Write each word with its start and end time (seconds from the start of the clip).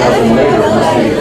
about 0.00 0.16
them 0.16 0.32
later 0.34 0.56
in 0.56 0.72
this 0.80 0.88
video. 0.96 1.20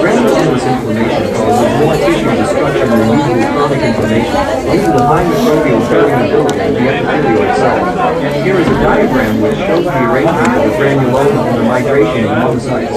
Granulomatous 0.00 0.64
inflammation 0.68 1.24
causes 1.34 1.72
more 1.80 1.96
tissue 1.96 2.28
destruction 2.36 2.86
than 2.88 3.00
usual 3.16 3.48
chronic 3.52 3.80
inflammation 3.80 4.36
due 4.68 4.84
to 4.84 4.92
the 4.92 5.04
high 5.08 5.24
microbial 5.24 5.80
permeability 5.88 6.68
of 6.68 6.74
the 6.76 6.84
epithelioid 6.84 7.52
cell. 7.56 7.80
And 8.20 8.34
here 8.44 8.58
is 8.60 8.68
a 8.68 8.76
diagram 8.84 9.40
which 9.40 9.56
shows 9.56 9.84
the 9.84 10.04
arrangement 10.12 10.52
of 10.52 10.62
the 10.64 10.72
granuloma 10.76 11.42
and 11.48 11.56
the 11.56 11.64
migration 11.64 12.24
of 12.24 12.30
monocytes. 12.30 12.96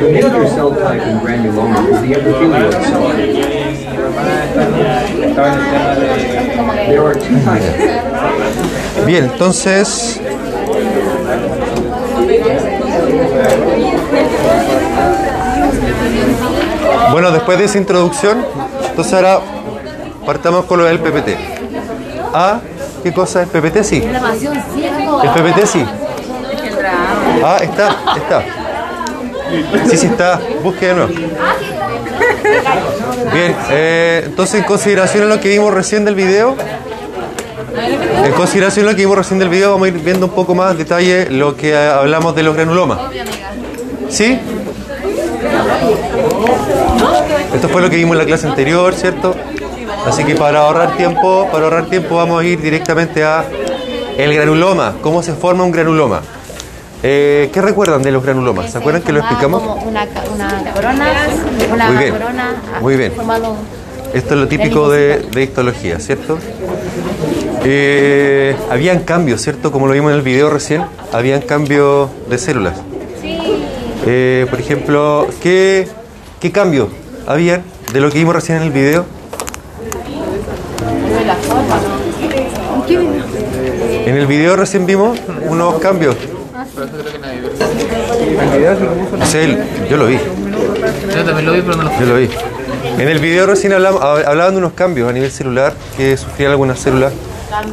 The 0.00 0.06
major 0.12 0.46
cell 0.48 0.70
type 0.70 1.02
in 1.02 1.18
granuloma 1.20 1.80
is 1.88 2.00
the 2.04 2.12
epithelioid 2.12 2.72
cell. 2.84 3.08
There 6.88 7.04
are 7.04 7.14
two 7.14 7.40
types. 7.44 7.68
Bien, 9.06 9.24
entonces. 9.24 10.18
Bueno, 17.10 17.30
después 17.30 17.58
de 17.58 17.64
esa 17.64 17.78
introducción, 17.78 18.44
entonces 18.88 19.12
ahora 19.14 19.40
partamos 20.26 20.64
con 20.66 20.78
lo 20.78 20.84
del 20.84 20.98
PPT. 20.98 21.30
Ah, 22.34 22.60
¿qué 23.02 23.12
cosa 23.12 23.42
es 23.42 23.48
PPT? 23.48 23.82
Sí. 23.82 24.02
El 24.04 25.30
PPT 25.30 25.66
sí. 25.66 25.84
Ah, 27.44 27.58
está, 27.62 27.96
está. 28.16 28.42
Sí, 29.88 29.96
sí 29.96 30.06
está. 30.06 30.40
Busque 30.62 30.88
de 30.88 30.94
nuevo. 30.94 31.12
Bien, 33.32 33.56
eh, 33.70 34.22
entonces 34.26 34.60
en 34.60 34.64
consideración 34.66 35.24
a 35.24 35.26
lo 35.26 35.40
que 35.40 35.48
vimos 35.48 35.72
recién 35.72 36.04
del 36.04 36.14
video, 36.14 36.56
en 38.24 38.32
consideración 38.32 38.86
a 38.86 38.90
lo 38.90 38.96
que 38.96 39.02
vimos 39.02 39.16
recién 39.16 39.38
del 39.38 39.48
video, 39.48 39.72
vamos 39.72 39.86
a 39.86 39.88
ir 39.88 39.98
viendo 39.98 40.26
un 40.26 40.32
poco 40.32 40.54
más 40.54 40.76
detalle 40.76 41.30
lo 41.30 41.56
que 41.56 41.76
hablamos 41.76 42.34
de 42.34 42.42
los 42.42 42.54
granulomas. 42.54 42.98
¿Sí? 44.08 44.38
Esto 47.54 47.68
fue 47.68 47.82
lo 47.82 47.90
que 47.90 47.96
vimos 47.96 48.12
en 48.12 48.18
la 48.18 48.24
clase 48.24 48.46
anterior, 48.46 48.94
¿cierto? 48.94 49.34
Así 50.06 50.24
que 50.24 50.34
para 50.34 50.60
ahorrar 50.60 50.96
tiempo, 50.96 51.48
para 51.50 51.64
ahorrar 51.64 51.86
tiempo 51.86 52.16
vamos 52.16 52.40
a 52.40 52.44
ir 52.44 52.60
directamente 52.60 53.24
a 53.24 53.44
el 54.16 54.34
granuloma, 54.34 54.94
cómo 55.02 55.22
se 55.22 55.32
forma 55.34 55.64
un 55.64 55.72
granuloma. 55.72 56.22
Eh, 57.02 57.50
¿Qué 57.52 57.60
recuerdan 57.62 58.02
de 58.02 58.10
los 58.10 58.24
granulomas? 58.24 58.72
¿Se 58.72 58.78
acuerdan 58.78 59.02
que 59.02 59.12
lo 59.12 59.20
explicamos? 59.20 59.62
Una, 59.62 60.06
una 60.34 60.72
corona, 60.72 61.06
una 61.72 61.90
Muy 61.90 61.96
bien, 61.96 62.12
corona 62.12 62.62
muy 62.80 62.96
bien. 62.96 63.12
Esto 64.14 64.34
es 64.34 64.40
lo 64.40 64.48
típico 64.48 64.88
de, 64.88 65.18
de 65.18 65.42
histología, 65.42 66.00
¿cierto? 66.00 66.38
Eh, 67.64 68.56
habían 68.70 69.00
cambios, 69.00 69.42
¿cierto? 69.42 69.70
Como 69.70 69.86
lo 69.86 69.92
vimos 69.92 70.10
en 70.10 70.16
el 70.16 70.22
video 70.22 70.50
recién, 70.50 70.84
habían 71.12 71.42
cambios 71.42 72.08
de 72.28 72.38
células. 72.38 72.74
Eh, 74.06 74.46
por 74.48 74.58
ejemplo, 74.58 75.28
¿qué, 75.42 75.86
¿qué 76.40 76.50
cambios 76.52 76.88
habían 77.26 77.62
de 77.92 78.00
lo 78.00 78.10
que 78.10 78.18
vimos 78.18 78.34
recién 78.34 78.58
en 78.58 78.64
el 78.64 78.70
video? 78.72 79.04
En 84.06 84.16
el 84.16 84.26
video 84.26 84.56
recién 84.56 84.86
vimos 84.86 85.18
unos 85.46 85.74
cambios. 85.80 86.16
Sí, 89.24 89.56
yo 89.90 89.96
lo 89.96 90.06
vi. 90.06 90.18
Yo 91.14 91.24
también 91.24 91.46
lo 91.46 91.52
vi, 91.52 91.62
pero 91.62 91.76
no 91.76 91.82
lo 91.84 91.90
Yo 92.00 92.06
lo 92.06 92.14
vi. 92.16 92.28
En 92.98 93.08
el 93.08 93.18
video 93.18 93.46
recién 93.46 93.72
hablamos- 93.72 94.00
hab- 94.00 94.24
hablaban 94.26 94.52
de 94.54 94.58
unos 94.58 94.72
cambios 94.72 95.08
a 95.08 95.12
nivel 95.12 95.30
celular 95.30 95.74
que 95.96 96.16
sufrían 96.16 96.50
algunas 96.52 96.78
células 96.78 97.12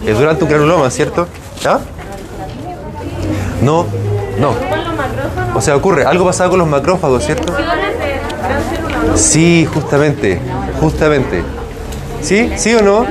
eh, 0.05 0.13
durante 0.17 0.43
un 0.43 0.49
granuloma, 0.49 0.89
¿cierto? 0.89 1.27
¿Ah? 1.66 1.80
No, 3.61 3.86
no. 4.39 4.53
O 5.55 5.61
sea, 5.61 5.75
ocurre, 5.75 6.05
algo 6.05 6.25
pasaba 6.25 6.49
con 6.49 6.59
los 6.59 6.67
macrófagos, 6.67 7.23
¿cierto? 7.25 7.53
Sí, 9.14 9.67
justamente, 9.72 10.39
justamente. 10.80 11.44
¿Sí? 12.22 12.52
¿Sí 12.58 12.73
o 12.73 12.81
no? 12.81 13.06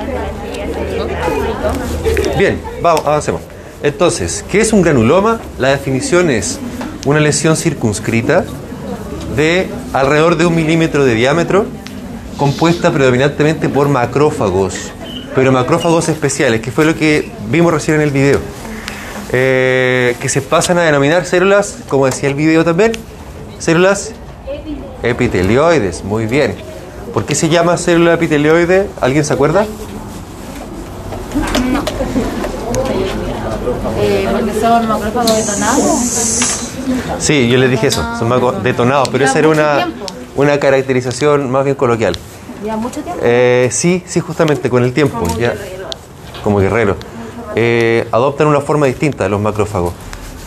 Bien, 2.39 2.61
vamos, 2.83 3.07
avancemos. 3.07 3.41
Entonces, 3.83 4.45
¿qué 4.51 4.61
es 4.61 4.73
un 4.73 4.83
granuloma? 4.83 5.41
La 5.59 5.69
definición 5.69 6.31
es 6.31 6.59
una 7.07 7.21
lesión 7.21 7.57
circunscrita 7.57 8.45
de 9.37 9.69
alrededor 9.93 10.37
de 10.37 10.47
un 10.47 10.55
milímetro 10.55 11.05
de 11.05 11.15
diámetro, 11.15 11.67
compuesta 12.37 12.93
predominantemente 12.93 13.69
por 13.69 13.89
macrófagos, 13.89 14.93
pero 15.35 15.53
macrófagos 15.53 16.09
especiales, 16.09 16.61
que 16.61 16.71
fue 16.71 16.85
lo 16.85 16.95
que 16.95 17.31
vimos 17.51 17.73
recién 17.73 17.97
en 17.97 18.03
el 18.03 18.11
video, 18.11 18.41
eh, 19.33 20.17
que 20.21 20.29
se 20.29 20.41
pasan 20.41 20.79
a 20.79 20.83
denominar 20.83 21.27
células, 21.27 21.79
como 21.89 22.07
decía 22.07 22.29
el 22.29 22.35
video 22.35 22.65
también, 22.65 22.93
células 23.59 24.13
epitelioides, 25.05 26.03
muy 26.05 26.27
bien. 26.27 26.55
¿Por 27.13 27.25
qué 27.25 27.35
se 27.35 27.49
llama 27.49 27.77
célula 27.77 28.15
epitelioide? 28.15 28.89
¿Alguien 29.01 29.25
se 29.25 29.33
acuerda? 29.33 29.67
eh, 34.01 34.29
porque 34.31 34.61
son 34.61 34.89
macrófagos 34.89 35.37
detonados. 35.37 35.85
Sí, 37.19 37.49
yo 37.49 37.59
les 37.59 37.71
dije 37.71 37.87
eso, 37.89 38.03
son 38.19 38.29
macro- 38.29 38.53
detonados, 38.63 39.09
pero 39.11 39.25
esa 39.25 39.39
era 39.39 39.49
una, 39.49 39.89
una 40.37 40.59
caracterización 40.59 41.51
más 41.51 41.65
bien 41.65 41.77
coloquial. 41.77 42.17
Lleva 42.63 42.77
mucho 42.77 43.01
tiempo. 43.01 43.21
Eh, 43.25 43.69
sí, 43.73 44.03
sí, 44.07 44.21
justamente 44.21 44.69
con 44.71 44.85
el 44.85 44.93
tiempo, 44.93 45.27
ya, 45.39 45.55
como 46.43 46.59
guerrero. 46.59 46.97
Eh, 47.57 48.07
adoptan 48.11 48.49
una 48.49 48.61
forma 48.61 48.87
distinta 48.87 49.29
los 49.29 49.41
macrófagos. 49.41 49.93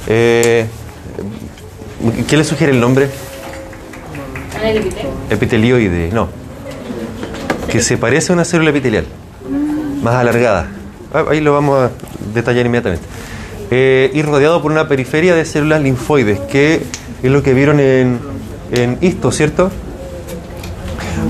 ¿Qué 0.06 0.68
le 2.30 2.44
sugiere 2.44 2.74
el 2.74 2.80
nombre? 2.80 3.10
Epitelioide, 5.30 6.10
no. 6.12 6.28
Que 7.70 7.82
se 7.82 7.98
parece 7.98 8.32
a 8.32 8.36
una 8.36 8.46
célula 8.46 8.70
epitelial, 8.70 9.06
más 10.02 10.16
alargada. 10.16 10.68
Ah, 11.14 11.26
Ahí 11.30 11.42
lo 11.42 11.54
vamos 11.54 11.80
a 11.80 11.92
detallar 12.34 12.66
inmediatamente. 12.66 13.06
Eh, 13.70 14.12
y 14.14 14.22
rodeado 14.22 14.62
por 14.62 14.72
una 14.72 14.88
periferia 14.88 15.36
de 15.36 15.44
células 15.44 15.82
linfoides, 15.82 16.40
que 16.40 16.82
es 17.22 17.32
lo 17.32 17.44
que 17.44 17.54
vieron 17.54 17.80
en, 17.80 18.20
en 18.72 18.98
¿cierto? 19.32 19.70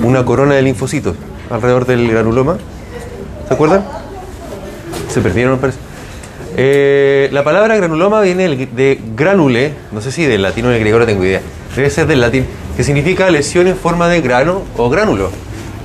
Una 0.04 0.24
corona 0.26 0.54
de 0.56 0.62
linfocitos 0.62 1.16
alrededor 1.50 1.86
del 1.86 2.10
granuloma. 2.12 2.58
¿Se 3.48 3.54
acuerdan? 3.54 3.86
Se 5.10 5.22
perdieron, 5.22 5.58
parece. 5.58 5.80
Eh, 6.60 7.30
la 7.32 7.44
palabra 7.44 7.76
granuloma 7.76 8.20
viene 8.22 8.48
de 8.48 9.00
granule, 9.16 9.74
no 9.92 10.02
sé 10.02 10.12
si 10.12 10.26
del 10.26 10.42
latín 10.42 10.66
o 10.66 10.70
del 10.70 10.80
griego, 10.80 10.98
no 10.98 11.06
tengo 11.06 11.24
idea. 11.24 11.42
Debe 11.76 11.92
ser 11.92 12.08
del 12.08 12.20
latín, 12.20 12.48
que 12.76 12.84
significa 12.84 13.30
lesión 13.30 13.68
en 13.68 13.76
forma 13.76 14.08
de 14.08 14.22
grano 14.22 14.64
o 14.76 14.90
gránulo. 14.90 15.30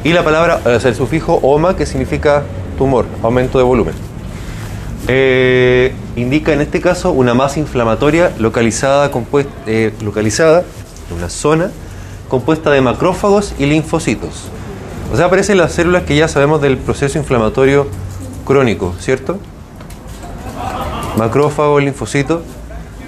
Y 0.03 0.15
la 0.15 0.25
palabra, 0.25 0.63
o 0.65 0.81
sea, 0.81 0.89
el 0.89 0.97
sufijo 0.97 1.35
oma, 1.43 1.77
que 1.77 1.85
significa 1.85 2.43
tumor, 2.79 3.05
aumento 3.23 3.59
de 3.59 3.65
volumen. 3.65 3.95
Eh, 5.09 5.93
indica 6.17 6.55
en 6.55 6.63
este 6.63 6.81
caso 6.81 7.13
una 7.13 7.35
masa 7.35 7.61
inflamatoria 7.61 8.33
localizada, 8.39 9.11
eh, 9.67 9.93
localizada 10.03 10.65
en 11.11 11.17
una 11.19 11.29
zona 11.29 11.71
compuesta 12.29 12.71
de 12.71 12.81
macrófagos 12.81 13.55
y 13.59 13.67
linfocitos. 13.67 14.49
O 15.13 15.17
sea, 15.19 15.27
aparecen 15.27 15.59
las 15.59 15.73
células 15.73 16.05
que 16.05 16.17
ya 16.17 16.29
sabemos 16.29 16.63
del 16.63 16.79
proceso 16.79 17.19
inflamatorio 17.19 17.87
crónico, 18.47 18.95
¿cierto? 18.99 19.39
Macrófagos, 21.17 21.83
linfocitos 21.83 22.43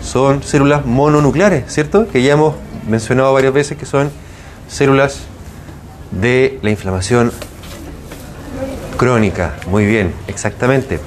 son 0.02 0.42
células 0.42 0.84
mononucleares, 0.84 1.64
¿cierto? 1.72 2.06
Que 2.08 2.22
ya 2.22 2.32
hemos 2.34 2.54
mencionado 2.88 3.32
varias 3.32 3.54
veces 3.54 3.78
que 3.78 3.86
son 3.86 4.10
células 4.68 5.20
de 6.10 6.58
la 6.62 6.70
inflamación 6.70 7.32
crónica. 8.98 9.54
Muy 9.68 9.86
bien, 9.86 10.12
exactamente. 10.28 11.00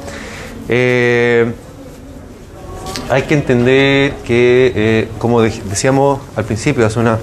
Eh, 0.69 1.53
hay 3.09 3.22
que 3.24 3.35
entender 3.35 4.14
que, 4.25 4.74
eh, 4.75 5.08
como 5.19 5.41
de- 5.41 5.62
decíamos 5.69 6.19
al 6.35 6.44
principio, 6.46 6.85
hace, 6.85 7.00
una, 7.00 7.19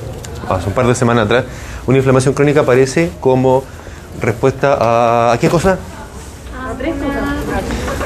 hace 0.48 0.68
un 0.68 0.72
par 0.74 0.86
de 0.86 0.94
semanas 0.94 1.26
atrás, 1.26 1.44
una 1.86 1.98
inflamación 1.98 2.32
crónica 2.34 2.60
aparece 2.60 3.10
como 3.20 3.64
respuesta 4.20 4.78
a... 4.80 5.32
¿A 5.32 5.38
qué 5.38 5.48
cosa? 5.48 5.76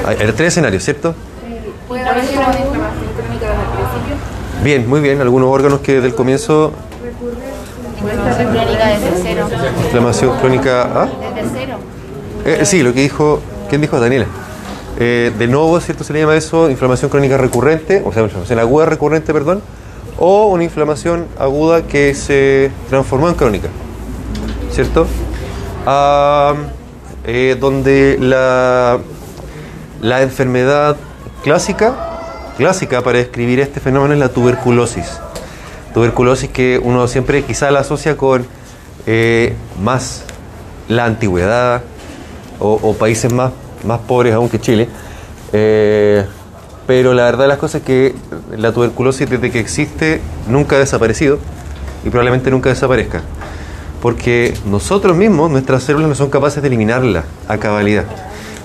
A, 0.05 0.11
a 0.11 0.15
tres 0.33 0.47
escenarios, 0.49 0.83
¿cierto? 0.83 1.13
Bien, 4.63 4.87
muy 4.87 4.99
bien. 5.01 5.21
Algunos 5.21 5.49
órganos 5.49 5.79
que 5.79 5.95
desde 5.95 6.07
el 6.07 6.15
comienzo, 6.15 6.71
Inflamación 7.99 8.47
crónica 8.51 8.87
desde 8.87 9.11
cero. 9.23 9.47
inflamación 9.83 10.37
crónica... 10.39 10.81
¿ah? 10.83 11.07
Desde 11.35 11.49
cero. 11.53 11.77
Eh, 12.45 12.65
sí, 12.65 12.83
lo 12.83 12.93
que 12.93 13.01
dijo, 13.01 13.41
¿quién 13.69 13.81
dijo? 13.81 13.99
Daniela. 13.99 14.25
Eh, 14.97 15.31
de 15.37 15.47
nuevo, 15.47 15.79
¿cierto? 15.79 16.03
Se 16.03 16.13
le 16.13 16.19
llama 16.21 16.35
eso 16.35 16.69
inflamación 16.69 17.09
crónica 17.09 17.37
recurrente, 17.37 18.01
o 18.05 18.11
sea, 18.13 18.23
inflamación 18.23 18.59
aguda 18.59 18.85
recurrente, 18.85 19.33
perdón, 19.33 19.61
o 20.17 20.47
una 20.47 20.63
inflamación 20.63 21.25
aguda 21.37 21.83
que 21.83 22.13
se 22.13 22.71
transformó 22.89 23.29
en 23.29 23.35
crónica, 23.35 23.69
¿cierto? 24.71 25.07
Ah, 25.85 26.53
eh, 27.25 27.57
donde 27.59 28.17
la, 28.19 28.99
la 30.01 30.21
enfermedad 30.21 30.97
clásica, 31.43 31.93
clásica 32.57 33.01
para 33.01 33.17
describir 33.19 33.59
este 33.59 33.79
fenómeno 33.79 34.13
es 34.13 34.19
la 34.19 34.29
tuberculosis. 34.29 35.19
Tuberculosis 35.93 36.49
que 36.49 36.79
uno 36.81 37.07
siempre 37.07 37.43
quizá 37.43 37.71
la 37.71 37.79
asocia 37.79 38.15
con 38.17 38.45
eh, 39.07 39.55
más 39.81 40.23
la 40.87 41.05
antigüedad 41.05 41.81
o, 42.59 42.93
países 42.93 43.31
más, 43.31 43.51
más 43.85 43.99
pobres 44.01 44.33
aún 44.33 44.49
que 44.49 44.59
Chile. 44.59 44.89
Eh, 45.53 46.25
pero 46.85 47.13
la 47.13 47.23
verdad 47.23 47.43
de 47.43 47.47
las 47.47 47.57
cosas 47.57 47.81
es 47.81 47.87
que 47.87 48.15
la 48.57 48.71
tuberculosis 48.71 49.29
desde 49.29 49.51
que 49.51 49.59
existe 49.59 50.21
nunca 50.47 50.75
ha 50.75 50.79
desaparecido 50.79 51.39
y 52.03 52.09
probablemente 52.09 52.51
nunca 52.51 52.69
desaparezca. 52.69 53.21
Porque 54.01 54.53
nosotros 54.65 55.15
mismos, 55.15 55.51
nuestras 55.51 55.83
células 55.83 56.09
no 56.09 56.15
son 56.15 56.29
capaces 56.29 56.61
de 56.61 56.67
eliminarla 56.67 57.23
a 57.47 57.57
cabalidad. 57.57 58.05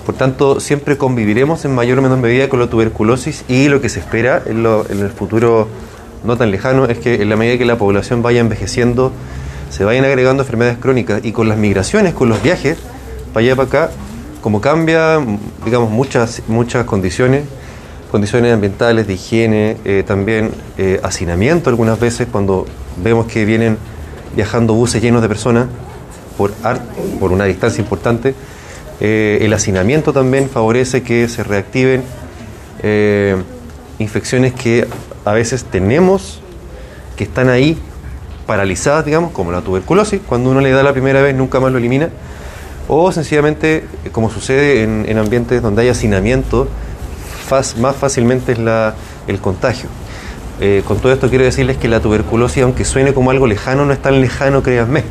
Por 0.05 0.15
tanto, 0.15 0.59
siempre 0.59 0.97
conviviremos 0.97 1.65
en 1.65 1.73
mayor 1.73 1.97
o 1.97 2.01
menor 2.01 2.19
medida 2.19 2.47
con 2.47 2.59
la 2.59 2.67
tuberculosis 2.67 3.43
y 3.47 3.69
lo 3.69 3.81
que 3.81 3.89
se 3.89 3.99
espera 3.99 4.41
en, 4.45 4.61
lo- 4.61 4.85
en 4.89 4.99
el 4.99 5.09
futuro 5.09 5.67
no 6.23 6.37
tan 6.37 6.51
lejano 6.51 6.85
es 6.85 6.99
que 6.99 7.21
en 7.21 7.29
la 7.29 7.35
medida 7.35 7.57
que 7.57 7.65
la 7.65 7.77
población 7.77 8.21
vaya 8.21 8.39
envejeciendo, 8.39 9.11
se 9.69 9.83
vayan 9.83 10.05
agregando 10.05 10.43
enfermedades 10.43 10.77
crónicas 10.77 11.21
y 11.23 11.31
con 11.31 11.49
las 11.49 11.57
migraciones, 11.57 12.13
con 12.13 12.29
los 12.29 12.41
viajes, 12.43 12.77
para 13.33 13.45
allá 13.45 13.55
para 13.55 13.67
acá, 13.67 13.89
como 14.41 14.61
cambia, 14.61 15.19
digamos, 15.65 15.89
muchas, 15.89 16.43
muchas 16.47 16.85
condiciones, 16.85 17.43
condiciones 18.11 18.53
ambientales, 18.53 19.07
de 19.07 19.13
higiene, 19.15 19.77
eh, 19.85 20.03
también 20.05 20.51
eh, 20.77 20.99
hacinamiento 21.03 21.69
algunas 21.71 21.99
veces 21.99 22.27
cuando 22.31 22.65
vemos 23.03 23.25
que 23.25 23.43
vienen 23.43 23.77
viajando 24.35 24.73
buses 24.75 25.01
llenos 25.01 25.23
de 25.23 25.27
personas 25.27 25.65
por, 26.37 26.51
por 27.19 27.31
una 27.31 27.45
distancia 27.45 27.81
importante. 27.81 28.35
Eh, 29.01 29.39
el 29.41 29.53
hacinamiento 29.53 30.13
también 30.13 30.49
favorece 30.49 31.03
que 31.03 31.27
se 31.27 31.43
reactiven 31.43 32.03
eh, 32.81 33.35
infecciones 33.99 34.53
que 34.53 34.87
a 35.25 35.33
veces 35.33 35.65
tenemos, 35.65 36.39
que 37.17 37.25
están 37.25 37.49
ahí 37.49 37.77
paralizadas, 38.45 39.05
digamos, 39.05 39.31
como 39.31 39.51
la 39.51 39.61
tuberculosis, 39.61 40.21
cuando 40.25 40.49
uno 40.49 40.61
le 40.61 40.71
da 40.71 40.83
la 40.83 40.93
primera 40.93 41.21
vez 41.21 41.35
nunca 41.35 41.59
más 41.59 41.71
lo 41.71 41.77
elimina, 41.77 42.09
o 42.87 43.11
sencillamente, 43.11 43.83
eh, 44.05 44.09
como 44.11 44.29
sucede 44.29 44.83
en, 44.83 45.05
en 45.07 45.17
ambientes 45.17 45.61
donde 45.61 45.81
hay 45.81 45.89
hacinamiento, 45.89 46.67
más 47.79 47.95
fácilmente 47.95 48.53
es 48.53 48.59
el 49.27 49.39
contagio. 49.39 49.87
Con 50.87 50.97
todo 50.97 51.11
esto 51.11 51.29
quiero 51.29 51.43
decirles 51.43 51.77
que 51.77 51.87
la 51.87 51.99
tuberculosis, 51.99 52.63
aunque 52.63 52.85
suene 52.85 53.13
como 53.13 53.29
algo 53.29 53.45
lejano, 53.45 53.85
no 53.85 53.93
es 53.93 54.01
tan 54.01 54.19
lejano, 54.19 54.63
créanme. 54.63 55.03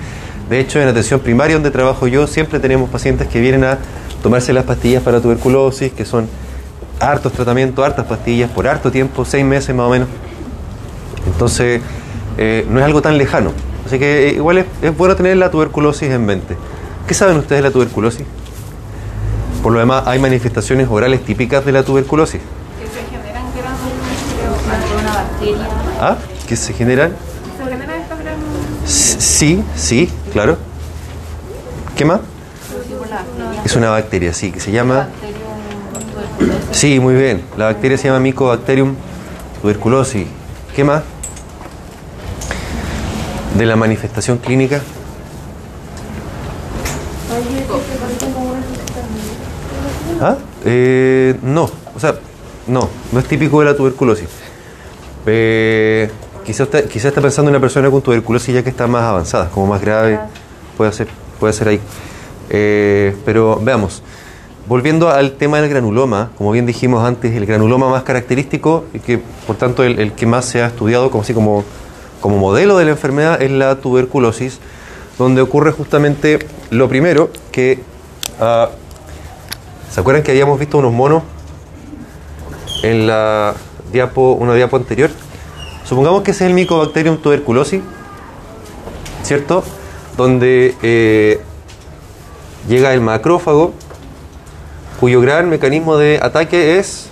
De 0.49 0.61
hecho, 0.61 0.81
en 0.81 0.89
atención 0.89 1.21
primaria, 1.21 1.57
donde 1.57 1.71
trabajo 1.71 2.07
yo, 2.07 2.27
siempre 2.27 2.61
tenemos 2.61 2.91
pacientes 2.91 3.29
que 3.29 3.41
vienen 3.41 3.65
a 3.65 3.79
tomarse 4.23 4.53
las 4.53 4.65
pastillas 4.65 5.03
para 5.03 5.21
tuberculosis, 5.21 5.93
que 5.93 6.05
son 6.05 6.29
hartos 7.01 7.33
tratamientos, 7.33 7.85
hartas 7.85 8.07
pastillas, 8.07 8.51
por 8.51 8.67
harto 8.69 8.91
tiempo, 8.91 9.25
seis 9.25 9.45
meses 9.45 9.75
más 9.75 9.87
o 9.87 9.91
menos. 9.91 10.09
Entonces, 11.27 11.81
eh, 12.37 12.67
no 12.69 12.79
es 12.79 12.85
algo 12.85 13.01
tan 13.01 13.17
lejano. 13.17 13.53
Así 13.87 13.99
que 13.99 14.29
eh, 14.29 14.35
igual 14.35 14.59
es, 14.59 14.67
es 14.83 14.97
bueno 14.97 15.17
tener 15.17 15.37
la 15.37 15.51
tuberculosis 15.51 16.11
en 16.11 16.25
mente. 16.27 16.57
¿Qué 17.07 17.15
saben 17.15 17.37
ustedes 17.37 17.63
de 17.63 17.69
la 17.69 17.73
tuberculosis? 17.73 18.27
Por 19.63 19.73
lo 19.73 19.79
demás, 19.79 20.05
hay 20.07 20.19
manifestaciones 20.19 20.89
orales 20.91 21.25
típicas 21.25 21.65
de 21.65 21.73
la 21.73 21.83
tuberculosis. 21.83 22.41
Que 22.79 22.87
se 22.87 23.03
generan 23.11 23.45
granos, 23.57 23.81
creo, 24.39 25.01
una 25.01 25.15
bacteria. 25.15 25.69
¿Ah? 26.01 26.17
¿Que 26.47 26.57
se 26.57 26.73
generan? 26.75 27.15
Sí, 28.87 29.63
sí, 29.77 30.11
claro. 30.33 30.57
¿Qué 31.97 32.05
más? 32.05 32.21
Es 33.65 33.77
una 33.77 33.91
bacteria, 33.91 34.33
sí, 34.33 34.51
que 34.51 34.61
se 34.61 34.73
llama... 34.73 35.09
Sí, 36.73 37.01
muy 37.01 37.15
bien. 37.15 37.43
La 37.57 37.67
bacteria 37.67 37.97
se 37.97 38.09
llama 38.09 38.21
Mycobacterium 38.21 38.97
tuberculosis. 39.63 40.27
¿Qué 40.75 40.85
más? 40.85 41.03
De 43.57 43.65
la 43.65 43.77
manifestación 43.77 44.39
clínica. 44.39 44.83
¿Ah? 50.21 50.37
Eh, 50.65 51.37
no, 51.43 51.71
o 51.95 52.01
sea, 52.01 52.17
no, 52.67 52.89
no 53.13 53.21
es 53.21 53.27
típico 53.27 53.61
de 53.61 53.67
la 53.67 53.77
tuberculosis. 53.77 54.29
Eh, 55.27 56.11
quizá, 56.45 56.65
usted, 56.65 56.89
quizá 56.89 57.09
está 57.09 57.21
pensando 57.21 57.51
en 57.51 57.57
una 57.57 57.61
persona 57.61 57.91
con 57.91 58.03
tuberculosis 58.03 58.55
ya 58.55 58.63
que 58.63 58.71
está 58.71 58.87
más 58.87 59.03
avanzada, 59.03 59.49
como 59.51 59.67
más 59.67 59.81
grave, 59.81 60.19
puede 60.77 60.93
ser, 60.93 61.09
puede 61.41 61.53
ser 61.53 61.69
ahí. 61.69 61.81
Eh, 62.51 63.17
pero 63.25 63.59
veamos, 63.63 64.03
volviendo 64.69 65.11
al 65.11 65.33
tema 65.33 65.61
del 65.61 65.71
granuloma, 65.71 66.31
como 66.37 66.53
bien 66.53 66.67
dijimos 66.67 67.05
antes, 67.05 67.35
el 67.35 67.47
granuloma 67.47 67.89
más 67.89 68.03
característico 68.03 68.85
y 68.93 69.01
que 69.01 69.19
por 69.47 69.57
tanto 69.57 69.83
el, 69.83 69.99
el 69.99 70.13
que 70.13 70.27
más 70.27 70.45
se 70.45 70.63
ha 70.63 70.67
estudiado 70.67 71.11
como 71.11 71.23
así 71.23 71.35
como, 71.35 71.65
como 72.21 72.39
modelo 72.39 72.77
de 72.77 72.85
la 72.85 72.91
enfermedad 72.93 73.43
es 73.43 73.51
la 73.51 73.77
tuberculosis, 73.77 74.59
donde 75.19 75.41
ocurre 75.41 75.73
justamente 75.73 76.39
lo 76.71 76.89
primero 76.89 77.31
que 77.51 77.81
ah, 78.41 78.69
¿Se 79.95 80.01
acuerdan 80.01 80.25
que 80.25 80.33
habíamos 80.33 80.59
visto 80.59 80.77
unos 80.79 80.93
monos 80.93 81.23
en 82.83 83.07
la 83.07 83.55
diapo, 83.93 84.33
una 84.33 84.53
diapo 84.53 84.77
anterior? 84.77 85.09
Supongamos 85.85 86.23
que 86.23 86.31
ese 86.31 86.45
es 86.45 86.49
el 86.49 86.55
Mycobacterium 86.55 87.19
tuberculosis, 87.19 87.83
¿cierto? 89.23 89.63
Donde 90.17 90.75
eh, 90.83 91.41
llega 92.69 92.95
el 92.95 93.01
macrófago, 93.01 93.75
cuyo 94.99 95.21
gran 95.21 95.51
mecanismo 95.51 95.97
de 95.97 96.21
ataque 96.23 96.79
es 96.79 97.11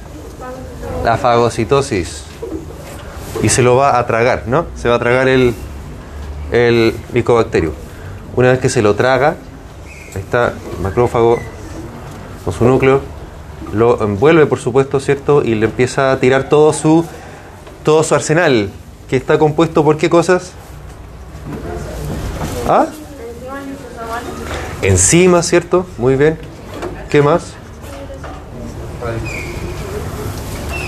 la 1.04 1.18
fagocitosis. 1.18 2.24
Y 3.42 3.48
se 3.48 3.62
lo 3.62 3.76
va 3.76 3.98
a 3.98 4.06
tragar, 4.06 4.44
¿no? 4.46 4.66
Se 4.74 4.88
va 4.88 4.94
a 4.94 4.98
tragar 4.98 5.28
el, 5.28 5.54
el 6.50 6.94
Mycobacterium. 7.12 7.74
Una 8.36 8.52
vez 8.52 8.60
que 8.60 8.68
se 8.68 8.80
lo 8.80 8.94
traga, 8.94 9.36
ahí 10.14 10.20
está 10.20 10.54
el 10.76 10.82
macrófago 10.82 11.38
con 12.44 12.54
su 12.54 12.64
núcleo, 12.64 13.00
lo 13.72 14.02
envuelve 14.02 14.46
por 14.46 14.58
supuesto, 14.58 15.00
¿cierto? 15.00 15.42
Y 15.42 15.54
le 15.54 15.66
empieza 15.66 16.12
a 16.12 16.20
tirar 16.20 16.48
todo 16.48 16.72
su, 16.72 17.04
todo 17.82 18.02
su 18.02 18.14
arsenal, 18.14 18.70
que 19.08 19.16
está 19.16 19.38
compuesto 19.38 19.84
por 19.84 19.96
qué 19.96 20.08
cosas? 20.08 20.52
¿Ah? 22.68 22.86
Enzimas, 24.82 25.46
¿cierto? 25.46 25.86
Muy 25.98 26.16
bien. 26.16 26.38
¿Qué 27.10 27.22
más? 27.22 27.54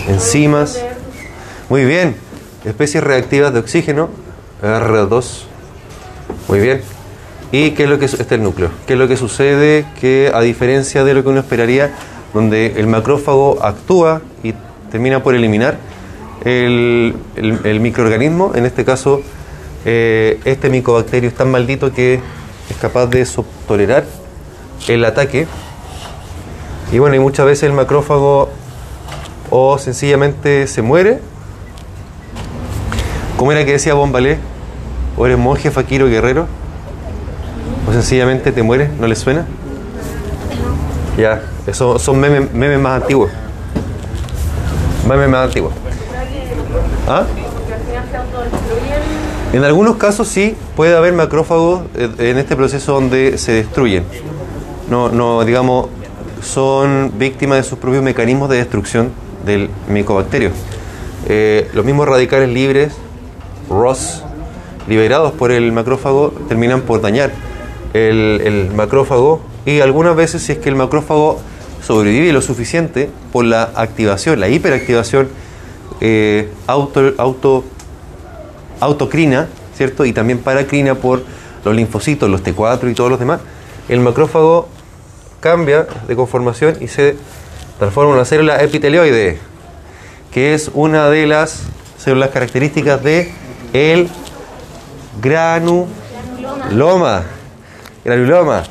Enzimas. 0.09 0.81
Muy 1.69 1.85
bien. 1.85 2.17
Especies 2.65 3.05
reactivas 3.05 3.53
de 3.53 3.61
oxígeno, 3.61 4.09
R2. 4.63 5.43
Muy 6.49 6.61
bien. 6.61 6.83
¿Y 7.53 7.73
qué 7.73 7.85
es 7.85 7.89
lo 7.89 7.99
que 7.99 8.07
este 8.07 8.23
es 8.23 8.33
el 8.33 8.43
núcleo? 8.43 8.71
¿Qué 8.87 8.95
es 8.95 8.99
lo 8.99 9.07
que 9.07 9.17
sucede? 9.17 9.87
Que 10.01 10.31
a 10.35 10.41
diferencia 10.41 11.05
de 11.05 11.15
lo 11.15 11.23
que 11.23 11.29
uno 11.29 11.41
esperaría, 11.41 11.95
donde 12.33 12.75
el 12.79 12.87
macrófago 12.87 13.63
actúa 13.63 14.23
y 14.43 14.55
termina 14.91 15.23
por 15.23 15.35
eliminar 15.35 15.79
el, 16.45 17.17
el- 17.37 17.81
microorganismo, 17.81 18.53
en 18.55 18.67
este 18.67 18.85
caso, 18.85 19.23
eh, 19.85 20.41
este 20.45 20.69
micobacterio 20.71 21.29
es 21.29 21.35
tan 21.35 21.51
maldito 21.51 21.93
que 21.93 22.21
es 22.71 22.77
capaz 22.81 23.07
de 23.07 23.27
tolerar 23.67 24.05
el 24.89 25.05
ataque. 25.05 25.47
Y 26.93 26.99
bueno, 26.99 27.17
y 27.17 27.19
muchas 27.19 27.47
veces 27.47 27.65
el 27.65 27.73
macrófago 27.73 28.51
o 29.51 29.79
sencillamente 29.79 30.67
se 30.67 30.83
muere, 30.83 31.21
como 33.37 33.53
era 33.53 33.65
que 33.65 33.73
decía 33.73 33.95
Bombalé, 33.95 34.39
o 35.17 35.27
eres 35.27 35.39
monje, 35.39 35.71
faquiro, 35.71 36.09
guerrero, 36.09 36.47
o 37.89 37.93
sencillamente 37.93 38.53
te 38.53 38.63
mueres, 38.63 38.91
¿no 38.99 39.07
le 39.07 39.15
suena? 39.17 39.47
Ya, 41.17 41.43
esos 41.67 42.03
son 42.03 42.19
memes, 42.21 42.53
memes 42.53 42.81
más 42.81 43.03
antiguos. 43.03 43.31
Memes 45.09 45.29
más 45.29 45.47
antiguos. 45.47 45.73
¿Ah? 47.07 47.25
En 49.53 49.63
algunos 49.65 49.97
casos 49.97 50.27
sí 50.29 50.57
puede 50.75 50.97
haber 50.97 51.13
macrófagos 51.13 51.83
eh, 51.97 52.09
en 52.19 52.39
este 52.39 52.57
proceso 52.57 52.95
donde 52.95 53.39
se 53.39 53.53
destruyen. 53.53 54.05
No, 54.91 55.45
digamos, 55.45 55.89
son 56.43 57.13
víctimas 57.19 57.59
de 57.59 57.65
sus 57.65 57.79
propios 57.79 58.03
mecanismos 58.03 58.49
de 58.49 58.59
destrucción 58.59 59.11
del 59.45 59.71
micobacterio. 59.89 60.51
Eh, 61.29 61.69
los 61.75 61.85
mismos 61.85 62.09
radicales 62.09 62.49
libres, 62.49 62.95
ROS, 63.69 64.23
liberados 64.87 65.33
por 65.33 65.53
el 65.53 65.73
macrófago, 65.73 66.33
terminan 66.49 66.83
por 66.83 67.01
dañar 67.01 67.33
el 67.93 68.71
macrófago 68.75 69.41
y 69.65 69.81
algunas 69.81 70.17
veces 70.17 70.43
si 70.43 70.53
es 70.53 70.59
que 70.59 70.69
el 70.69 70.75
macrófago 70.75 71.41
sobrevive 71.83 72.33
lo 72.33 72.43
suficiente 72.43 73.11
por 73.33 73.45
la 73.45 73.71
activación, 73.75 74.41
la 74.41 74.49
hiperactivación 74.49 75.29
eh, 76.01 76.51
auto, 76.67 77.13
auto, 77.19 77.65
autocrina, 78.81 79.49
¿cierto? 79.77 80.05
Y 80.05 80.13
también 80.13 80.39
paracrina 80.41 80.95
por 80.95 81.23
los 81.65 81.75
linfocitos, 81.75 82.29
los 82.29 82.43
T4 82.43 82.91
y 82.91 82.95
todos 82.95 83.11
los 83.11 83.19
demás, 83.19 83.41
el 83.89 84.01
macrófago 84.01 84.69
cambia 85.41 85.87
de 86.07 86.17
conformación 86.17 86.77
y 86.81 86.89
se 86.89 87.17
transforma 87.79 88.11
en 88.13 88.17
una 88.17 88.25
célula 88.25 88.63
epitelioide, 88.63 89.39
que 90.33 90.55
es 90.55 90.71
una 90.75 91.09
de 91.11 91.27
las 91.27 91.63
células 91.99 92.31
características 92.31 93.03
de 93.03 93.33
El 93.73 94.09
granuloma. 95.23 97.23
Granuloma. 98.05 98.63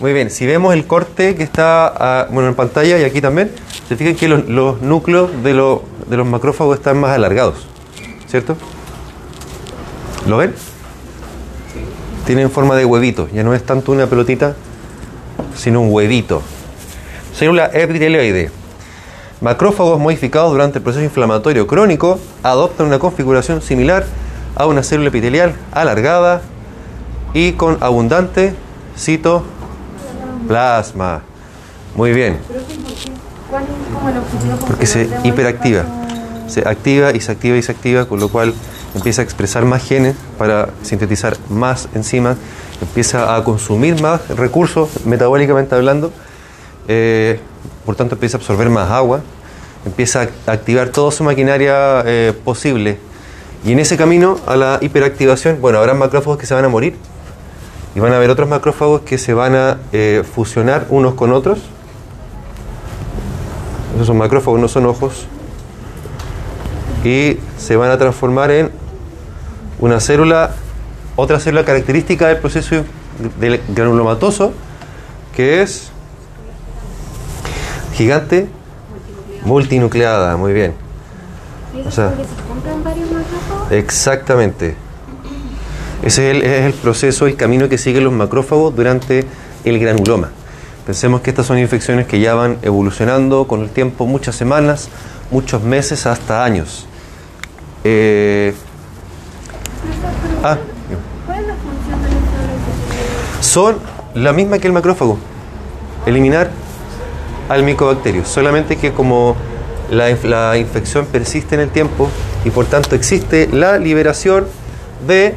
Muy 0.00 0.12
bien, 0.12 0.30
si 0.30 0.46
vemos 0.46 0.74
el 0.74 0.86
corte 0.86 1.36
que 1.36 1.42
está 1.44 1.86
ah, 1.86 2.26
bueno, 2.30 2.48
en 2.48 2.54
pantalla 2.54 2.98
y 2.98 3.04
aquí 3.04 3.20
también, 3.20 3.52
se 3.88 3.96
fijan 3.96 4.16
que 4.16 4.26
los, 4.28 4.48
los 4.48 4.82
núcleos 4.82 5.30
de, 5.44 5.54
lo- 5.54 5.84
de 6.12 6.18
los 6.18 6.26
macrófagos 6.26 6.76
están 6.76 7.00
más 7.00 7.16
alargados, 7.16 7.66
¿cierto? 8.28 8.54
¿Lo 10.28 10.36
ven? 10.36 10.54
Tienen 12.26 12.50
forma 12.50 12.76
de 12.76 12.84
huevito, 12.84 13.28
ya 13.32 13.42
no 13.42 13.54
es 13.54 13.64
tanto 13.64 13.92
una 13.92 14.06
pelotita, 14.06 14.54
sino 15.56 15.80
un 15.80 15.90
huevito. 15.90 16.42
Célula 17.34 17.70
epitelioide. 17.72 18.50
Macrófagos 19.40 19.98
modificados 19.98 20.52
durante 20.52 20.76
el 20.78 20.84
proceso 20.84 21.02
inflamatorio 21.02 21.66
crónico 21.66 22.18
adoptan 22.42 22.88
una 22.88 22.98
configuración 22.98 23.62
similar 23.62 24.04
a 24.54 24.66
una 24.66 24.82
célula 24.82 25.08
epitelial 25.08 25.54
alargada 25.72 26.42
y 27.32 27.52
con 27.52 27.78
abundante 27.80 28.54
citoplasma. 28.98 31.22
Muy 31.96 32.12
bien, 32.12 32.38
¿Cuál 33.50 33.62
es 33.64 33.68
como 33.94 34.08
el 34.10 34.18
objetivo? 34.18 34.56
porque 34.66 34.84
se 34.86 35.08
hiperactiva. 35.24 35.84
Se 36.52 36.68
activa 36.68 37.12
y 37.12 37.20
se 37.22 37.32
activa 37.32 37.56
y 37.56 37.62
se 37.62 37.72
activa, 37.72 38.04
con 38.04 38.20
lo 38.20 38.28
cual 38.28 38.52
empieza 38.94 39.22
a 39.22 39.24
expresar 39.24 39.64
más 39.64 39.82
genes 39.82 40.14
para 40.36 40.68
sintetizar 40.82 41.38
más 41.48 41.88
enzimas, 41.94 42.36
empieza 42.82 43.34
a 43.34 43.42
consumir 43.42 44.02
más 44.02 44.28
recursos 44.28 44.90
metabólicamente 45.06 45.74
hablando, 45.74 46.12
eh, 46.88 47.40
por 47.86 47.96
tanto 47.96 48.16
empieza 48.16 48.36
a 48.36 48.40
absorber 48.40 48.68
más 48.68 48.90
agua, 48.90 49.22
empieza 49.86 50.28
a 50.46 50.52
activar 50.52 50.90
toda 50.90 51.10
su 51.10 51.24
maquinaria 51.24 52.02
eh, 52.04 52.34
posible. 52.44 52.98
Y 53.64 53.72
en 53.72 53.78
ese 53.78 53.96
camino 53.96 54.38
a 54.46 54.54
la 54.54 54.78
hiperactivación, 54.82 55.58
bueno, 55.58 55.78
habrá 55.78 55.94
macrófagos 55.94 56.38
que 56.38 56.44
se 56.44 56.52
van 56.52 56.66
a 56.66 56.68
morir 56.68 56.96
y 57.94 58.00
van 58.00 58.12
a 58.12 58.16
haber 58.16 58.28
otros 58.28 58.46
macrófagos 58.46 59.00
que 59.00 59.16
se 59.16 59.32
van 59.32 59.54
a 59.54 59.78
eh, 59.92 60.22
fusionar 60.34 60.84
unos 60.90 61.14
con 61.14 61.32
otros. 61.32 61.60
Esos 63.94 64.06
son 64.06 64.18
macrófagos, 64.18 64.60
no 64.60 64.68
son 64.68 64.84
ojos 64.84 65.26
y 67.04 67.38
se 67.58 67.76
van 67.76 67.90
a 67.90 67.98
transformar 67.98 68.50
en 68.50 68.70
una 69.80 70.00
célula, 70.00 70.50
otra 71.16 71.40
célula 71.40 71.64
característica 71.64 72.28
del 72.28 72.38
proceso 72.38 72.84
del 73.40 73.60
granulomatoso, 73.68 74.52
que 75.34 75.62
es 75.62 75.90
gigante 77.94 78.48
multinucleada, 79.44 80.36
muy 80.36 80.52
bien. 80.52 80.74
Exactamente. 83.70 84.76
Ese 86.02 86.30
es 86.30 86.36
el, 86.36 86.42
es 86.42 86.66
el 86.66 86.72
proceso, 86.74 87.26
el 87.26 87.36
camino 87.36 87.68
que 87.68 87.78
siguen 87.78 88.04
los 88.04 88.12
macrófagos 88.12 88.74
durante 88.74 89.24
el 89.64 89.78
granuloma. 89.78 90.30
Pensemos 90.86 91.20
que 91.20 91.30
estas 91.30 91.46
son 91.46 91.58
infecciones 91.58 92.06
que 92.06 92.18
ya 92.18 92.34
van 92.34 92.58
evolucionando 92.62 93.46
con 93.46 93.62
el 93.62 93.70
tiempo, 93.70 94.06
muchas 94.06 94.34
semanas, 94.34 94.88
muchos 95.30 95.62
meses, 95.62 96.06
hasta 96.06 96.44
años. 96.44 96.86
Eh, 97.84 98.54
ah, 100.44 100.56
son 103.40 103.76
la 104.14 104.32
misma 104.32 104.58
que 104.58 104.66
el 104.66 104.72
macrófago, 104.72 105.18
eliminar 106.06 106.50
al 107.48 107.64
micobacterio, 107.64 108.24
solamente 108.24 108.76
que 108.76 108.92
como 108.92 109.36
la 109.90 110.56
infección 110.56 111.06
persiste 111.06 111.54
en 111.54 111.60
el 111.60 111.68
tiempo 111.68 112.08
y 112.44 112.50
por 112.50 112.66
tanto 112.66 112.94
existe 112.94 113.48
la 113.52 113.78
liberación 113.78 114.46
de 115.06 115.34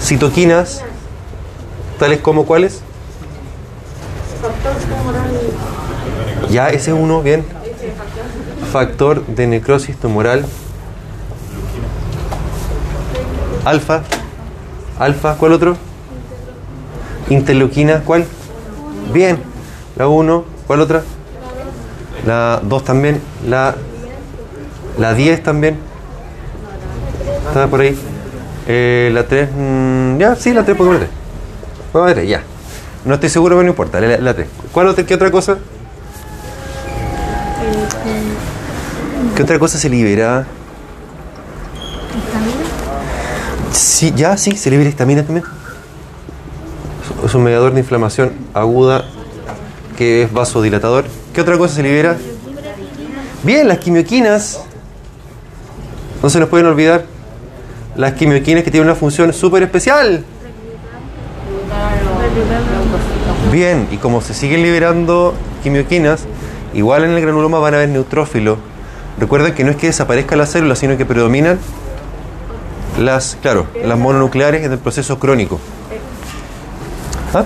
citoquinas, 0.00 0.82
tales 1.98 2.20
como 2.20 2.46
cuáles. 2.46 2.80
Ya 6.50 6.68
ese 6.68 6.92
es 6.92 6.96
uno, 6.96 7.22
bien. 7.22 7.44
Factor 8.72 9.26
de 9.26 9.46
necrosis 9.46 9.96
tumoral. 9.96 10.44
Alfa. 13.66 14.02
Alfa, 15.00 15.34
¿cuál 15.34 15.52
otro? 15.52 15.76
Interleuquina, 17.28 18.02
¿cuál? 18.04 18.24
Bien. 19.12 19.38
La 19.96 20.06
1, 20.06 20.44
¿cuál 20.68 20.80
otra? 20.82 21.02
La 22.24 22.60
2 22.62 22.84
también. 22.84 23.20
La, 23.48 23.74
la 24.98 25.14
10 25.14 25.42
también. 25.42 25.78
Está 27.48 27.66
por 27.66 27.80
ahí. 27.80 27.98
Eh, 28.68 29.10
la 29.12 29.24
3, 29.24 29.48
ya, 30.18 30.36
sí, 30.36 30.52
la 30.52 30.64
3, 30.64 30.76
pongamos 30.76 31.00
la 31.00 31.06
3. 31.06 31.18
Pongamos 31.92 32.10
la 32.10 32.14
3, 32.14 32.28
ya. 32.28 32.42
No 33.04 33.14
estoy 33.14 33.30
seguro, 33.30 33.56
pero 33.56 33.64
no 33.64 33.70
importa, 33.70 34.00
la, 34.00 34.18
la 34.18 34.34
3. 34.34 34.46
¿Cuál 34.70 34.86
otra, 34.86 35.04
qué 35.04 35.14
otra 35.14 35.32
cosa? 35.32 35.58
¿Qué 39.34 39.42
otra 39.42 39.58
cosa 39.58 39.76
se 39.76 39.88
libera? 39.88 40.46
Sí, 43.76 44.10
ya, 44.16 44.38
sí, 44.38 44.56
se 44.56 44.70
libera 44.70 44.88
histamina 44.88 45.22
también. 45.22 45.44
Es 47.22 47.34
un 47.34 47.44
mediador 47.44 47.74
de 47.74 47.80
inflamación 47.80 48.32
aguda 48.54 49.04
que 49.98 50.22
es 50.22 50.32
vasodilatador. 50.32 51.04
¿Qué 51.34 51.42
otra 51.42 51.58
cosa 51.58 51.74
se 51.74 51.82
libera? 51.82 52.16
Bien, 53.42 53.68
las 53.68 53.76
quimioquinas. 53.76 54.62
No 56.22 56.30
se 56.30 56.40
nos 56.40 56.48
pueden 56.48 56.66
olvidar. 56.66 57.04
Las 57.96 58.14
quimioquinas 58.14 58.64
que 58.64 58.70
tienen 58.70 58.88
una 58.88 58.96
función 58.96 59.34
súper 59.34 59.62
especial. 59.62 60.24
Bien, 63.52 63.88
y 63.90 63.98
como 63.98 64.22
se 64.22 64.32
siguen 64.32 64.62
liberando 64.62 65.34
quimioquinas, 65.62 66.24
igual 66.72 67.04
en 67.04 67.10
el 67.10 67.20
granuloma 67.20 67.58
van 67.58 67.74
a 67.74 67.76
haber 67.76 67.90
neutrófilos. 67.90 68.56
Recuerden 69.20 69.52
que 69.54 69.64
no 69.64 69.70
es 69.70 69.76
que 69.76 69.88
desaparezca 69.88 70.34
la 70.34 70.46
célula, 70.46 70.76
sino 70.76 70.96
que 70.96 71.04
predominan 71.04 71.58
las, 72.98 73.36
claro, 73.42 73.66
las 73.84 73.98
mononucleares 73.98 74.64
en 74.64 74.72
el 74.72 74.78
proceso 74.78 75.18
crónico. 75.18 75.60
¿Ah? 77.34 77.44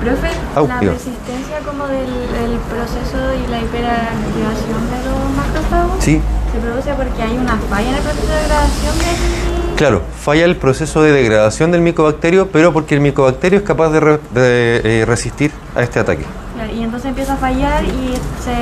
Profe, 0.00 0.28
la 0.54 0.80
diga. 0.80 0.92
persistencia 0.92 1.58
como 1.64 1.86
del, 1.86 2.06
del 2.06 2.58
proceso 2.68 3.18
y 3.34 3.50
la 3.50 3.60
hiperactivación 3.60 4.90
de 4.90 5.08
los 5.08 5.36
macrófagos 5.36 6.04
Sí, 6.04 6.20
se 6.52 6.58
produce 6.58 6.92
porque 6.94 7.22
hay 7.22 7.38
una 7.38 7.56
falla 7.70 7.88
en 7.90 7.94
el 7.94 8.00
proceso 8.02 8.26
de 8.26 8.40
degradación 8.42 8.98
del... 8.98 9.76
claro, 9.76 10.02
falla 10.20 10.44
el 10.44 10.56
proceso 10.56 11.02
de 11.02 11.12
degradación 11.12 11.70
del 11.70 11.82
micobacterio, 11.82 12.48
pero 12.50 12.72
porque 12.72 12.96
el 12.96 13.00
micobacterio 13.00 13.60
es 13.60 13.64
capaz 13.64 13.90
de, 13.90 14.00
re- 14.00 14.20
de, 14.34 15.00
eh, 15.02 15.04
resistir 15.06 15.52
a 15.76 15.82
este 15.82 16.00
ataque. 16.00 16.24
Claro, 16.56 16.72
Y 16.72 16.82
entonces 16.82 17.08
empieza 17.08 17.34
a 17.34 17.36
fallar 17.36 17.84
y 17.84 18.14
se, 18.42 18.52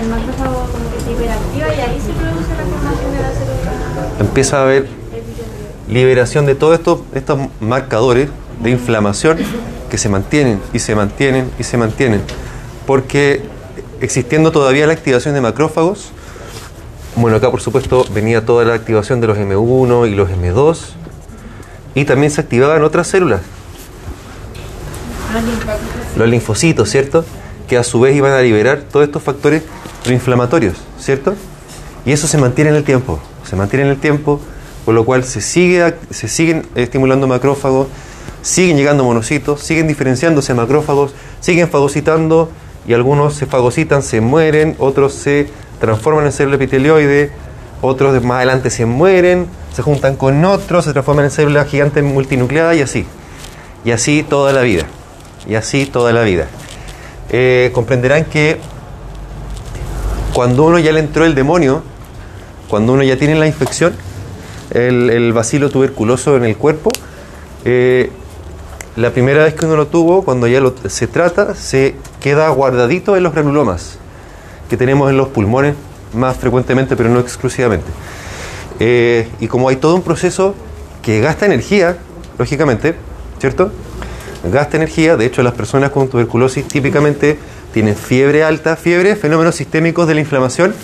el 0.00 0.08
macrófago 0.08 0.66
como 0.72 0.90
que 0.92 1.00
se 1.04 1.12
hiperactiva 1.12 1.68
y 1.74 1.80
ahí 1.80 2.00
se 2.00 2.12
produce 2.12 2.50
la 2.56 2.64
formación. 2.64 3.05
Empieza 4.18 4.58
a 4.58 4.62
haber 4.62 4.86
liberación 5.88 6.46
de 6.46 6.54
todos 6.54 6.78
estos, 6.78 7.00
estos 7.14 7.38
marcadores 7.60 8.28
de 8.62 8.70
inflamación 8.70 9.38
que 9.90 9.98
se 9.98 10.08
mantienen 10.08 10.60
y 10.72 10.78
se 10.78 10.94
mantienen 10.94 11.50
y 11.58 11.62
se 11.62 11.76
mantienen. 11.76 12.22
Porque 12.86 13.42
existiendo 14.00 14.52
todavía 14.52 14.86
la 14.86 14.92
activación 14.92 15.34
de 15.34 15.40
macrófagos, 15.40 16.10
bueno, 17.16 17.36
acá 17.36 17.50
por 17.50 17.60
supuesto 17.60 18.04
venía 18.12 18.44
toda 18.44 18.64
la 18.64 18.74
activación 18.74 19.20
de 19.20 19.26
los 19.26 19.38
M1 19.38 20.10
y 20.10 20.14
los 20.14 20.28
M2 20.28 20.78
y 21.94 22.04
también 22.04 22.30
se 22.30 22.42
activaban 22.42 22.82
otras 22.82 23.06
células, 23.06 23.40
los 26.16 26.28
linfocitos, 26.28 26.90
¿cierto? 26.90 27.24
Que 27.68 27.78
a 27.78 27.84
su 27.84 28.00
vez 28.00 28.14
iban 28.14 28.32
a 28.32 28.40
liberar 28.42 28.82
todos 28.92 29.06
estos 29.06 29.22
factores 29.22 29.62
proinflamatorios, 30.04 30.76
¿cierto? 31.00 31.34
Y 32.04 32.12
eso 32.12 32.26
se 32.26 32.36
mantiene 32.36 32.70
en 32.70 32.76
el 32.76 32.84
tiempo, 32.84 33.18
se 33.48 33.56
mantiene 33.56 33.84
en 33.84 33.90
el 33.90 33.98
tiempo, 33.98 34.40
por 34.84 34.94
lo 34.94 35.04
cual 35.04 35.24
se, 35.24 35.40
sigue, 35.40 35.94
se 36.10 36.28
siguen 36.28 36.66
estimulando 36.74 37.26
macrófagos, 37.26 37.88
siguen 38.42 38.76
llegando 38.76 39.04
monocitos, 39.04 39.60
siguen 39.60 39.88
diferenciándose 39.88 40.54
macrófagos, 40.54 41.14
siguen 41.40 41.68
fagocitando 41.68 42.50
y 42.86 42.94
algunos 42.94 43.34
se 43.34 43.46
fagocitan, 43.46 44.02
se 44.02 44.20
mueren, 44.20 44.76
otros 44.78 45.14
se 45.14 45.48
transforman 45.80 46.26
en 46.26 46.32
célula 46.32 46.56
epitelioide, 46.56 47.32
otros 47.82 48.22
más 48.22 48.36
adelante 48.36 48.70
se 48.70 48.86
mueren, 48.86 49.46
se 49.74 49.82
juntan 49.82 50.16
con 50.16 50.44
otros, 50.44 50.84
se 50.84 50.92
transforman 50.92 51.26
en 51.26 51.30
célula 51.30 51.64
gigante 51.64 52.02
multinucleada 52.02 52.74
y 52.74 52.80
así. 52.80 53.06
Y 53.84 53.90
así 53.90 54.22
toda 54.22 54.52
la 54.52 54.62
vida. 54.62 54.84
Y 55.46 55.54
así 55.54 55.86
toda 55.86 56.12
la 56.12 56.22
vida. 56.22 56.46
Eh, 57.30 57.70
comprenderán 57.74 58.24
que 58.24 58.58
cuando 60.32 60.64
uno 60.64 60.78
ya 60.78 60.92
le 60.92 61.00
entró 61.00 61.24
el 61.24 61.34
demonio, 61.34 61.82
cuando 62.68 62.92
uno 62.92 63.02
ya 63.02 63.16
tiene 63.16 63.34
la 63.34 63.46
infección, 63.46 63.94
el, 64.72 65.10
el 65.10 65.32
bacilo 65.32 65.70
tuberculoso 65.70 66.36
en 66.36 66.44
el 66.44 66.56
cuerpo, 66.56 66.90
eh, 67.64 68.10
la 68.96 69.10
primera 69.10 69.44
vez 69.44 69.54
que 69.54 69.66
uno 69.66 69.76
lo 69.76 69.86
tuvo, 69.88 70.24
cuando 70.24 70.46
ya 70.46 70.60
lo- 70.60 70.74
se 70.88 71.06
trata, 71.06 71.54
se 71.54 71.94
queda 72.20 72.48
guardadito 72.48 73.16
en 73.16 73.22
los 73.22 73.32
granulomas 73.32 73.98
que 74.70 74.76
tenemos 74.76 75.10
en 75.10 75.16
los 75.16 75.28
pulmones 75.28 75.74
más 76.14 76.36
frecuentemente, 76.36 76.96
pero 76.96 77.08
no 77.10 77.20
exclusivamente. 77.20 77.86
Eh, 78.80 79.28
y 79.40 79.46
como 79.48 79.68
hay 79.68 79.76
todo 79.76 79.94
un 79.94 80.02
proceso 80.02 80.54
que 81.02 81.20
gasta 81.20 81.46
energía, 81.46 81.98
lógicamente, 82.38 82.94
¿cierto? 83.38 83.70
Gasta 84.50 84.76
energía, 84.76 85.16
de 85.16 85.26
hecho 85.26 85.42
las 85.42 85.54
personas 85.54 85.90
con 85.90 86.08
tuberculosis 86.08 86.66
típicamente 86.66 87.38
tienen 87.72 87.94
fiebre 87.96 88.42
alta, 88.44 88.76
fiebre, 88.76 89.14
fenómenos 89.16 89.54
sistémicos 89.56 90.08
de 90.08 90.14
la 90.14 90.20
inflamación 90.20 90.74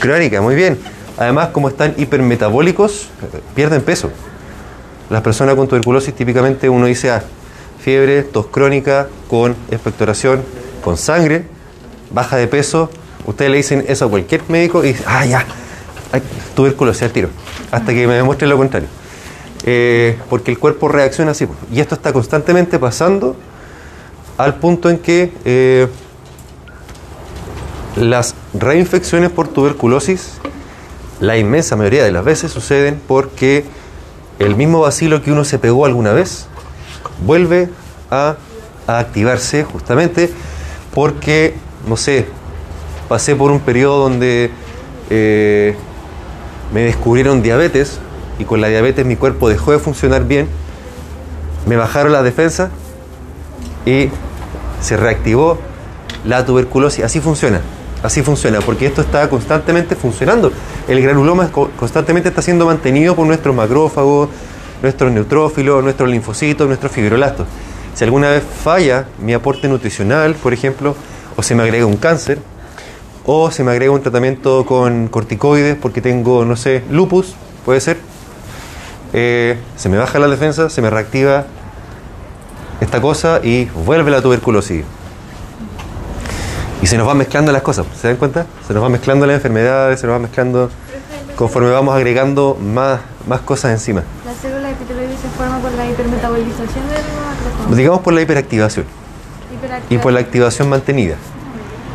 crónica, 0.00 0.40
muy 0.40 0.56
bien. 0.56 0.78
Además, 1.16 1.48
como 1.48 1.68
están 1.68 1.94
hipermetabólicos, 1.96 3.08
pierden 3.54 3.82
peso. 3.82 4.10
Las 5.10 5.22
personas 5.22 5.54
con 5.54 5.68
tuberculosis 5.68 6.14
típicamente 6.14 6.68
uno 6.68 6.86
dice, 6.86 7.10
ah, 7.10 7.22
fiebre, 7.78 8.22
tos 8.22 8.46
crónica, 8.46 9.08
con 9.28 9.54
expectoración, 9.70 10.42
con 10.82 10.96
sangre, 10.96 11.44
baja 12.10 12.36
de 12.36 12.46
peso. 12.48 12.90
Ustedes 13.26 13.50
le 13.50 13.56
dicen 13.58 13.84
eso 13.86 14.06
a 14.06 14.10
cualquier 14.10 14.42
médico 14.48 14.82
y 14.82 14.88
dicen, 14.88 15.04
ah, 15.06 15.26
ya, 15.26 15.44
hay 16.12 16.22
tuberculosis 16.54 17.02
al 17.02 17.10
tiro, 17.10 17.28
hasta 17.70 17.92
que 17.92 18.06
me 18.06 18.14
demuestre 18.14 18.48
lo 18.48 18.56
contrario. 18.56 18.88
Eh, 19.64 20.18
porque 20.30 20.50
el 20.50 20.58
cuerpo 20.58 20.88
reacciona 20.88 21.32
así. 21.32 21.46
Y 21.70 21.80
esto 21.80 21.94
está 21.94 22.12
constantemente 22.12 22.78
pasando 22.78 23.36
al 24.38 24.54
punto 24.54 24.88
en 24.88 24.98
que 24.98 25.32
eh, 25.44 25.86
las 27.96 28.34
reinfecciones 28.54 29.30
por 29.30 29.48
tuberculosis, 29.48 30.34
la 31.20 31.36
inmensa 31.36 31.76
mayoría 31.76 32.04
de 32.04 32.12
las 32.12 32.24
veces 32.24 32.50
suceden 32.52 33.00
porque 33.06 33.64
el 34.38 34.56
mismo 34.56 34.80
vacilo 34.80 35.22
que 35.22 35.32
uno 35.32 35.44
se 35.44 35.58
pegó 35.58 35.84
alguna 35.84 36.12
vez 36.12 36.46
vuelve 37.26 37.68
a, 38.10 38.36
a 38.86 38.98
activarse 38.98 39.64
justamente 39.64 40.30
porque, 40.94 41.54
no 41.86 41.96
sé, 41.96 42.26
pasé 43.08 43.36
por 43.36 43.50
un 43.50 43.60
periodo 43.60 43.98
donde 43.98 44.50
eh, 45.10 45.74
me 46.72 46.82
descubrieron 46.82 47.42
diabetes 47.42 47.98
y 48.38 48.44
con 48.44 48.60
la 48.60 48.68
diabetes 48.68 49.04
mi 49.04 49.16
cuerpo 49.16 49.48
dejó 49.48 49.72
de 49.72 49.78
funcionar 49.78 50.24
bien, 50.24 50.48
me 51.66 51.76
bajaron 51.76 52.12
las 52.12 52.24
defensas 52.24 52.70
y 53.84 54.08
se 54.80 54.96
reactivó 54.96 55.58
la 56.24 56.46
tuberculosis. 56.46 57.04
Así 57.04 57.20
funciona, 57.20 57.60
así 58.02 58.22
funciona, 58.22 58.60
porque 58.60 58.86
esto 58.86 59.00
está 59.00 59.28
constantemente 59.28 59.94
funcionando. 59.96 60.52
El 60.88 61.02
granuloma 61.02 61.50
constantemente 61.50 62.28
está 62.28 62.42
siendo 62.42 62.66
mantenido 62.66 63.14
por 63.14 63.26
nuestros 63.26 63.54
macrófagos, 63.54 64.28
nuestros 64.82 65.12
neutrófilos, 65.12 65.82
nuestros 65.82 66.08
linfocitos, 66.08 66.66
nuestros 66.66 66.92
fibrolastos. 66.92 67.46
Si 67.94 68.04
alguna 68.04 68.30
vez 68.30 68.42
falla 68.64 69.06
mi 69.18 69.34
aporte 69.34 69.68
nutricional, 69.68 70.34
por 70.34 70.52
ejemplo, 70.52 70.94
o 71.36 71.42
se 71.42 71.54
me 71.54 71.62
agrega 71.62 71.86
un 71.86 71.96
cáncer, 71.96 72.38
o 73.26 73.50
se 73.50 73.62
me 73.62 73.72
agrega 73.72 73.92
un 73.92 74.02
tratamiento 74.02 74.64
con 74.64 75.08
corticoides 75.08 75.76
porque 75.76 76.00
tengo, 76.00 76.44
no 76.44 76.56
sé, 76.56 76.82
lupus, 76.90 77.34
puede 77.64 77.80
ser, 77.80 77.98
eh, 79.12 79.58
se 79.76 79.88
me 79.88 79.98
baja 79.98 80.18
la 80.18 80.28
defensa, 80.28 80.70
se 80.70 80.80
me 80.80 80.88
reactiva 80.88 81.44
esta 82.80 83.00
cosa 83.00 83.40
y 83.42 83.66
vuelve 83.66 84.10
la 84.10 84.22
tuberculosis. 84.22 84.84
Y 86.82 86.86
se 86.86 86.96
nos 86.96 87.06
van 87.06 87.18
mezclando 87.18 87.52
las 87.52 87.62
cosas, 87.62 87.86
¿se 88.00 88.08
dan 88.08 88.16
cuenta? 88.16 88.46
Se 88.66 88.72
nos 88.72 88.82
van 88.82 88.92
mezclando 88.92 89.26
las 89.26 89.36
enfermedades, 89.36 90.00
se 90.00 90.06
nos 90.06 90.14
van 90.14 90.22
mezclando 90.22 90.70
conforme 91.36 91.70
vamos 91.70 91.94
agregando 91.94 92.56
más, 92.60 93.00
más 93.26 93.40
cosas 93.40 93.72
encima. 93.72 94.02
La 94.24 94.32
célula 94.32 94.70
epiteloide 94.70 95.12
se 95.16 95.28
forma 95.36 95.58
por 95.58 95.72
la 95.72 95.86
hipermetabolización 95.86 96.88
del 96.88 96.98
macrófago. 96.98 97.74
Digamos 97.76 98.00
por 98.00 98.12
la 98.14 98.22
hiperactivación 98.22 98.86
y 99.90 99.98
por 99.98 100.12
la 100.12 100.20
activación 100.20 100.68
mantenida 100.68 101.16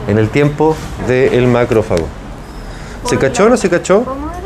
en 0.08 0.20
el 0.20 0.30
tiempo 0.30 0.76
del 1.08 1.48
macrófago. 1.48 2.08
¿Se 3.06 3.18
cachó 3.18 3.46
o 3.46 3.50
no 3.50 3.58
se 3.58 3.70
cachó? 3.70 4.04
¿Cómo 4.04 4.30
era? 4.30 4.40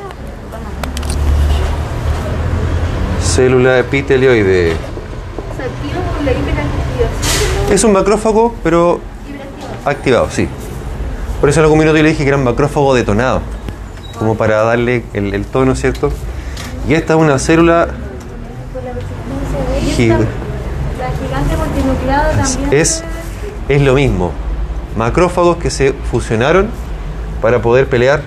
Célula 3.21 3.79
epitelioide. 3.79 4.69
Se 4.69 5.63
activa 5.63 6.01
por 6.13 6.23
la 6.23 6.31
hiperactivación. 6.31 7.73
Es 7.73 7.83
un 7.83 7.91
macrófago, 7.93 8.55
pero 8.63 9.01
activado, 9.85 10.29
sí. 10.29 10.47
Por 11.39 11.49
eso 11.49 11.59
en 11.59 11.65
algún 11.65 11.79
minuto 11.79 11.97
yo 11.97 12.03
le 12.03 12.09
dije 12.09 12.23
que 12.23 12.29
era 12.29 12.37
un 12.37 12.43
macrófago 12.43 12.93
detonado, 12.93 13.41
como 14.17 14.35
para 14.35 14.63
darle 14.63 15.03
el, 15.13 15.33
el 15.33 15.45
tono, 15.45 15.75
¿cierto? 15.75 16.11
Y 16.87 16.93
esta 16.93 17.13
es 17.13 17.19
una 17.19 17.39
célula 17.39 17.87
gigante 19.95 20.27
es, 22.71 23.03
es 23.67 23.81
lo 23.81 23.93
mismo. 23.93 24.31
Macrófagos 24.97 25.57
que 25.57 25.69
se 25.69 25.93
fusionaron 25.93 26.69
para 27.41 27.61
poder 27.61 27.87
pelear, 27.87 28.21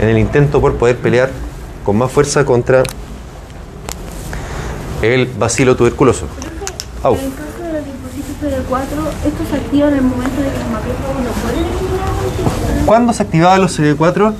en 0.00 0.08
el 0.08 0.18
intento 0.18 0.60
por 0.60 0.76
poder 0.76 0.96
pelear 0.98 1.30
con 1.84 1.96
más 1.96 2.10
fuerza 2.10 2.44
contra 2.44 2.82
el 5.02 5.26
bacilo 5.26 5.76
tuberculoso. 5.76 6.26
Au. 7.02 7.16
En 8.46 8.52
el 8.54 8.62
caso 8.64 8.86
de 8.86 8.96
los 8.96 9.14
linfocitos 9.14 9.22
CD4, 9.22 9.28
estos 9.28 9.48
se 9.48 9.56
activan 9.56 9.88
en 9.92 9.96
el 9.96 10.02
momento 10.02 10.40
de 10.42 10.48
que 10.48 10.58
los 10.58 10.68
macrófagos 10.68 11.16
no 11.24 11.30
pueden 11.42 11.64
eliminar. 11.64 12.86
¿Cuándo 12.86 13.12
se 13.12 13.22
activaban 13.22 13.60
los 13.60 13.78
CD4? 13.78 14.32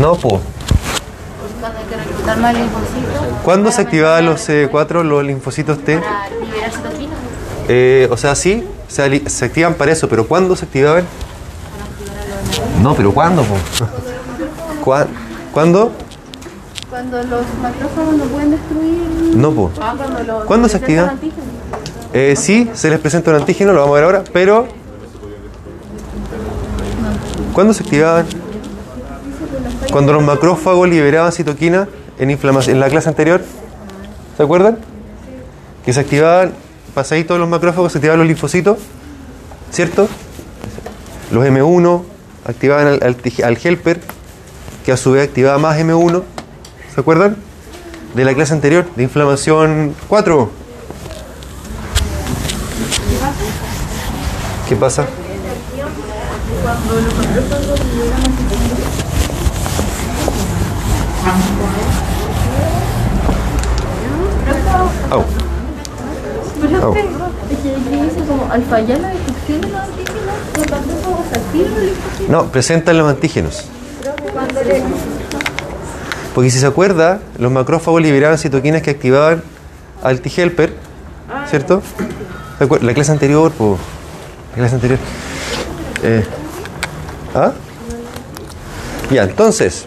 No, 0.00 0.14
po. 0.16 0.40
Cuando 1.60 1.78
hay 1.78 1.84
que 1.86 1.96
reclutar 1.96 2.38
más 2.38 2.54
linfocitos 2.54 3.42
¿Cuándo 3.44 3.70
se 3.72 3.80
activaban 3.82 4.26
los 4.26 4.48
CD4, 4.48 5.02
los 5.02 5.24
linfocitos 5.24 5.78
T? 5.84 5.98
para 5.98 6.28
liberar 6.30 6.70
citoquinas. 6.72 7.18
Eh, 7.68 8.08
o 8.10 8.16
sea, 8.16 8.34
sí, 8.34 8.64
se, 8.88 9.28
se 9.28 9.44
activan 9.44 9.74
para 9.74 9.92
eso, 9.92 10.08
pero 10.08 10.26
¿cuándo 10.26 10.56
se 10.56 10.64
activaban? 10.66 11.04
No, 12.82 12.94
pero 12.94 13.12
¿cuándo? 13.12 13.42
Po? 13.42 13.54
¿Cuá- 14.84 15.06
¿Cuándo? 15.52 15.92
Cuando 16.94 17.16
los 17.24 17.42
macrófagos 17.60 18.14
no 18.14 18.24
pueden 18.26 18.50
destruir. 18.52 19.34
No. 19.36 19.72
Ah, 19.80 19.94
cuando 19.96 20.22
los. 20.22 20.44
¿Cuándo 20.44 20.68
se 20.68 20.78
presentan 20.78 21.08
activa? 21.16 21.32
antígenos. 21.32 22.12
Eh, 22.12 22.34
sí, 22.36 22.70
se 22.72 22.88
les 22.88 23.00
presenta 23.00 23.32
un 23.32 23.36
antígeno, 23.38 23.72
lo 23.72 23.80
vamos 23.80 23.94
a 23.94 23.96
ver 23.96 24.04
ahora, 24.04 24.24
pero 24.32 24.68
¿cuándo 27.52 27.74
se 27.74 27.82
activaban? 27.82 28.26
Cuando 29.90 30.12
los 30.12 30.22
macrófagos 30.22 30.88
liberaban 30.88 31.32
citoquina 31.32 31.88
en, 32.20 32.30
inflama- 32.30 32.64
en 32.68 32.78
la 32.78 32.88
clase 32.88 33.08
anterior. 33.08 33.42
¿Se 34.36 34.42
acuerdan? 34.44 34.78
Que 35.84 35.92
se 35.92 35.98
activaban, 35.98 36.52
pasaditos 36.94 37.40
los 37.40 37.48
macrófagos, 37.48 37.90
se 37.90 37.98
activaban 37.98 38.20
los 38.20 38.28
linfocitos, 38.28 38.78
¿cierto? 39.72 40.06
Los 41.32 41.44
M1 41.44 42.02
activaban 42.46 42.86
al, 42.86 43.00
al 43.02 43.16
tij- 43.20 43.42
al 43.42 43.58
helper, 43.60 44.00
que 44.86 44.92
a 44.92 44.96
su 44.96 45.10
vez 45.10 45.26
activaba 45.26 45.58
más 45.58 45.76
M1. 45.76 46.22
¿Se 46.94 47.00
acuerdan? 47.00 47.36
De 48.14 48.24
la 48.24 48.34
clase 48.34 48.52
anterior, 48.52 48.86
de 48.94 49.02
inflamación 49.02 49.96
4. 50.08 50.50
¿Qué 54.68 54.76
pasa? 54.76 55.04
Oh. 65.10 65.24
linfocitos. 71.82 72.28
No, 72.28 72.46
presentan 72.46 72.98
los 72.98 73.10
antígenos. 73.10 73.64
Porque 76.34 76.50
si 76.50 76.58
se 76.58 76.66
acuerda, 76.66 77.20
los 77.38 77.52
macrófagos 77.52 78.02
liberaban 78.02 78.38
citoquinas 78.38 78.82
que 78.82 78.90
activaban 78.90 79.42
al 80.02 80.20
T-helper, 80.20 80.74
¿cierto? 81.48 81.80
¿Se 82.58 82.64
acuer- 82.68 82.80
La 82.82 82.92
clase 82.92 83.12
anterior, 83.12 83.52
po. 83.52 83.78
La 84.52 84.56
clase 84.58 84.74
anterior. 84.74 84.98
Eh, 86.02 86.24
¿Ah? 87.34 87.52
Ya, 89.10 89.22
entonces, 89.24 89.86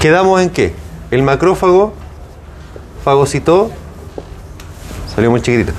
quedamos 0.00 0.40
en 0.40 0.50
qué? 0.50 0.74
El 1.10 1.22
macrófago 1.22 1.92
fagocitó, 3.04 3.70
salió 5.14 5.30
muy 5.30 5.40
chiquitito, 5.42 5.72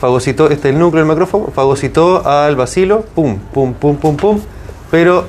fagocitó, 0.00 0.50
este 0.50 0.68
es 0.68 0.74
el 0.74 0.78
núcleo 0.80 1.00
del 1.02 1.08
macrófago, 1.08 1.50
fagocitó 1.54 2.26
al 2.28 2.56
bacilo, 2.56 3.02
pum, 3.14 3.38
pum, 3.52 3.74
pum, 3.74 3.96
pum, 3.96 4.16
pum, 4.16 4.40
pero 4.90 5.26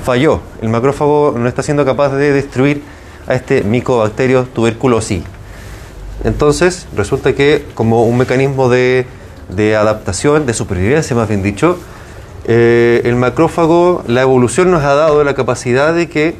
falló. 0.00 0.40
El 0.62 0.68
macrófago 0.68 1.34
no 1.36 1.48
está 1.48 1.62
siendo 1.62 1.84
capaz 1.84 2.10
de 2.10 2.32
destruir 2.32 2.82
a 3.26 3.34
este 3.34 3.62
micobacterio 3.62 4.44
tuberculosis. 4.44 5.22
Entonces, 6.24 6.86
resulta 6.96 7.32
que 7.34 7.64
como 7.74 8.04
un 8.04 8.18
mecanismo 8.18 8.68
de, 8.68 9.06
de 9.48 9.76
adaptación, 9.76 10.46
de 10.46 10.54
supervivencia 10.54 11.16
más 11.16 11.28
bien 11.28 11.42
dicho, 11.42 11.78
eh, 12.46 13.02
el 13.04 13.16
macrófago, 13.16 14.02
la 14.06 14.22
evolución 14.22 14.70
nos 14.70 14.82
ha 14.82 14.94
dado 14.94 15.22
la 15.24 15.34
capacidad 15.34 15.94
de 15.94 16.08
que 16.08 16.34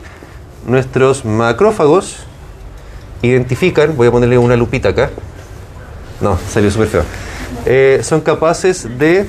nuestros 0.66 1.24
macrófagos 1.24 2.24
identifican, 3.22 3.96
voy 3.96 4.08
a 4.08 4.10
ponerle 4.10 4.38
una 4.38 4.56
lupita 4.56 4.90
acá, 4.90 5.10
no, 6.20 6.38
salió 6.48 6.70
súper 6.70 6.88
feo, 6.88 7.04
Eh, 7.66 8.00
son 8.02 8.20
capaces 8.20 8.98
de 8.98 9.26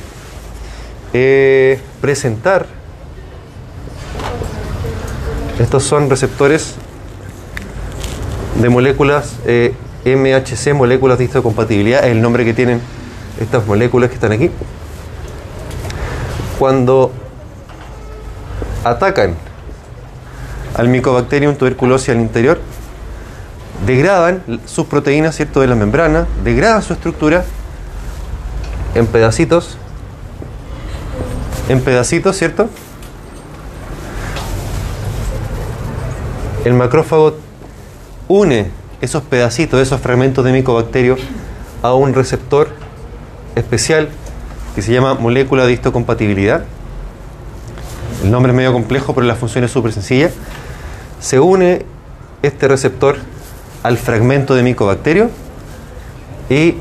eh, 1.14 1.80
presentar. 2.00 2.66
Estos 5.60 5.84
son 5.84 6.10
receptores 6.10 6.76
de 8.60 8.70
moléculas 8.70 9.36
eh, 9.46 9.74
MHC, 10.06 10.74
moléculas 10.74 11.18
de 11.18 11.26
histocompatibilidad, 11.26 12.04
es 12.06 12.12
el 12.12 12.22
nombre 12.22 12.46
que 12.46 12.54
tienen 12.54 12.82
estas 13.40 13.66
moléculas 13.66 14.10
que 14.10 14.16
están 14.16 14.32
aquí. 14.32 14.50
Cuando 16.58 17.12
atacan 18.84 19.36
al 20.76 20.88
Mycobacterium 20.88 21.56
tuberculosis 21.56 22.10
al 22.10 22.20
interior, 22.20 22.60
degradan 23.86 24.44
sus 24.66 24.86
proteínas, 24.86 25.36
¿cierto?, 25.36 25.62
de 25.62 25.68
la 25.68 25.76
membrana, 25.76 26.28
degradan 26.44 26.82
su 26.82 26.94
estructura 26.94 27.44
en 28.96 29.08
pedacitos, 29.08 29.78
en 31.70 31.82
pedacitos, 31.82 32.38
¿cierto? 32.38 32.70
El 36.64 36.76
macrófago 36.76 37.36
une 38.28 38.70
esos 39.02 39.24
pedacitos, 39.24 39.80
esos 39.82 40.00
fragmentos 40.00 40.46
de 40.46 40.52
micobacterio 40.52 41.18
a 41.82 41.96
un 41.96 42.14
receptor 42.14 42.70
especial 43.56 44.10
que 44.76 44.84
se 44.84 44.94
llama 44.94 45.16
molécula 45.16 45.66
de 45.66 45.74
histocompatibilidad. 45.74 46.64
El 48.24 48.30
nombre 48.30 48.52
es 48.52 48.56
medio 48.56 48.74
complejo, 48.74 49.16
pero 49.16 49.26
la 49.26 49.36
función 49.36 49.64
es 49.64 49.72
súper 49.72 49.92
sencilla. 49.92 50.30
Se 51.20 51.40
une 51.40 51.84
este 52.44 52.68
receptor 52.68 53.18
al 53.82 53.98
fragmento 53.98 54.54
de 54.54 54.62
micobacterio 54.62 55.32
y 56.48 56.76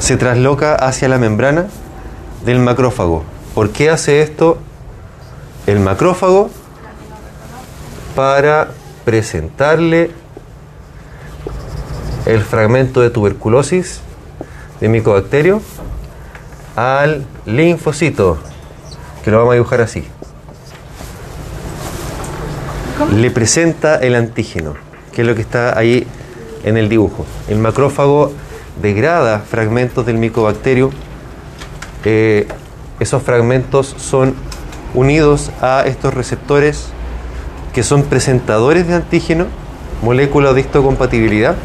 se 0.00 0.16
trasloca 0.16 0.74
hacia 0.74 1.08
la 1.08 1.18
membrana 1.18 1.66
del 2.44 2.58
macrófago. 2.58 3.22
¿Por 3.54 3.70
qué 3.70 3.90
hace 3.90 4.22
esto 4.22 4.58
el 5.68 5.78
macrófago? 5.78 6.50
Para 8.20 8.68
presentarle 9.06 10.10
el 12.26 12.42
fragmento 12.42 13.00
de 13.00 13.08
tuberculosis 13.08 14.02
de 14.78 14.90
micobacterio 14.90 15.62
al 16.76 17.24
linfocito, 17.46 18.36
que 19.24 19.30
lo 19.30 19.38
vamos 19.38 19.52
a 19.52 19.54
dibujar 19.54 19.80
así. 19.80 20.04
Le 23.10 23.30
presenta 23.30 23.94
el 23.96 24.14
antígeno, 24.14 24.74
que 25.14 25.22
es 25.22 25.26
lo 25.26 25.34
que 25.34 25.40
está 25.40 25.78
ahí 25.78 26.06
en 26.62 26.76
el 26.76 26.90
dibujo. 26.90 27.24
El 27.48 27.56
macrófago 27.56 28.32
degrada 28.82 29.38
fragmentos 29.38 30.04
del 30.04 30.18
micobacterio. 30.18 30.90
Eh, 32.04 32.46
esos 32.98 33.22
fragmentos 33.22 33.96
son 33.98 34.34
unidos 34.92 35.50
a 35.62 35.84
estos 35.86 36.12
receptores 36.12 36.92
que 37.72 37.82
son 37.82 38.02
presentadores 38.02 38.86
de 38.86 38.94
antígeno, 38.94 39.46
moléculas 40.02 40.54
de 40.54 40.60
histocompatibilidad. 40.62 41.56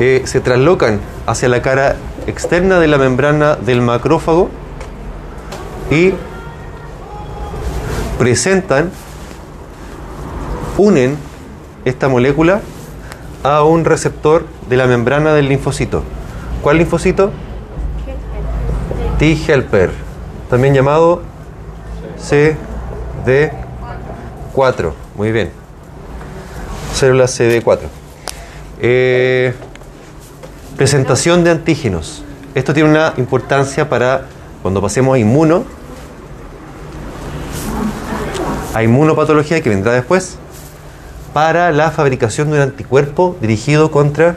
Eh, 0.00 0.22
se 0.24 0.40
traslocan 0.40 1.00
hacia 1.26 1.48
la 1.48 1.62
cara 1.62 1.96
externa 2.26 2.78
de 2.78 2.88
la 2.88 2.98
membrana 2.98 3.56
del 3.56 3.82
macrófago 3.82 4.48
y 5.90 6.12
presentan, 8.18 8.90
unen 10.76 11.16
esta 11.84 12.08
molécula 12.08 12.60
a 13.42 13.62
un 13.62 13.84
receptor 13.84 14.46
de 14.68 14.76
la 14.76 14.86
membrana 14.86 15.32
del 15.32 15.48
linfocito. 15.48 16.02
¿Cuál 16.62 16.78
linfocito? 16.78 17.30
T-helper, 19.18 19.90
también 20.48 20.74
llamado 20.74 21.22
CD4. 24.60 24.92
Muy 25.16 25.32
bien. 25.32 25.50
Célula 26.94 27.24
CD4. 27.24 27.78
Eh, 28.80 29.54
presentación 30.76 31.44
de 31.44 31.50
antígenos. 31.50 32.22
Esto 32.54 32.74
tiene 32.74 32.90
una 32.90 33.14
importancia 33.16 33.88
para 33.88 34.26
cuando 34.62 34.82
pasemos 34.82 35.14
a 35.14 35.18
inmuno, 35.18 35.64
a 38.74 38.82
inmunopatología 38.82 39.62
que 39.62 39.70
vendrá 39.70 39.92
después, 39.92 40.36
para 41.32 41.70
la 41.70 41.90
fabricación 41.90 42.50
de 42.50 42.56
un 42.56 42.62
anticuerpo 42.62 43.36
dirigido 43.40 43.90
contra 43.90 44.36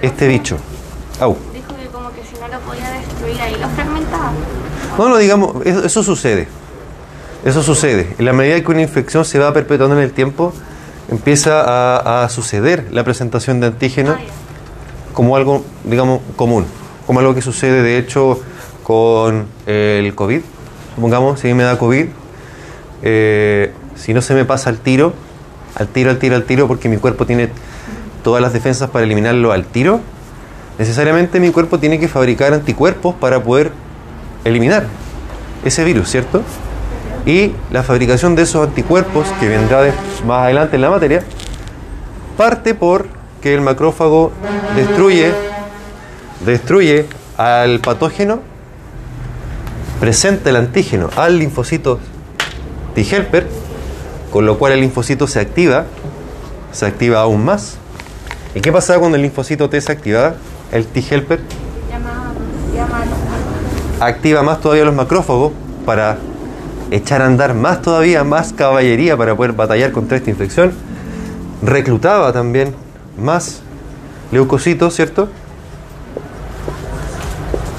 este 0.00 0.26
bicho. 0.26 0.56
Au. 1.20 1.36
Dijo 1.52 1.76
que 1.76 1.86
como 1.86 2.10
que 2.10 2.22
si 2.24 2.40
no 2.40 2.48
lo 2.48 2.58
podía 2.60 2.90
destruir 2.90 3.40
ahí 3.40 3.56
lo 3.60 3.68
fragmentaba. 3.68 4.32
No, 4.98 5.08
no 5.08 5.16
digamos, 5.18 5.64
eso, 5.66 5.84
eso 5.84 6.02
sucede. 6.02 6.48
Eso 7.44 7.62
sucede. 7.62 8.14
En 8.18 8.24
la 8.24 8.32
medida 8.32 8.60
que 8.62 8.70
una 8.70 8.82
infección 8.82 9.24
se 9.24 9.38
va 9.38 9.52
perpetuando 9.52 9.96
en 9.96 10.02
el 10.02 10.12
tiempo, 10.12 10.52
empieza 11.10 11.60
a, 11.62 12.24
a 12.24 12.28
suceder 12.28 12.86
la 12.92 13.04
presentación 13.04 13.60
de 13.60 13.68
antígenos 13.68 14.16
como 15.12 15.36
algo, 15.36 15.64
digamos, 15.84 16.20
común. 16.36 16.66
Como 17.06 17.20
algo 17.20 17.34
que 17.34 17.42
sucede, 17.42 17.82
de 17.82 17.98
hecho, 17.98 18.40
con 18.82 19.46
el 19.66 20.14
COVID. 20.14 20.40
Supongamos, 20.94 21.40
si 21.40 21.48
a 21.48 21.50
mí 21.50 21.56
me 21.56 21.64
da 21.64 21.78
COVID, 21.78 22.06
eh, 23.02 23.72
si 23.94 24.14
no 24.14 24.22
se 24.22 24.34
me 24.34 24.44
pasa 24.44 24.70
al 24.70 24.78
tiro, 24.78 25.14
al 25.74 25.88
tiro, 25.88 26.10
al 26.10 26.18
tiro, 26.18 26.36
al 26.36 26.44
tiro, 26.44 26.68
porque 26.68 26.88
mi 26.88 26.96
cuerpo 26.98 27.26
tiene 27.26 27.48
todas 28.22 28.42
las 28.42 28.52
defensas 28.52 28.90
para 28.90 29.04
eliminarlo 29.04 29.52
al 29.52 29.64
tiro, 29.64 30.00
necesariamente 30.78 31.40
mi 31.40 31.50
cuerpo 31.50 31.78
tiene 31.78 31.98
que 31.98 32.08
fabricar 32.08 32.52
anticuerpos 32.52 33.14
para 33.14 33.42
poder 33.42 33.72
eliminar 34.44 34.86
ese 35.64 35.84
virus, 35.84 36.08
¿cierto? 36.08 36.42
Y 37.24 37.52
la 37.70 37.82
fabricación 37.82 38.34
de 38.34 38.42
esos 38.42 38.66
anticuerpos, 38.66 39.26
que 39.38 39.48
vendrá 39.48 39.82
de- 39.82 39.92
más 40.26 40.44
adelante 40.44 40.76
en 40.76 40.82
la 40.82 40.90
materia, 40.90 41.22
parte 42.36 42.74
por 42.74 43.06
que 43.40 43.54
el 43.54 43.60
macrófago 43.60 44.32
destruye, 44.76 45.32
destruye 46.44 47.06
al 47.36 47.80
patógeno, 47.80 48.40
presenta 50.00 50.50
el 50.50 50.56
antígeno 50.56 51.10
al 51.16 51.38
linfocito 51.38 51.98
T-helper, 52.94 53.46
con 54.32 54.46
lo 54.46 54.58
cual 54.58 54.72
el 54.72 54.80
linfocito 54.80 55.26
se 55.26 55.38
activa, 55.40 55.84
se 56.72 56.86
activa 56.86 57.20
aún 57.20 57.44
más. 57.44 57.76
¿Y 58.54 58.60
qué 58.60 58.72
pasa 58.72 58.98
cuando 58.98 59.16
el 59.16 59.22
linfocito 59.22 59.70
T 59.70 59.80
se 59.80 59.92
activa? 59.92 60.34
El 60.72 60.86
T-helper 60.86 61.40
activa 64.00 64.42
más 64.42 64.60
todavía 64.60 64.84
los 64.84 64.94
macrófagos 64.94 65.52
para 65.86 66.18
echar 66.92 67.22
a 67.22 67.26
andar 67.26 67.54
más 67.54 67.80
todavía, 67.80 68.22
más 68.22 68.52
caballería 68.52 69.16
para 69.16 69.34
poder 69.34 69.52
batallar 69.52 69.92
contra 69.92 70.18
esta 70.18 70.30
infección. 70.30 70.72
Reclutaba 71.62 72.32
también 72.32 72.74
más 73.18 73.62
leucocitos, 74.30 74.94
¿cierto? 74.94 75.28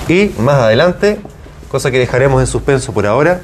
Y 0.07 0.31
más 0.39 0.55
adelante, 0.55 1.19
cosa 1.69 1.91
que 1.91 1.99
dejaremos 1.99 2.41
en 2.41 2.47
suspenso 2.47 2.91
por 2.91 3.05
ahora, 3.05 3.41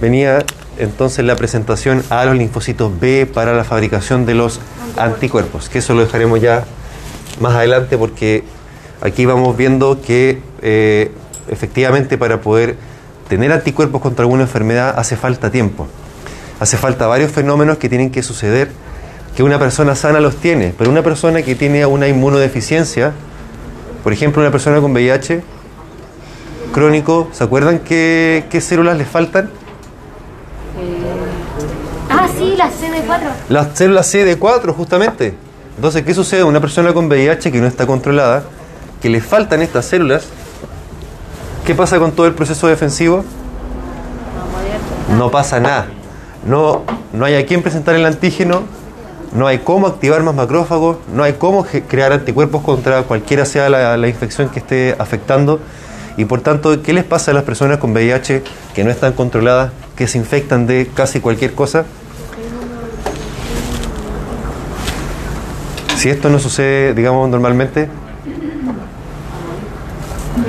venía 0.00 0.38
entonces 0.78 1.24
la 1.24 1.36
presentación 1.36 2.02
a 2.08 2.24
los 2.24 2.36
linfocitos 2.36 2.98
B 2.98 3.26
para 3.26 3.52
la 3.52 3.64
fabricación 3.64 4.24
de 4.26 4.34
los 4.34 4.60
anticuerpos, 4.96 5.68
que 5.68 5.78
eso 5.78 5.94
lo 5.94 6.00
dejaremos 6.00 6.40
ya 6.40 6.64
más 7.40 7.54
adelante 7.54 7.98
porque 7.98 8.44
aquí 9.00 9.26
vamos 9.26 9.56
viendo 9.56 10.00
que 10.00 10.40
eh, 10.62 11.12
efectivamente 11.48 12.16
para 12.16 12.40
poder 12.40 12.76
tener 13.28 13.52
anticuerpos 13.52 14.00
contra 14.00 14.22
alguna 14.22 14.42
enfermedad 14.42 14.94
hace 14.98 15.16
falta 15.16 15.50
tiempo. 15.50 15.86
Hace 16.60 16.76
falta 16.76 17.06
varios 17.06 17.30
fenómenos 17.30 17.78
que 17.78 17.88
tienen 17.88 18.10
que 18.10 18.22
suceder, 18.22 18.70
que 19.36 19.42
una 19.42 19.58
persona 19.58 19.94
sana 19.94 20.20
los 20.20 20.36
tiene, 20.36 20.74
pero 20.76 20.90
una 20.90 21.02
persona 21.02 21.42
que 21.42 21.54
tiene 21.54 21.86
una 21.86 22.08
inmunodeficiencia, 22.08 23.12
por 24.02 24.12
ejemplo 24.12 24.42
una 24.42 24.50
persona 24.50 24.80
con 24.80 24.92
VIH 24.92 25.42
crónico, 26.72 27.28
¿se 27.32 27.44
acuerdan 27.44 27.78
qué, 27.80 28.46
qué 28.50 28.60
células 28.60 28.96
les 28.96 29.08
faltan? 29.08 29.50
Ah, 32.10 32.26
sí, 32.36 32.54
la 32.56 32.66
CD4. 32.66 33.20
Las 33.48 33.78
células 33.78 34.12
CD4, 34.14 34.74
justamente. 34.74 35.34
Entonces, 35.76 36.02
¿qué 36.02 36.14
sucede? 36.14 36.42
Una 36.42 36.60
persona 36.60 36.92
con 36.92 37.06
VIH 37.06 37.52
que 37.52 37.60
no 37.60 37.66
está 37.66 37.86
controlada, 37.86 38.42
que 39.00 39.08
le 39.08 39.20
faltan 39.20 39.62
estas 39.62 39.84
células, 39.84 40.26
¿qué 41.68 41.74
pasa 41.74 41.98
con 41.98 42.12
todo 42.12 42.26
el 42.26 42.32
proceso 42.32 42.66
defensivo? 42.66 43.26
No 45.18 45.30
pasa 45.30 45.60
nada. 45.60 45.88
No, 46.46 46.82
no 47.12 47.26
hay 47.26 47.34
a 47.34 47.44
quién 47.44 47.60
presentar 47.60 47.94
el 47.94 48.06
antígeno, 48.06 48.62
no 49.34 49.46
hay 49.46 49.58
cómo 49.58 49.86
activar 49.86 50.22
más 50.22 50.34
macrófagos, 50.34 50.96
no 51.12 51.24
hay 51.24 51.34
cómo 51.34 51.66
crear 51.86 52.14
anticuerpos 52.14 52.62
contra 52.62 53.02
cualquiera 53.02 53.44
sea 53.44 53.68
la 53.68 54.08
infección 54.08 54.48
que 54.48 54.60
esté 54.60 54.96
afectando. 54.98 55.60
Y 56.16 56.24
por 56.24 56.40
tanto, 56.40 56.80
¿qué 56.80 56.94
les 56.94 57.04
pasa 57.04 57.32
a 57.32 57.34
las 57.34 57.44
personas 57.44 57.76
con 57.76 57.92
VIH 57.92 58.42
que 58.74 58.82
no 58.82 58.90
están 58.90 59.12
controladas, 59.12 59.70
que 59.94 60.08
se 60.08 60.16
infectan 60.16 60.66
de 60.66 60.90
casi 60.94 61.20
cualquier 61.20 61.52
cosa? 61.52 61.84
Si 65.98 66.08
esto 66.08 66.30
no 66.30 66.38
sucede, 66.38 66.94
digamos, 66.94 67.28
normalmente, 67.28 67.90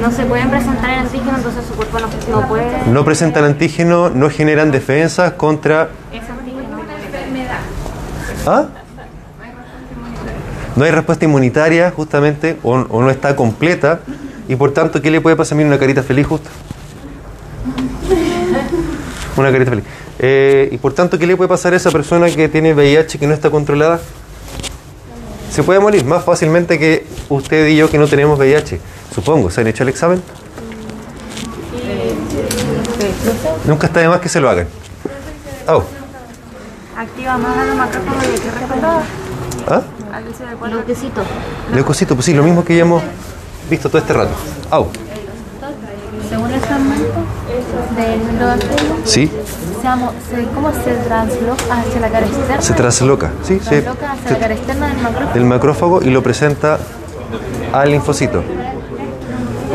no 0.02 0.12
se 0.12 0.26
pueden 0.26 0.50
presentar 0.50 0.90
el 0.90 1.00
antígeno, 1.00 1.38
entonces 1.38 1.66
su 1.66 1.74
cuerpo 1.76 2.00
no, 2.00 2.08
no 2.42 2.48
puede... 2.48 2.88
No 2.88 3.06
presentan 3.06 3.44
antígeno, 3.44 4.10
no 4.10 4.30
generan 4.30 4.72
defensas 4.72 5.34
contra... 5.34 5.90
Antígeno. 6.12 6.60
¿Ah? 8.46 8.66
No 10.76 10.86
hay 10.86 10.92
respuesta 10.92 11.26
inmunitaria, 11.26 11.92
justamente, 11.92 12.58
o, 12.64 12.74
o 12.74 13.02
no 13.02 13.10
está 13.10 13.36
completa, 13.36 14.00
y 14.48 14.56
por 14.56 14.72
tanto, 14.72 15.02
¿qué 15.02 15.12
le 15.12 15.22
puede 15.22 15.36
pasar 15.36 15.56
a 15.56 15.58
mí 15.58 15.64
una 15.64 15.78
carita 15.78 16.02
feliz 16.02 16.26
justo? 16.26 16.50
Una 19.36 19.52
carita 19.52 19.72
feliz. 19.72 19.86
Eh, 20.20 20.70
y 20.72 20.78
por 20.78 20.94
tanto, 20.94 21.18
¿qué 21.18 21.28
le 21.28 21.38
puede 21.38 21.48
pasar 21.48 21.74
a 21.74 21.78
esa 21.78 21.92
persona 21.92 22.30
que 22.30 22.50
tiene 22.50 22.74
VIH 22.74 23.20
que 23.20 23.28
no 23.28 23.34
está 23.34 23.50
controlada? 23.50 24.00
Se 25.52 25.64
puede 25.64 25.80
morir 25.80 26.04
más 26.04 26.24
fácilmente 26.24 26.78
que 26.80 27.06
usted 27.30 27.68
y 27.68 27.78
yo 27.78 27.90
que 27.90 27.98
no 27.98 28.08
tenemos 28.08 28.38
VIH. 28.38 28.80
Supongo, 29.14 29.50
¿se 29.50 29.62
han 29.62 29.68
hecho 29.68 29.84
el 29.84 29.90
examen? 29.90 30.22
Nunca 33.66 33.88
está 33.88 34.00
de 34.02 34.10
más 34.10 34.20
que 34.20 34.30
se 34.30 34.40
lo 34.40 34.50
hagan. 34.50 34.68
Oh, 35.68 35.84
Activa 36.98 37.38
más 37.38 37.58
a 37.58 37.64
los 37.66 37.76
macrófagos 37.76 38.24
y 38.26 38.40
que. 38.40 38.50
¿ah? 39.74 39.82
Al 40.14 40.24
DC4. 40.26 40.70
Leuquecito. 40.70 41.22
Leucocito, 41.74 42.16
pues 42.16 42.26
sí, 42.26 42.34
lo 42.34 42.44
mismo 42.44 42.66
que 42.66 42.76
ya 42.76 42.82
hemos 42.82 43.02
visto 43.70 43.88
todo 43.90 44.00
este 44.00 44.14
rato. 44.14 44.32
Au, 44.72 44.88
Según 46.30 46.52
el 46.52 46.60
fragmento 46.60 47.20
del 47.96 48.60
sí, 49.06 49.32
se 49.82 49.88
amo- 49.88 50.12
se- 50.30 50.46
¿cómo 50.54 50.72
se 50.74 50.94
transloca 51.08 51.80
hacia 51.80 52.00
la 52.02 52.10
cara 52.10 52.26
externa? 52.28 52.62
se 52.62 52.74
trasloca, 52.74 53.32
sí, 53.44 53.60
se, 53.60 53.82
Transloca 53.82 54.12
hacia 54.12 54.32
la 54.32 54.40
cara 54.40 54.54
externa 54.54 54.88
del 54.88 54.98
macrófago. 54.98 55.34
del 55.34 55.46
macrófago 55.46 56.02
y 56.04 56.10
lo 56.10 56.22
presenta 56.24 56.80
al 57.74 57.92
linfocito. 57.92 58.44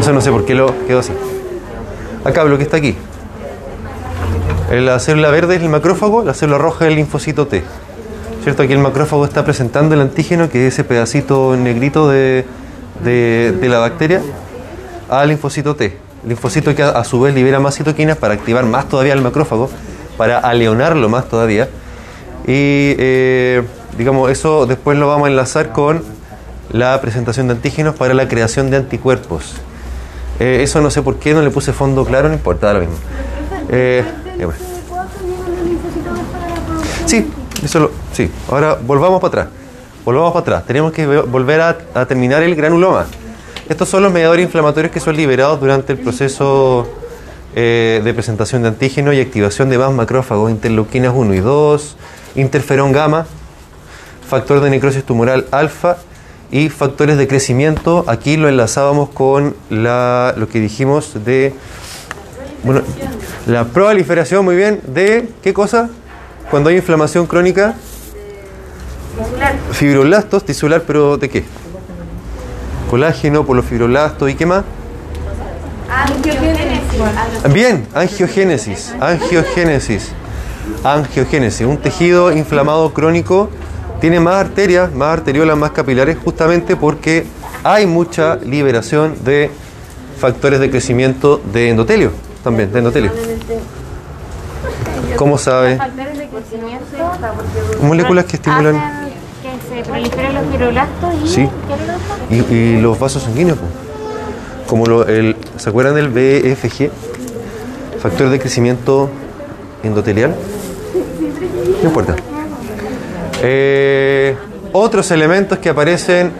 Eso 0.04 0.12
no 0.12 0.20
sé 0.20 0.30
por 0.30 0.44
qué 0.44 0.54
lo 0.54 0.66
quedó 0.86 0.98
así. 0.98 1.12
Acá, 2.26 2.44
lo 2.44 2.58
que 2.58 2.64
está 2.64 2.76
aquí. 2.76 2.94
La 4.70 4.98
célula 4.98 5.30
verde 5.30 5.56
es 5.56 5.62
el 5.62 5.70
macrófago, 5.70 6.22
la 6.22 6.34
célula 6.34 6.58
roja 6.58 6.84
es 6.84 6.90
el 6.90 6.96
linfocito 6.96 7.46
T. 7.46 7.62
¿Cierto? 8.42 8.64
Aquí 8.64 8.74
el 8.74 8.80
macrófago 8.80 9.24
está 9.24 9.46
presentando 9.46 9.94
el 9.94 10.02
antígeno, 10.02 10.50
que 10.50 10.66
es 10.66 10.74
ese 10.74 10.84
pedacito 10.84 11.56
negrito 11.56 12.10
de, 12.10 12.44
de- 13.02 13.56
la 13.66 13.78
bacteria, 13.78 14.20
al 15.08 15.28
linfocito 15.28 15.74
T. 15.74 15.96
El 16.22 16.28
linfocito 16.28 16.74
que 16.74 16.82
a, 16.82 16.90
a 16.90 17.04
su 17.04 17.18
vez 17.22 17.34
libera 17.34 17.58
más 17.58 17.74
citoquinas 17.74 18.18
para 18.18 18.34
activar 18.34 18.66
más 18.66 18.86
todavía 18.90 19.14
el 19.14 19.22
macrófago, 19.22 19.70
para 20.18 20.38
aleonarlo 20.38 21.08
más 21.08 21.30
todavía. 21.30 21.70
Y 22.46 22.92
eh, 22.98 23.62
digamos, 23.96 24.30
eso 24.30 24.66
después 24.66 24.98
lo 24.98 25.08
vamos 25.08 25.28
a 25.28 25.30
enlazar 25.30 25.72
con 25.72 26.02
la 26.72 27.00
presentación 27.00 27.46
de 27.48 27.54
antígenos 27.54 27.94
para 27.94 28.12
la 28.12 28.28
creación 28.28 28.70
de 28.70 28.76
anticuerpos. 28.76 29.54
Eh, 30.40 30.60
eso 30.62 30.80
no 30.80 30.90
sé 30.90 31.02
por 31.02 31.16
qué, 31.16 31.32
no 31.34 31.42
le 31.42 31.50
puse 31.50 31.72
fondo 31.72 32.04
claro, 32.04 32.28
no 32.28 32.34
importa, 32.34 32.68
da 32.68 32.74
lo 32.74 32.80
mismo. 32.80 32.96
Eh, 33.70 34.04
bueno. 34.36 34.52
Sí, 37.06 37.30
eso 37.62 37.80
lo, 37.80 37.90
sí. 38.12 38.30
Ahora 38.50 38.78
volvamos 38.80 39.20
para 39.20 39.42
atrás. 39.42 39.48
Volvamos 40.04 40.32
para 40.32 40.40
atrás. 40.42 40.64
Tenemos 40.66 40.92
que 40.92 41.06
ve- 41.06 41.22
volver 41.22 41.60
a, 41.60 41.78
a 41.94 42.06
terminar 42.06 42.42
el 42.42 42.54
granuloma. 42.54 43.06
Estos 43.68 43.88
son 43.88 44.02
los 44.02 44.12
mediadores 44.12 44.44
inflamatorios 44.44 44.92
que 44.92 45.00
son 45.00 45.16
liberados 45.16 45.60
durante 45.60 45.92
el 45.94 45.98
proceso 45.98 46.86
eh, 47.54 48.00
de 48.04 48.12
presentación 48.14 48.62
de 48.62 48.68
antígeno 48.68 49.12
y 49.12 49.20
activación 49.20 49.70
de 49.70 49.78
más 49.78 49.92
macrófagos, 49.92 50.50
interleuquinas 50.50 51.12
1 51.14 51.34
y 51.34 51.40
2, 51.40 51.96
interferón 52.34 52.92
gamma, 52.92 53.26
factor 54.28 54.60
de 54.60 54.68
necrosis 54.70 55.04
tumoral 55.04 55.46
alfa 55.50 55.96
y 56.54 56.68
factores 56.68 57.18
de 57.18 57.26
crecimiento. 57.26 58.04
Aquí 58.06 58.36
lo 58.36 58.48
enlazábamos 58.48 59.08
con 59.08 59.56
la, 59.70 60.34
lo 60.36 60.48
que 60.48 60.60
dijimos 60.60 61.24
de 61.24 61.52
bueno, 62.62 62.82
la 63.48 63.64
proliferación, 63.64 64.44
muy 64.44 64.54
bien, 64.54 64.80
de 64.86 65.28
¿qué 65.42 65.52
cosa? 65.52 65.90
Cuando 66.52 66.70
hay 66.70 66.76
inflamación 66.76 67.26
crónica, 67.26 67.74
fibroblastos, 69.72 70.44
tisular, 70.44 70.84
pero 70.86 71.16
¿de 71.16 71.28
qué? 71.28 71.44
Colágeno, 72.88 73.44
polofibroblasto 73.44 74.28
y 74.28 74.36
qué 74.36 74.46
más? 74.46 74.62
Bien, 77.52 77.84
angiogénesis, 77.94 78.94
angiogénesis, 79.00 80.12
angiogénesis, 80.84 81.66
un 81.66 81.78
tejido 81.78 82.30
inflamado 82.30 82.94
crónico 82.94 83.50
tiene 84.00 84.20
más 84.20 84.36
arterias, 84.36 84.92
más 84.92 85.14
arteriolas, 85.18 85.56
más 85.56 85.70
capilares, 85.70 86.16
justamente 86.22 86.76
porque 86.76 87.24
hay 87.62 87.86
mucha 87.86 88.36
liberación 88.36 89.14
de 89.24 89.50
factores 90.18 90.60
de 90.60 90.70
crecimiento 90.70 91.40
de 91.52 91.70
endotelio, 91.70 92.10
también, 92.42 92.72
de 92.72 92.78
endotelio. 92.78 93.10
¿Cómo 95.16 95.38
sabe? 95.38 95.76
Factores 95.76 96.18
de 96.18 96.28
crecimiento. 96.28 96.84
Moléculas 97.82 98.24
que 98.24 98.36
estimulan 98.36 99.10
que 99.42 99.74
se 99.74 99.88
proliferen 99.88 100.34
los 100.34 100.44
fibroblastos 100.50 101.14
y... 101.24 101.28
Sí. 101.28 101.48
y, 102.30 102.54
y 102.54 102.80
los 102.80 102.98
vasos 102.98 103.22
sanguíneos, 103.22 103.58
po. 103.58 103.66
como 104.66 104.86
lo, 104.86 105.06
el, 105.06 105.36
¿se 105.56 105.68
acuerdan 105.68 105.94
del 105.94 106.08
BFG? 106.08 106.90
Factor 108.00 108.28
de 108.28 108.38
crecimiento 108.38 109.08
endotelial. 109.82 110.34
No 111.82 111.88
importa. 111.88 112.16
Eh, 113.42 114.36
otros 114.72 115.10
elementos 115.10 115.58
que 115.58 115.68
aparecen 115.68 116.32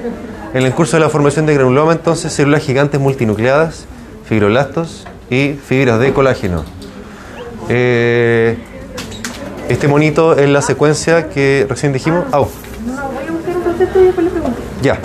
en 0.55 0.63
el 0.63 0.73
curso 0.73 0.97
de 0.97 1.01
la 1.01 1.09
formación 1.09 1.47
de 1.47 1.55
granuloma, 1.55 1.93
entonces 1.93 2.33
células 2.33 2.63
gigantes 2.63 3.01
multinucleadas, 3.01 3.87
fibroblastos 4.25 5.07
y 5.31 5.55
fibras 5.55 6.01
de 6.01 6.13
colágeno. 6.13 6.65
Eh, 7.69 8.57
este 9.69 9.89
monito 9.89 10.37
es 10.37 10.49
la 10.49 10.63
secuencia 10.63 11.29
que 11.29 11.67
recién 11.69 11.93
dijimos. 11.93 12.25
Au. 12.33 12.49
Ya. 14.83 14.99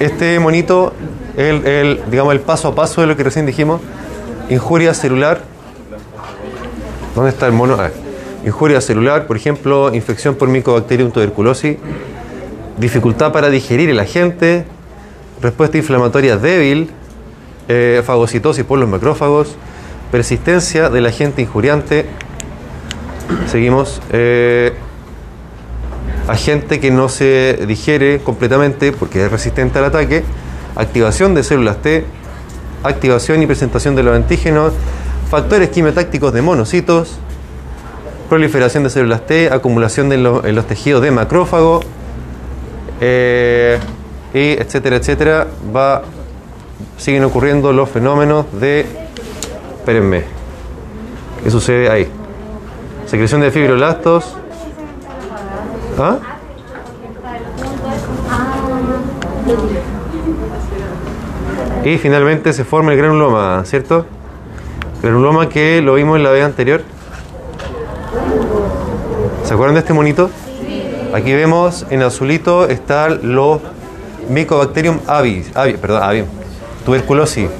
Este 0.00 0.38
monito 0.40 0.92
es 1.36 1.64
el, 1.64 2.02
digamos, 2.10 2.32
el 2.32 2.40
paso 2.40 2.68
a 2.68 2.74
paso 2.74 3.00
de 3.00 3.06
lo 3.06 3.16
que 3.16 3.24
recién 3.24 3.46
dijimos. 3.46 3.80
Injuria 4.50 4.94
celular. 4.94 5.40
¿Dónde 7.14 7.30
está 7.30 7.46
el 7.46 7.52
mono? 7.52 7.76
Ah, 7.78 7.90
injuria 8.44 8.80
celular, 8.80 9.26
por 9.26 9.36
ejemplo, 9.36 9.94
infección 9.94 10.34
por 10.34 10.48
Mycobacterium 10.48 11.10
tuberculosis, 11.10 11.76
dificultad 12.78 13.32
para 13.32 13.50
digerir 13.50 13.90
el 13.90 14.00
agente, 14.00 14.64
respuesta 15.40 15.78
inflamatoria 15.78 16.36
débil, 16.36 16.90
eh, 17.68 18.02
fagocitosis 18.04 18.64
por 18.64 18.78
los 18.78 18.88
macrófagos, 18.88 19.56
persistencia 20.10 20.90
del 20.90 21.06
agente 21.06 21.42
injuriante. 21.42 22.06
Seguimos. 23.46 24.00
eh, 24.10 24.72
agente 26.28 26.80
que 26.80 26.90
no 26.90 27.08
se 27.08 27.64
digiere 27.66 28.20
completamente 28.20 28.92
porque 28.92 29.24
es 29.24 29.30
resistente 29.30 29.78
al 29.78 29.86
ataque, 29.86 30.22
activación 30.76 31.34
de 31.34 31.42
células 31.42 31.82
T, 31.82 32.04
activación 32.82 33.42
y 33.42 33.46
presentación 33.46 33.94
de 33.94 34.02
los 34.02 34.14
antígenos, 34.14 34.72
factores 35.30 35.70
quimiotácticos 35.70 36.32
de 36.32 36.42
monocitos, 36.42 37.18
proliferación 38.32 38.82
de 38.82 38.88
células 38.88 39.26
T, 39.26 39.50
acumulación 39.52 40.08
de 40.08 40.14
en 40.14 40.54
los 40.54 40.66
tejidos 40.66 41.02
de 41.02 41.10
macrófago, 41.10 41.80
eh, 42.98 43.78
y 44.32 44.52
etcétera, 44.52 44.96
etcétera, 44.96 45.46
va, 45.76 46.00
siguen 46.96 47.24
ocurriendo 47.24 47.74
los 47.74 47.90
fenómenos 47.90 48.46
de, 48.58 48.86
espérenme, 49.76 50.24
¿qué 51.44 51.50
sucede 51.50 51.90
ahí? 51.90 52.08
Secreción 53.04 53.42
de 53.42 53.50
fibroblastos, 53.50 54.34
¿Ah? 55.98 56.16
Y 61.84 61.98
finalmente 61.98 62.54
se 62.54 62.64
forma 62.64 62.92
el 62.92 62.96
granuloma, 62.96 63.62
¿cierto? 63.66 64.06
Granuloma 65.02 65.50
que 65.50 65.82
lo 65.82 65.96
vimos 65.96 66.16
en 66.16 66.22
la 66.22 66.30
vez 66.30 66.46
anterior. 66.46 66.80
¿Se 69.52 69.54
acuerdan 69.54 69.74
de 69.74 69.80
este 69.80 69.92
monito? 69.92 70.30
Aquí 71.12 71.30
vemos 71.34 71.84
en 71.90 72.00
azulito 72.02 72.66
están 72.70 73.34
los 73.34 73.60
Mycobacterium 74.30 74.98
avis, 75.06 75.52
avi- 75.54 75.76
perdón, 75.76 76.02
avi- 76.02 76.24
tuberculosis. 76.86 77.50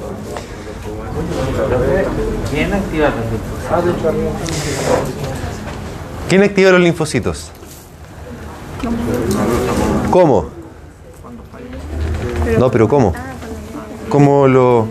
¿Quién 2.49 2.73
activa 2.73 3.09
los 3.09 3.15
linfocitos? 3.21 4.15
¿Quién 6.29 6.41
activa 6.41 6.71
los 6.71 6.81
linfocitos? 6.81 7.51
¿Cómo? 10.09 10.47
No, 12.57 12.71
pero 12.71 12.87
¿cómo? 12.87 13.13
¿Cómo 14.09 14.47
lo 14.47 14.87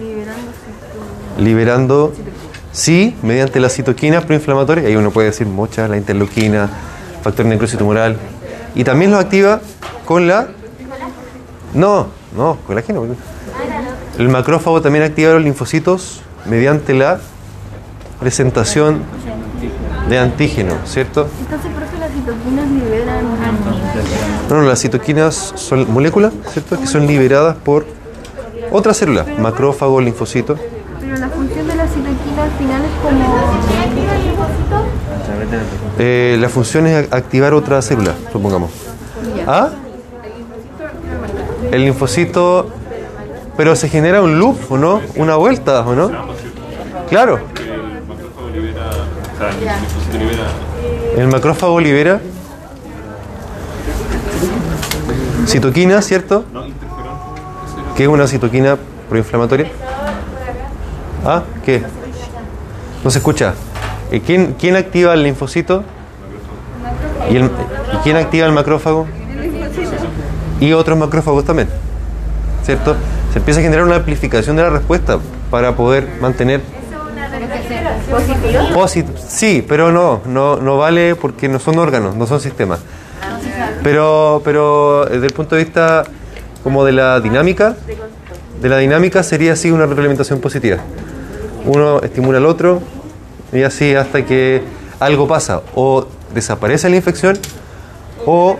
liberando? 1.36 2.12
Sí, 2.70 3.16
mediante 3.22 3.58
las 3.58 3.74
citoquinas 3.74 4.24
proinflamatorias, 4.24 4.86
ahí 4.86 4.94
uno 4.94 5.10
puede 5.10 5.26
decir 5.26 5.48
muchas, 5.48 5.90
la 5.90 5.96
interleuquina, 5.98 6.70
factor 7.22 7.46
necrosis 7.46 7.78
tumoral, 7.78 8.16
y 8.74 8.84
también 8.84 9.10
lo 9.10 9.18
activa 9.18 9.60
con 10.04 10.26
la... 10.26 10.48
No, 11.74 12.08
no, 12.36 12.58
colágeno. 12.66 13.06
El 14.18 14.28
macrófago 14.28 14.82
también 14.82 15.04
activa 15.04 15.32
los 15.32 15.42
linfocitos 15.42 16.20
mediante 16.46 16.94
la 16.94 17.18
presentación 18.20 19.02
de 20.08 20.18
antígeno, 20.18 20.74
¿cierto? 20.84 21.28
Entonces, 21.40 21.70
profe, 21.72 21.98
las 21.98 22.12
citoquinas 22.12 22.68
liberan 22.68 23.24
No, 24.48 24.56
no, 24.56 24.62
las 24.62 24.80
citoquinas 24.80 25.52
son 25.56 25.90
moléculas, 25.92 26.32
¿cierto? 26.52 26.78
Que 26.78 26.86
son 26.86 27.06
liberadas 27.06 27.56
por 27.56 27.86
otra 28.70 28.94
célula, 28.94 29.24
macrófago, 29.38 30.00
linfocito. 30.00 30.56
Pero 31.00 31.16
la 31.16 31.28
función 31.28 31.66
de 31.66 31.74
la 31.74 31.86
citoquina 31.86 32.42
al 32.42 32.50
final 32.52 32.82
es 32.84 32.90
como... 33.02 34.11
Eh, 35.98 36.36
la 36.40 36.48
función 36.48 36.86
es 36.86 37.12
activar 37.12 37.54
otra 37.54 37.80
célula, 37.82 38.14
supongamos. 38.32 38.70
¿Ah? 39.46 39.70
El 41.70 41.84
linfocito, 41.84 42.70
pero 43.56 43.76
se 43.76 43.88
genera 43.88 44.22
un 44.22 44.38
loop, 44.38 44.56
¿o 44.70 44.78
no? 44.78 45.00
Una 45.16 45.36
vuelta, 45.36 45.80
¿o 45.86 45.94
no? 45.94 46.10
Claro. 47.08 47.40
El 51.16 51.28
macrófago 51.28 51.80
libera 51.80 52.20
citoquina, 55.46 56.00
¿cierto? 56.00 56.44
¿Qué 57.96 58.04
es 58.04 58.08
una 58.08 58.26
citoquina 58.26 58.76
proinflamatoria? 59.08 59.70
¿Ah? 61.24 61.42
¿Qué? 61.64 61.82
No 63.04 63.10
se 63.10 63.18
escucha. 63.18 63.54
Eh, 64.12 64.20
¿Quién, 64.24 64.54
quién 64.58 64.76
activa 64.76 65.14
el 65.14 65.22
linfocito? 65.24 65.82
¿Y, 67.30 67.36
el- 67.36 67.44
¿Y 67.46 67.96
quién 68.04 68.16
activa 68.16 68.46
el 68.46 68.52
macrófago? 68.52 69.06
Y 70.60 70.72
otros 70.74 70.96
macrófagos 70.98 71.44
también. 71.44 71.68
¿Cierto? 72.64 72.94
Se 73.32 73.38
empieza 73.38 73.60
a 73.60 73.62
generar 73.62 73.84
una 73.84 73.96
amplificación 73.96 74.54
de 74.56 74.62
la 74.62 74.70
respuesta 74.70 75.18
para 75.50 75.74
poder 75.74 76.06
mantener 76.20 76.60
Posit- 78.74 79.16
sí, 79.28 79.64
pero 79.66 79.90
no, 79.90 80.20
no, 80.26 80.56
no 80.56 80.76
vale 80.76 81.14
porque 81.16 81.48
no 81.48 81.58
son 81.58 81.78
órganos, 81.78 82.14
no 82.14 82.26
son 82.26 82.40
sistemas. 82.40 82.80
Pero, 83.82 84.42
pero 84.44 85.06
eh, 85.08 85.14
desde 85.14 85.26
el 85.26 85.32
punto 85.32 85.56
de 85.56 85.64
vista 85.64 86.04
como 86.62 86.84
de 86.84 86.92
la 86.92 87.20
dinámica, 87.20 87.74
de 88.60 88.68
la 88.68 88.76
dinámica 88.78 89.22
sería 89.22 89.54
así 89.54 89.70
una 89.70 89.86
retroalimentación 89.86 90.40
positiva. 90.40 90.76
Uno 91.64 92.00
estimula 92.00 92.38
al 92.38 92.46
otro 92.46 92.80
y 93.52 93.62
así 93.62 93.94
hasta 93.94 94.24
que 94.24 94.62
algo 95.00 95.26
pasa, 95.26 95.62
o 95.74 96.06
desaparece 96.34 96.88
la 96.88 96.96
infección 96.96 97.38
o, 98.24 98.56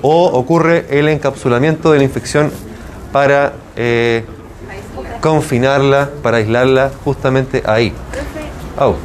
o 0.00 0.26
ocurre 0.26 0.86
el 0.90 1.08
encapsulamiento 1.08 1.92
de 1.92 1.98
la 1.98 2.04
infección 2.04 2.50
para 3.12 3.52
eh, 3.76 4.24
confinarla, 5.20 6.10
para 6.22 6.38
aislarla 6.38 6.90
justamente 7.04 7.62
ahí. 7.66 7.92
Dos. 8.78 8.96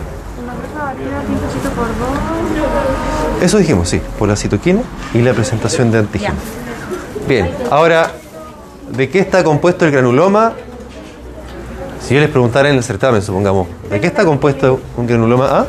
Eso 3.41 3.57
dijimos, 3.59 3.89
sí, 3.89 4.01
por 4.17 4.27
la 4.27 4.35
citoquina 4.35 4.81
y 5.13 5.21
la 5.21 5.33
presentación 5.33 5.91
de 5.91 5.99
antígeno. 5.99 6.35
Bien, 7.27 7.51
ahora, 7.69 8.11
¿de 8.95 9.09
qué 9.09 9.19
está 9.19 9.43
compuesto 9.43 9.85
el 9.85 9.91
granuloma? 9.91 10.53
Si 12.01 12.13
yo 12.13 12.21
les 12.21 12.29
preguntara 12.29 12.69
en 12.69 12.75
el 12.75 12.83
certamen, 12.83 13.21
supongamos, 13.21 13.67
¿de 13.89 13.99
qué 13.99 14.07
está 14.07 14.23
compuesto 14.23 14.79
un 14.95 15.07
granuloma 15.07 15.59
A? 15.59 15.67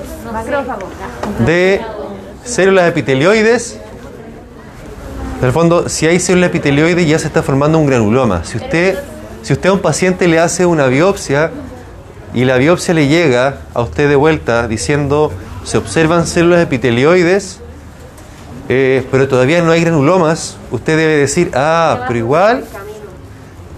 De 1.44 1.80
células 2.44 2.88
epitelioides. 2.88 3.78
En 5.40 5.46
el 5.46 5.52
fondo, 5.52 5.88
si 5.88 6.06
hay 6.06 6.20
células 6.20 6.50
epitelioides 6.50 7.06
ya 7.06 7.18
se 7.18 7.26
está 7.26 7.42
formando 7.42 7.78
un 7.78 7.86
granuloma. 7.86 8.44
Si 8.44 8.56
usted, 8.56 8.98
si 9.42 9.52
usted 9.52 9.70
a 9.70 9.72
un 9.72 9.80
paciente 9.80 10.28
le 10.28 10.38
hace 10.38 10.66
una 10.66 10.86
biopsia 10.86 11.50
y 12.34 12.44
la 12.44 12.56
biopsia 12.56 12.94
le 12.94 13.08
llega 13.08 13.58
a 13.74 13.82
usted 13.82 14.08
de 14.08 14.16
vuelta 14.16 14.68
diciendo 14.68 15.32
se 15.64 15.78
observan 15.78 16.26
células 16.26 16.62
epitelioides, 16.62 17.60
eh, 18.68 19.06
pero 19.10 19.28
todavía 19.28 19.62
no 19.62 19.70
hay 19.70 19.80
granulomas, 19.80 20.56
usted 20.70 20.96
debe 20.96 21.16
decir, 21.16 21.50
ah, 21.54 22.04
pero 22.06 22.18
igual, 22.18 22.64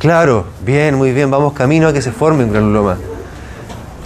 claro, 0.00 0.46
bien, 0.64 0.96
muy 0.96 1.12
bien, 1.12 1.30
vamos 1.30 1.52
camino 1.52 1.86
a 1.88 1.92
que 1.92 2.02
se 2.02 2.10
forme 2.10 2.42
un 2.44 2.50
granuloma. 2.52 2.96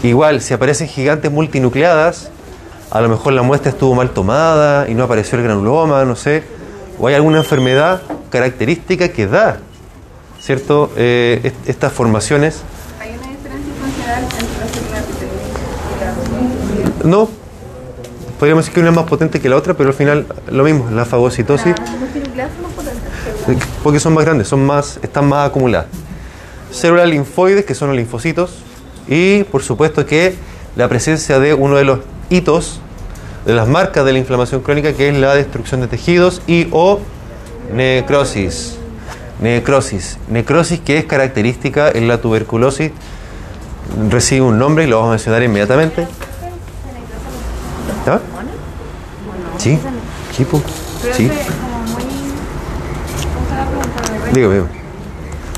Igual, 0.02 0.42
si 0.42 0.52
aparecen 0.52 0.88
gigantes 0.88 1.30
multinucleadas, 1.32 2.30
a 2.90 3.00
lo 3.00 3.08
mejor 3.08 3.32
la 3.32 3.40
muestra 3.42 3.70
estuvo 3.70 3.94
mal 3.94 4.10
tomada 4.10 4.86
y 4.88 4.94
no 4.94 5.04
apareció 5.04 5.38
el 5.38 5.44
granuloma, 5.44 6.04
no 6.04 6.14
sé, 6.16 6.42
o 6.98 7.06
hay 7.06 7.14
alguna 7.14 7.38
enfermedad 7.38 8.02
característica 8.30 9.08
que 9.08 9.26
da, 9.26 9.58
¿cierto? 10.40 10.90
Eh, 10.96 11.40
est- 11.44 11.68
estas 11.68 11.92
formaciones. 11.92 12.62
¿Hay 13.00 13.10
una 13.16 13.28
diferencia 13.28 13.72
funcional 13.80 14.24
entre 14.24 14.92
la 14.92 14.98
epitelioide 15.00 17.08
No, 17.08 17.28
podríamos 18.38 18.64
decir 18.64 18.74
que 18.74 18.80
una 18.80 18.90
es 18.90 18.96
más 18.96 19.06
potente 19.06 19.40
que 19.40 19.48
la 19.48 19.56
otra, 19.56 19.72
pero 19.74 19.88
al 19.88 19.94
final 19.94 20.26
lo 20.50 20.64
mismo, 20.64 20.90
la 20.90 21.04
fagocitosis, 21.06 21.74
multinucleadas 21.98 22.52
son 22.54 22.62
más 22.64 22.72
potentes. 22.72 23.02
Porque 23.82 24.00
son 24.00 24.14
más 24.14 24.24
grandes, 24.24 24.48
son 24.48 24.64
más, 24.64 24.98
están 25.02 25.28
más 25.28 25.48
acumuladas. 25.48 25.86
Células 26.70 27.08
linfoides, 27.08 27.64
que 27.64 27.74
son 27.74 27.88
los 27.88 27.96
linfocitos, 27.96 28.50
y 29.06 29.44
por 29.44 29.62
supuesto 29.62 30.06
que 30.06 30.34
la 30.76 30.88
presencia 30.88 31.38
de 31.38 31.54
uno 31.54 31.76
de 31.76 31.84
los 31.84 32.00
hitos, 32.30 32.80
de 33.46 33.54
las 33.54 33.68
marcas 33.68 34.04
de 34.04 34.12
la 34.12 34.18
inflamación 34.18 34.62
crónica, 34.62 34.92
que 34.92 35.08
es 35.08 35.16
la 35.16 35.34
destrucción 35.34 35.80
de 35.80 35.86
tejidos 35.86 36.42
y 36.46 36.68
o 36.72 37.00
necrosis. 37.72 38.78
Necrosis. 39.40 40.18
Necrosis 40.28 40.80
que 40.80 40.98
es 40.98 41.04
característica 41.04 41.90
en 41.90 42.08
la 42.08 42.20
tuberculosis, 42.20 42.92
recibe 44.10 44.42
un 44.42 44.58
nombre 44.58 44.84
y 44.84 44.86
lo 44.86 44.96
vamos 44.96 45.08
a 45.08 45.12
mencionar 45.12 45.42
inmediatamente. 45.42 46.06
¿Ah? 48.06 48.20
Sí, 49.58 49.78
po. 50.44 50.60
sí. 51.12 51.30
Dígame. 54.34 54.62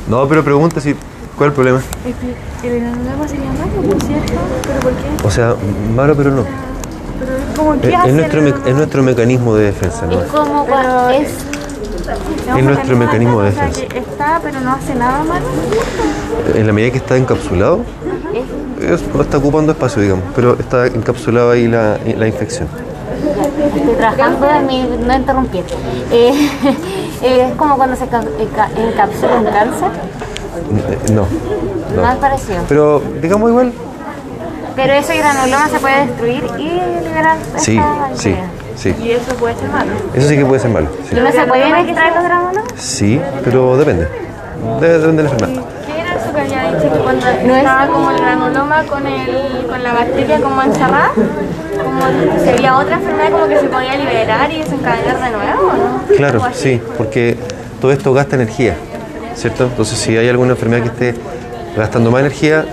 No, 0.09 0.29
pero 0.29 0.45
pregunta 0.45 0.81
si. 0.81 0.95
¿Cuál 1.37 1.49
es 1.49 1.51
el 1.51 1.53
problema? 1.55 1.81
El, 2.05 2.71
el 2.71 2.81
granuloma 2.81 3.29
sería 3.29 3.51
malo, 3.53 3.83
¿no 3.83 3.97
es 3.97 4.05
cierto? 4.07 4.33
¿Pero 4.67 4.81
por 4.81 4.93
qué? 4.93 5.27
O 5.27 5.31
sea, 5.31 5.55
malo, 5.95 6.15
pero 6.17 6.31
no. 6.31 6.45
Pero 7.19 7.37
es 7.37 7.59
como 7.59 7.75
Es, 7.75 7.81
que 7.81 8.09
es 8.09 8.15
nuestro, 8.15 8.43
me- 8.43 8.71
es 8.71 8.77
nuestro 8.77 9.03
mecanismo 9.03 9.55
de 9.55 9.65
defensa, 9.67 10.07
¿no? 10.07 10.23
Es 10.23 10.31
como 10.31 10.65
cuando 10.67 11.11
es 11.11 11.29
Es 12.57 12.65
nuestro 12.65 12.97
mecanismo 12.97 13.41
de 13.43 13.51
defensa. 13.51 13.81
está, 13.95 14.41
pero 14.43 14.61
no 14.61 14.73
hace 14.73 14.95
nada 14.95 15.25
malo. 15.25 15.45
En 16.55 16.67
la 16.67 16.73
medida 16.73 16.93
que 16.93 16.99
está 16.99 17.17
encapsulado, 17.17 17.81
es- 18.81 19.03
está 19.21 19.39
ocupando 19.39 19.73
espacio, 19.73 20.01
digamos, 20.03 20.25
pero 20.35 20.57
está 20.59 20.87
encapsulado 20.87 21.51
ahí 21.51 21.67
la, 21.69 21.99
la 22.17 22.27
infección. 22.29 22.69
Estoy 23.79 23.95
trabajando 23.95 24.49
en 24.51 24.67
mi, 24.67 24.83
no 25.07 25.15
interrumpir. 25.15 25.65
Eh, 27.23 27.49
es 27.49 27.55
como 27.57 27.77
cuando 27.77 27.97
se 27.97 28.05
enca- 28.05 28.69
encapsula 28.77 29.37
un 29.37 29.45
cáncer, 29.47 29.89
Eh, 30.91 31.13
No, 31.13 31.23
más 32.03 32.15
no. 32.15 32.21
parecido. 32.21 32.59
Pero 32.69 33.03
digamos 33.23 33.51
igual, 33.51 33.73
Pero 34.77 34.93
ese 34.93 35.17
granuloma 35.17 35.69
se 35.69 35.79
puede 35.79 36.07
destruir 36.07 36.45
y 36.59 36.69
liberar 37.05 37.39
sí, 37.57 37.79
esta 37.79 38.09
sí, 38.15 38.35
sí. 38.77 38.95
Y 39.03 39.11
eso 39.13 39.35
puede 39.37 39.55
ser 39.57 39.71
malo. 39.71 39.93
Eso 40.15 40.29
sí 40.29 40.37
que 40.37 40.45
puede 40.45 40.61
ser 40.61 40.71
malo. 40.71 40.89
sí. 41.09 41.17
¿Y 41.17 41.21
no 41.21 41.33
se 41.33 41.47
pueden 41.47 41.75
extraer 41.75 42.15
los 42.15 42.25
granulomas? 42.25 42.65
Sí, 42.77 43.21
pero 43.43 43.77
depende. 43.79 44.07
Debe- 44.81 44.99
Depende 44.99 45.23
de 45.23 45.29
la 45.29 45.35
enfermedad. 45.35 45.63
¿Qué 46.81 46.87
era 46.87 46.89
eso 46.89 46.97
que 46.97 47.03
cuando 47.03 47.27
estaba 47.57 47.87
como 47.89 48.11
el 48.11 48.17
granuloma 48.19 48.83
con, 48.85 49.07
el, 49.07 49.67
con 49.69 49.83
la 49.83 49.93
bacteria 49.93 50.41
como 50.41 50.63
encerrada? 50.63 51.11
Como 51.15 52.43
si 52.43 52.49
había 52.51 52.77
otra 52.79 52.97
enfermedad 52.97 53.31
como 53.31 53.49
que 53.49 53.59
se 53.61 53.69
podía 53.69 53.97
liberar 53.97 54.51
y 54.51 54.59
desencadenar 54.59 55.17
de 55.21 55.31
nuevo, 55.31 55.73
¿no? 55.73 56.17
Claro, 56.17 56.41
sí, 56.53 56.81
porque 56.97 57.37
todo 57.81 57.93
esto 57.93 58.13
gasta 58.13 58.37
energía, 58.37 58.75
¿cierto? 59.35 59.65
Entonces, 59.65 59.99
si 59.99 60.17
hay 60.17 60.29
alguna 60.29 60.53
enfermedad 60.53 60.83
que 60.83 60.89
esté 60.89 61.21
gastando 61.77 62.11
más 62.11 62.21
energía, 62.21 62.65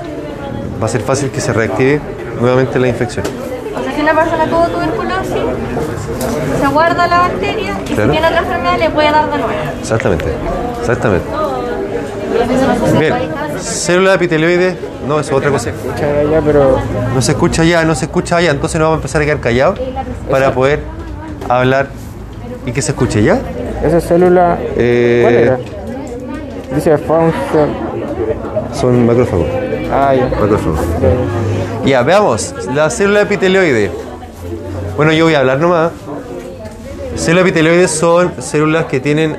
va 0.81 0.85
a 0.85 0.89
ser 0.89 1.01
fácil 1.01 1.29
que 1.31 1.41
se 1.41 1.53
reactive 1.53 1.99
nuevamente 2.39 2.79
la 2.79 2.87
infección. 2.87 3.25
O 3.77 3.83
sea, 3.83 3.93
si 3.93 4.01
una 4.01 4.13
persona 4.13 4.45
tuvo 4.45 4.67
tuberculosis, 4.67 5.33
se 6.61 6.67
guarda 6.67 7.07
la 7.07 7.17
bacteria 7.19 7.73
y 7.85 7.93
Claro. 7.93 8.03
si 8.05 8.11
tiene 8.11 8.27
otra 8.27 8.39
enfermedad 8.39 8.77
le 8.79 8.89
puede 8.89 9.11
dar 9.11 9.25
de 9.31 9.37
nuevo. 9.37 9.53
Exactamente, 9.79 10.25
exactamente. 10.81 11.25
Bien, 12.99 13.13
célula 13.63 14.13
epitelioide, 14.15 14.77
no, 15.07 15.19
eso 15.19 15.31
es 15.31 15.37
otra 15.37 15.49
cosa. 15.51 15.71
pero 16.45 16.77
No 17.15 17.21
se 17.21 17.31
escucha 17.31 17.63
ya, 17.63 17.83
no 17.83 17.95
se 17.95 18.05
escucha 18.05 18.41
ya, 18.41 18.51
entonces 18.51 18.79
nos 18.79 18.87
vamos 18.87 18.97
a 18.97 18.99
empezar 18.99 19.21
a 19.21 19.25
quedar 19.25 19.39
callados 19.39 19.79
para 20.29 20.53
poder 20.53 20.81
hablar 21.49 21.87
y 22.65 22.71
que 22.71 22.81
se 22.81 22.91
escuche 22.91 23.23
ya. 23.23 23.39
esa 23.83 23.99
célula, 24.01 24.57
Eh, 24.77 25.19
¿cuál 25.23 25.33
era? 25.35 25.57
Dice 26.75 26.97
function. 26.97 27.69
Son 28.73 29.05
macrófagos. 29.05 29.45
Ah, 29.91 30.13
ya. 30.15 30.25
macrófagos. 30.39 30.79
Ya, 31.85 32.01
veamos, 32.01 32.55
la 32.73 32.89
célula 32.89 33.21
epitelioide. 33.21 33.91
Bueno, 34.97 35.11
yo 35.11 35.25
voy 35.25 35.35
a 35.35 35.39
hablar 35.39 35.59
nomás. 35.59 35.91
Células 37.15 37.43
epitelioides 37.45 37.91
son 37.91 38.31
células 38.39 38.85
que 38.85 38.99
tienen, 38.99 39.37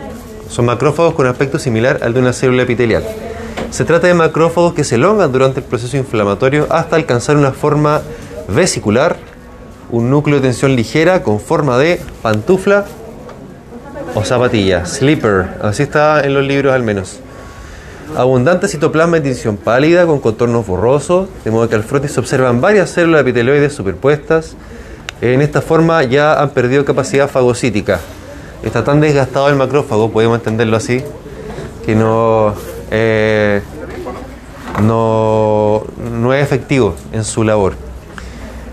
son 0.48 0.66
macrófagos 0.66 1.14
con 1.14 1.26
aspecto 1.26 1.58
similar 1.58 1.98
al 2.02 2.14
de 2.14 2.20
una 2.20 2.32
célula 2.32 2.62
epitelial. 2.62 3.02
Se 3.74 3.84
trata 3.84 4.06
de 4.06 4.14
macrófagos 4.14 4.72
que 4.72 4.84
se 4.84 4.94
elongan 4.94 5.32
durante 5.32 5.58
el 5.58 5.66
proceso 5.66 5.96
inflamatorio 5.96 6.68
hasta 6.70 6.94
alcanzar 6.94 7.36
una 7.36 7.50
forma 7.50 8.02
vesicular, 8.46 9.16
un 9.90 10.10
núcleo 10.10 10.36
de 10.36 10.42
tensión 10.42 10.76
ligera 10.76 11.24
con 11.24 11.40
forma 11.40 11.76
de 11.76 12.00
pantufla 12.22 12.84
o 14.14 14.22
zapatilla, 14.22 14.86
slipper, 14.86 15.56
así 15.60 15.82
está 15.82 16.24
en 16.24 16.34
los 16.34 16.44
libros 16.44 16.72
al 16.72 16.84
menos. 16.84 17.18
Abundante 18.16 18.68
citoplasma 18.68 19.16
de 19.16 19.22
tinción 19.22 19.56
pálida 19.56 20.06
con 20.06 20.20
contornos 20.20 20.64
borrosos, 20.64 21.28
de 21.44 21.50
modo 21.50 21.68
que 21.68 21.74
al 21.74 21.82
frotis 21.82 22.12
se 22.12 22.20
observan 22.20 22.60
varias 22.60 22.90
células 22.90 23.22
epitelioides 23.22 23.72
superpuestas. 23.72 24.54
En 25.20 25.40
esta 25.40 25.60
forma 25.60 26.04
ya 26.04 26.40
han 26.40 26.50
perdido 26.50 26.84
capacidad 26.84 27.28
fagocítica. 27.28 27.98
Está 28.62 28.84
tan 28.84 29.00
desgastado 29.00 29.48
el 29.48 29.56
macrófago, 29.56 30.12
podemos 30.12 30.38
entenderlo 30.38 30.76
así, 30.76 31.02
que 31.84 31.96
no, 31.96 32.54
eh, 32.90 33.62
no, 34.82 35.84
no 36.20 36.34
es 36.34 36.42
efectivo 36.42 36.94
en 37.12 37.24
su 37.24 37.44
labor. 37.44 37.74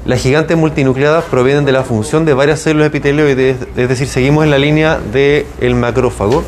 Las 0.06 0.22
gigantes 0.22 0.58
multinucleadas 0.58 1.26
provienen 1.26 1.64
de 1.66 1.72
la 1.72 1.84
función 1.84 2.26
de 2.26 2.34
varias 2.34 2.60
células 2.60 2.88
epitelioides, 2.88 3.58
es 3.76 3.90
decir, 3.90 4.08
seguimos 4.08 4.44
en 4.44 4.50
la 4.50 4.58
línea 4.58 5.00
del 5.00 5.76
macrófago. 5.76 6.44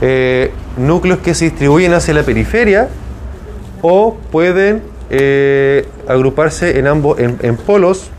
Eh, 0.00 0.50
núcleos 0.76 1.18
que 1.20 1.34
se 1.34 1.46
distribuyen 1.46 1.92
hacia 1.92 2.14
la 2.14 2.22
periferia 2.22 2.88
o 3.82 4.16
pueden 4.30 4.82
eh, 5.10 5.86
agruparse 6.08 6.78
en 6.78 6.86
ambos 6.86 7.18
en 7.18 7.56
polos. 7.56 8.10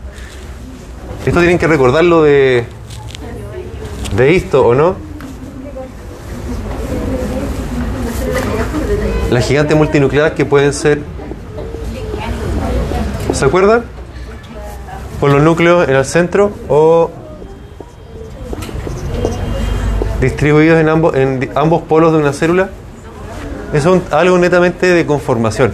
Esto 1.26 1.40
tienen 1.40 1.58
que 1.58 1.66
recordarlo 1.66 2.22
de 2.22 2.64
de 4.16 4.36
esto 4.36 4.66
o 4.66 4.74
no. 4.74 4.96
Las 9.34 9.46
gigantes 9.48 9.76
multinucleadas 9.76 10.32
que 10.34 10.44
pueden 10.44 10.72
ser 10.72 11.00
¿Se 13.32 13.44
acuerdan? 13.44 13.82
Con 15.18 15.32
los 15.32 15.42
núcleos 15.42 15.88
en 15.88 15.96
el 15.96 16.04
centro 16.04 16.52
o 16.68 17.10
distribuidos 20.20 20.78
en 20.78 20.88
ambos, 20.88 21.16
en 21.16 21.50
ambos 21.56 21.82
polos 21.82 22.12
de 22.12 22.18
una 22.18 22.32
célula. 22.32 22.68
Eso 23.72 23.96
es 23.96 24.02
un- 24.02 24.14
algo 24.14 24.38
netamente 24.38 24.86
de 24.86 25.04
conformación. 25.04 25.72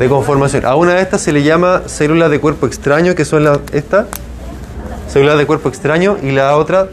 De 0.00 0.08
conformación. 0.08 0.66
A 0.66 0.74
una 0.74 0.94
de 0.94 1.02
estas 1.02 1.20
se 1.20 1.30
le 1.30 1.44
llama 1.44 1.82
células 1.86 2.28
de 2.28 2.40
cuerpo 2.40 2.66
extraño, 2.66 3.14
que 3.14 3.24
son 3.24 3.44
las 3.44 3.60
estas, 3.72 4.06
células 5.08 5.38
de 5.38 5.46
cuerpo 5.46 5.68
extraño, 5.68 6.16
y 6.24 6.32
la 6.32 6.56
otra, 6.56 6.88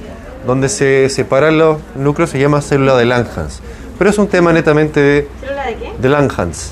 donde 0.45 0.69
se 0.69 1.09
separan 1.09 1.57
los 1.57 1.77
núcleos, 1.95 2.29
se 2.29 2.38
llama 2.39 2.61
célula 2.61 2.95
de 2.97 3.05
Langhans. 3.05 3.61
Pero 4.02 4.10
es 4.10 4.18
un 4.18 4.28
tema 4.28 4.52
netamente 4.52 4.99
de, 4.99 5.28
¿Célula 5.39 5.64
de 5.68 5.76
qué? 5.76 5.93
de 5.95 6.10
Langhans, 6.10 6.72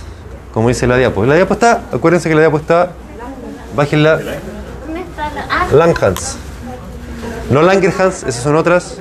como 0.52 0.70
dice 0.70 0.88
la 0.88 0.98
diapo. 0.98 1.28
La 1.28 1.36
diapo 1.36 1.54
está, 1.54 1.84
acuérdense 1.94 2.28
que 2.28 2.34
la 2.34 2.42
diapo 2.42 2.58
está, 2.58 2.94
bájenla, 3.76 4.16
¿Dónde 4.16 5.02
está 5.02 5.30
la.? 5.36 5.46
Ah, 5.48 5.68
Langhans. 5.72 6.38
No 7.52 7.62
Langerhans, 7.62 8.24
esas 8.24 8.42
son 8.42 8.56
otras. 8.56 8.98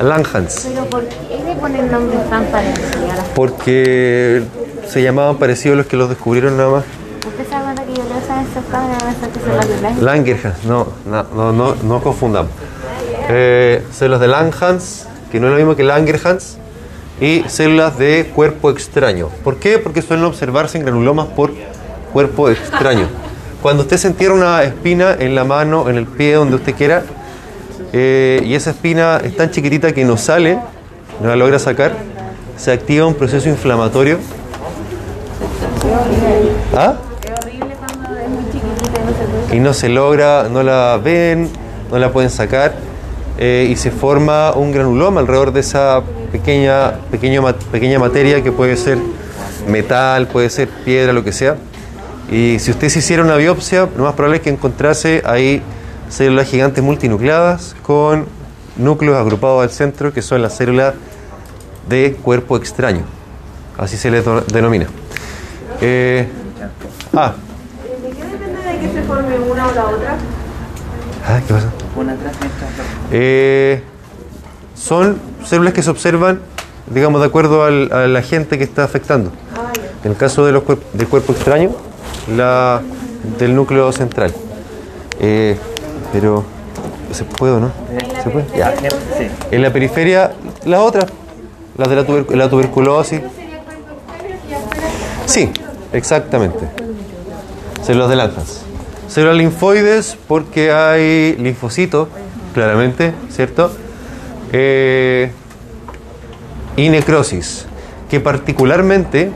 Langhans. 0.00 0.68
pero 0.72 0.86
¿por 0.86 1.04
qué 1.08 1.42
le 1.44 1.56
ponen 1.56 1.90
nombres 1.90 2.30
tan 2.30 2.44
parecidos? 2.44 3.24
Porque 3.34 4.44
se 4.86 5.02
llamaban 5.02 5.38
parecidos 5.38 5.78
los 5.78 5.86
que 5.86 5.96
los 5.96 6.08
descubrieron 6.08 6.56
nada 6.56 6.70
más. 6.70 6.84
¿Usted 7.26 7.44
cuenta 7.60 7.82
que 7.84 7.92
yo 7.92 8.04
y 8.04 8.06
pensar 8.06 9.30
que 9.32 9.40
son? 9.96 10.04
Langerhans, 10.04 10.64
no, 10.64 10.86
no, 11.06 11.24
no, 11.34 11.52
no, 11.52 11.74
no 11.74 12.02
confundamos. 12.04 12.52
Eh, 13.28 13.84
células 13.90 14.20
de 14.20 14.28
Langhans, 14.28 15.08
que 15.32 15.40
no 15.40 15.48
es 15.48 15.50
lo 15.54 15.56
mismo 15.56 15.74
que 15.74 15.82
Langerhans, 15.82 16.58
y 17.20 17.44
células 17.48 17.98
de 17.98 18.30
cuerpo 18.34 18.70
extraño. 18.70 19.28
¿Por 19.44 19.56
qué? 19.56 19.78
Porque 19.78 20.02
suelen 20.02 20.24
observarse 20.24 20.78
en 20.78 20.84
granulomas 20.84 21.26
por 21.28 21.52
cuerpo 22.12 22.48
extraño. 22.48 23.08
Cuando 23.62 23.82
usted 23.82 23.96
se 23.96 24.08
entierra 24.08 24.34
una 24.34 24.62
espina 24.62 25.16
en 25.18 25.34
la 25.34 25.44
mano, 25.44 25.88
en 25.88 25.96
el 25.96 26.06
pie, 26.06 26.34
donde 26.34 26.56
usted 26.56 26.74
quiera, 26.74 27.02
eh, 27.92 28.42
y 28.44 28.54
esa 28.54 28.70
espina 28.70 29.20
es 29.22 29.36
tan 29.36 29.50
chiquitita 29.50 29.92
que 29.92 30.04
no 30.04 30.16
sale, 30.16 30.58
no 31.20 31.28
la 31.28 31.36
logra 31.36 31.58
sacar, 31.58 31.92
se 32.56 32.70
activa 32.72 33.06
un 33.06 33.14
proceso 33.14 33.48
inflamatorio. 33.48 34.18
¿Ah? 36.76 36.94
y 39.52 39.60
no 39.60 39.72
se 39.72 39.88
logra, 39.88 40.48
no 40.50 40.62
la 40.62 41.00
ven, 41.02 41.48
no 41.90 41.98
la 41.98 42.12
pueden 42.12 42.30
sacar 42.30 42.74
eh, 43.38 43.68
y 43.70 43.76
se 43.76 43.90
forma 43.90 44.52
un 44.52 44.72
granuloma 44.72 45.20
alrededor 45.20 45.52
de 45.52 45.60
esa 45.60 46.02
pequeña, 46.32 46.92
pequeño 47.10 47.44
pequeña 47.72 47.98
materia 47.98 48.42
que 48.42 48.52
puede 48.52 48.76
ser 48.76 48.98
metal, 49.68 50.26
puede 50.28 50.50
ser 50.50 50.68
piedra, 50.68 51.12
lo 51.12 51.24
que 51.24 51.32
sea. 51.32 51.56
Y 52.30 52.58
si 52.58 52.70
usted 52.70 52.88
se 52.88 52.98
hiciera 52.98 53.22
una 53.22 53.36
biopsia, 53.36 53.88
lo 53.96 54.04
más 54.04 54.14
probable 54.14 54.36
es 54.38 54.42
que 54.42 54.50
encontrase 54.50 55.22
ahí 55.24 55.62
células 56.08 56.48
gigantes 56.48 56.82
multinucleadas 56.84 57.74
con 57.82 58.26
núcleos 58.76 59.16
agrupados 59.16 59.62
al 59.62 59.70
centro, 59.70 60.12
que 60.12 60.22
son 60.22 60.42
las 60.42 60.56
células 60.56 60.94
de 61.88 62.14
cuerpo 62.22 62.56
extraño. 62.56 63.02
Así 63.78 63.96
se 63.96 64.10
les 64.10 64.24
denomina. 64.52 64.86
Eh, 65.80 66.28
ah, 67.14 67.32
¿De 68.02 68.10
qué 68.10 68.24
depende 68.24 68.62
de 68.62 68.78
que 68.78 68.92
se 68.92 69.02
forme 69.02 69.38
una 69.38 69.66
o 69.68 69.74
la 69.74 69.86
otra? 69.86 70.16
ah, 71.26 71.40
¿qué 71.46 71.54
pasa? 71.54 71.68
Una 71.96 72.14
mientras 72.14 72.36
Eh, 73.12 73.82
son 74.88 75.18
células 75.44 75.74
que 75.74 75.82
se 75.82 75.90
observan, 75.90 76.40
digamos, 76.86 77.20
de 77.20 77.26
acuerdo 77.26 77.64
al, 77.64 77.92
al 77.92 78.16
agente 78.16 78.56
que 78.56 78.64
está 78.64 78.84
afectando. 78.84 79.30
En 80.04 80.12
el 80.12 80.16
caso 80.16 80.46
de 80.46 80.52
los 80.52 80.62
cuerp- 80.64 80.90
del 80.94 81.06
cuerpo 81.08 81.32
extraño, 81.32 81.70
la 82.34 82.80
del 83.38 83.54
núcleo 83.54 83.92
central. 83.92 84.32
Eh, 85.20 85.56
pero, 86.12 86.44
¿se 87.12 87.24
puede 87.24 87.52
o 87.54 87.60
no? 87.60 87.70
¿Se 88.22 88.30
puede? 88.30 88.46
Ya. 88.56 88.72
En 89.50 89.60
la 89.62 89.72
periferia, 89.72 90.32
las 90.64 90.80
otras, 90.80 91.06
las 91.76 91.88
de 91.88 91.96
la, 91.96 92.06
tuber- 92.06 92.30
la 92.34 92.48
tuberculosis. 92.48 93.20
Sí, 95.26 95.50
exactamente. 95.92 96.66
Células 97.84 98.08
de 98.08 98.16
Langhans. 98.16 98.60
Células 99.08 99.36
linfoides 99.36 100.16
porque 100.26 100.70
hay 100.72 101.36
linfocitos, 101.38 102.08
claramente, 102.54 103.12
¿cierto? 103.30 103.70
Eh, 104.52 105.30
y 106.76 106.88
necrosis, 106.88 107.66
que 108.08 108.20
particularmente 108.20 109.30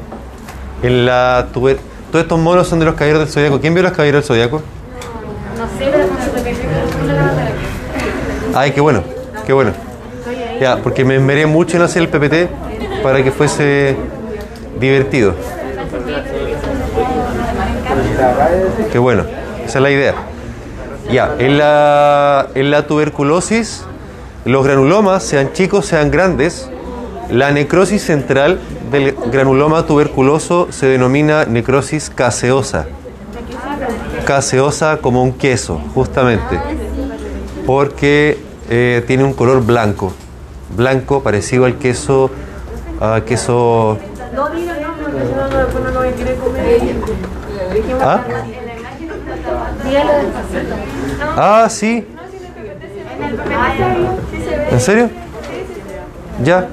en 0.82 1.06
la 1.06 1.48
tuber... 1.52 1.78
Todos 2.10 2.24
estos 2.24 2.38
monos 2.38 2.68
son 2.68 2.78
de 2.78 2.84
los 2.84 2.94
caballeros 2.94 3.20
del 3.20 3.32
zodiaco. 3.32 3.60
¿Quién 3.60 3.72
vio 3.72 3.82
los 3.82 3.92
caballeros 3.92 4.22
del 4.22 4.28
zodiaco? 4.28 4.62
No 5.58 5.66
sé, 5.78 5.90
pero 5.90 6.04
Ay, 8.54 8.72
qué 8.72 8.80
bueno, 8.80 9.02
qué 9.46 9.52
bueno. 9.52 9.72
Ya, 10.60 10.76
porque 10.76 11.04
me 11.04 11.16
esmeré 11.16 11.46
mucho 11.46 11.76
en 11.76 11.82
hacer 11.82 12.02
el 12.02 12.08
PPT 12.08 13.02
para 13.02 13.24
que 13.24 13.32
fuese 13.32 13.96
divertido. 14.78 15.34
Qué 18.92 18.98
bueno, 18.98 19.24
esa 19.64 19.78
es 19.78 19.82
la 19.82 19.90
idea. 19.90 20.14
Ya, 21.10 21.34
en 21.38 21.58
la, 21.58 22.46
en 22.54 22.70
la 22.70 22.86
tuberculosis, 22.86 23.84
los 24.44 24.64
granulomas, 24.64 25.22
sean 25.22 25.52
chicos, 25.52 25.86
sean 25.86 26.10
grandes, 26.10 26.68
la 27.30 27.50
necrosis 27.50 28.02
central 28.02 28.60
del 28.90 29.14
granuloma 29.30 29.86
tuberculoso 29.86 30.68
se 30.70 30.86
denomina 30.86 31.44
necrosis 31.44 32.10
caseosa. 32.10 32.86
Caseosa 34.26 34.98
como 34.98 35.22
un 35.22 35.32
queso, 35.32 35.80
justamente 35.94 36.60
porque 37.66 38.38
eh, 38.68 39.04
tiene 39.06 39.24
un 39.24 39.32
color 39.32 39.64
blanco, 39.64 40.12
blanco 40.76 41.22
parecido 41.22 41.64
al 41.64 41.78
queso, 41.78 42.30
a 43.00 43.22
queso, 43.24 43.98
¿ah? 48.00 48.20
Ah, 51.36 51.66
sí. 51.70 52.06
¿En 54.70 54.80
serio? 54.80 55.10
Ya. 56.42 56.68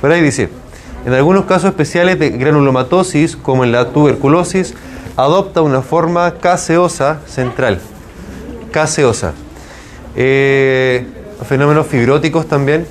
Por 0.00 0.12
ahí 0.12 0.20
dice, 0.20 0.50
en 1.06 1.14
algunos 1.14 1.44
casos 1.46 1.70
especiales 1.70 2.18
de 2.18 2.30
granulomatosis, 2.30 3.36
como 3.36 3.64
en 3.64 3.72
la 3.72 3.90
tuberculosis, 3.90 4.74
adopta 5.16 5.62
una 5.62 5.80
forma 5.82 6.34
caseosa 6.34 7.20
central. 7.26 7.80
Caseosa. 8.70 9.32
Eh, 10.14 11.06
fenómenos 11.48 11.86
fibróticos 11.86 12.46
también. 12.46 12.86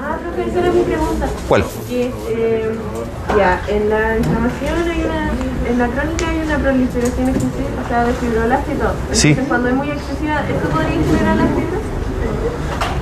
Ah, 0.00 0.16
profe, 0.16 0.50
esa 0.50 0.60
era 0.60 0.72
mi 0.72 0.82
pregunta. 0.82 1.28
¿Cuál? 1.48 1.64
Que, 1.88 2.06
eh, 2.30 2.70
ya, 3.36 3.62
en 3.68 3.88
la 3.90 4.18
inflamación 4.18 4.90
hay 4.90 5.04
una, 5.04 5.30
en 5.70 5.78
la 5.78 5.86
crónica 5.88 6.28
hay 6.28 6.38
una 6.40 6.58
proliferación 6.58 7.28
excesiva, 7.28 7.82
o 7.84 7.88
sea, 7.88 8.04
de 8.04 8.12
fibroblastos 8.14 8.74
y 8.74 8.78
todo. 8.78 8.92
Sí. 9.12 9.28
Entonces, 9.28 9.48
cuando 9.48 9.68
es 9.68 9.74
muy 9.74 9.90
excesiva, 9.90 10.40
¿esto 10.48 10.68
podría 10.68 10.90
generar 10.90 11.36
las 11.36 11.48
fibras? 11.50 11.81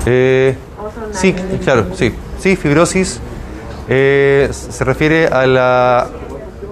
Eh, 0.07 0.57
¿O 0.79 0.91
son 0.91 1.15
sí, 1.15 1.35
claro, 1.63 1.87
sí. 1.95 2.15
Sí, 2.39 2.57
fibrosis 2.57 3.21
Eh, 3.93 4.49
se 4.53 4.85
refiere 4.85 5.27
a 5.27 5.47
la, 5.49 6.07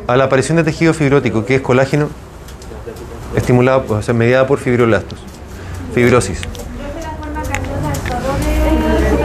a 0.06 0.16
la 0.16 0.24
aparición 0.24 0.56
de 0.56 0.62
tejido 0.62 0.94
fibrótico, 0.94 1.44
que 1.44 1.56
es 1.56 1.60
colágeno, 1.60 2.08
estimulado, 3.34 3.84
o 3.88 4.02
sea, 4.02 4.14
mediada 4.14 4.46
por 4.46 4.60
fibroblastos. 4.60 5.18
Fibrosis. 5.94 6.40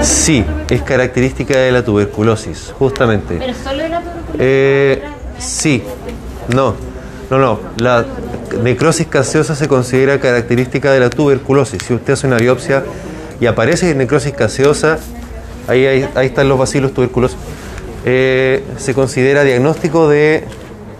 Sí, 0.01 0.43
es 0.71 0.81
característica 0.81 1.55
de 1.55 1.71
la 1.71 1.85
tuberculosis, 1.85 2.73
justamente. 2.79 3.35
Pero 3.37 3.53
solo 3.53 3.83
era 3.83 4.01
tuberculosis. 4.01 4.39
Eh, 4.39 5.03
sí, 5.37 5.83
no, 6.49 6.73
no, 7.29 7.37
no. 7.37 7.59
La 7.77 8.05
necrosis 8.63 9.05
caseosa 9.05 9.55
se 9.55 9.67
considera 9.67 10.19
característica 10.19 10.91
de 10.91 10.99
la 10.99 11.09
tuberculosis. 11.11 11.83
Si 11.83 11.93
usted 11.93 12.13
hace 12.13 12.25
una 12.25 12.37
biopsia 12.37 12.83
y 13.43 13.45
aparece 13.45 13.93
necrosis 13.93 14.31
caseosa, 14.31 14.99
ahí, 15.67 15.85
ahí, 15.85 16.09
ahí 16.15 16.27
están 16.27 16.47
los 16.47 16.57
bacilos 16.57 16.93
tuberculosos. 16.93 17.37
Eh, 18.05 18.63
se 18.77 18.93
considera 18.93 19.43
diagnóstico 19.43 20.07
de 20.07 20.45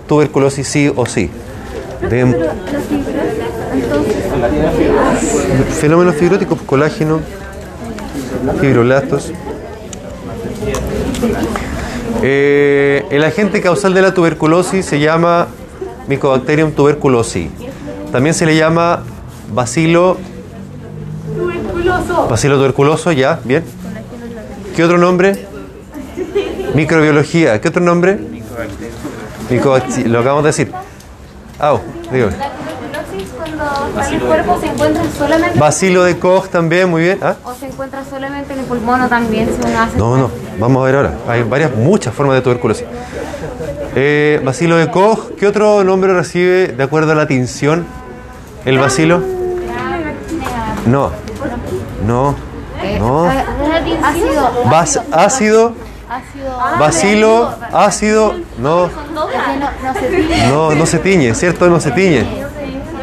tuberculosis 0.10 0.68
sí 0.68 0.92
o 0.94 1.06
sí. 1.06 1.30
De 2.10 2.52
fenómenos 5.80 6.16
fibróticos, 6.16 6.60
colágeno, 6.66 7.22
fibroblastos. 8.60 9.32
Eh, 12.24 13.06
el 13.10 13.24
agente 13.24 13.62
causal 13.62 13.94
de 13.94 14.02
la 14.02 14.14
tuberculosis 14.14 14.86
se 14.86 15.00
llama 15.00 15.48
Mycobacterium 16.10 16.74
tuberculosis. 16.74 17.48
También 18.12 18.34
se 18.36 18.46
le 18.46 18.58
llama 18.58 19.04
bacilo 19.54 20.18
bacilo 22.30 22.58
tuberculoso, 22.58 23.12
ya, 23.12 23.40
bien. 23.44 23.64
¿Qué 24.76 24.84
otro 24.84 24.98
nombre? 24.98 25.46
Microbiología. 26.74 27.62
¿Qué 27.62 27.68
otro 27.68 27.82
nombre? 27.82 28.20
Mycobacti- 29.50 30.06
Lo 30.06 30.20
acabamos 30.20 30.44
de 30.44 30.48
decir. 30.50 30.72
Au, 31.60 31.80
tuberculosis 32.04 33.30
cuando 33.38 33.68
está 34.00 34.08
en 34.08 34.14
el 34.16 34.22
cuerpo 34.22 34.60
se 34.60 34.66
encuentra 34.68 35.04
solamente 35.18 35.60
Bacilo 35.60 36.04
de 36.04 36.18
Koch 36.18 36.48
también, 36.50 36.90
muy 36.90 37.04
bien. 37.04 37.20
¿Ah? 37.22 37.36
o 37.44 37.54
se 37.54 37.68
encuentra 37.68 38.04
solamente 38.10 38.54
en 38.54 38.60
el 38.60 38.66
pulmón 38.66 39.02
o 39.02 39.08
también 39.08 39.50
uno 39.64 39.80
hace 39.80 39.98
No, 39.98 40.18
no, 40.18 40.32
vamos 40.60 40.82
a 40.82 40.86
ver 40.86 40.96
ahora. 40.96 41.14
Hay 41.28 41.44
varias, 41.44 41.76
muchas 41.76 42.14
formas 42.14 42.36
de 42.36 42.42
tuberculosis. 42.42 42.86
Eh, 43.96 44.42
bacilo 44.44 44.78
de 44.78 44.90
Koch, 44.90 45.36
¿qué 45.38 45.46
otro 45.48 45.84
nombre 45.84 46.14
recibe 46.14 46.70
de 46.70 46.84
acuerdo 46.84 47.12
a 47.12 47.16
la 47.16 47.28
tinción 47.28 47.86
el 48.66 48.80
bacilo? 48.80 49.22
No, 50.88 51.12
no, 52.06 52.36
no. 53.00 53.26
ácido 54.04 54.52
Bas- 54.66 55.02
ácido, 55.12 55.74
ácido 56.10 56.58
bacilo, 56.80 57.50
ácido, 57.72 58.34
no, 58.58 58.88
no, 59.14 59.28
no 59.84 59.94
se 59.94 60.08
tiñe. 60.08 60.48
no, 60.48 60.76
no 60.76 60.86
se 60.86 61.00
tiñe, 61.00 61.34
¿cierto? 61.36 61.68
No 61.70 61.80
se 61.80 61.92
tiñe. 61.92 62.26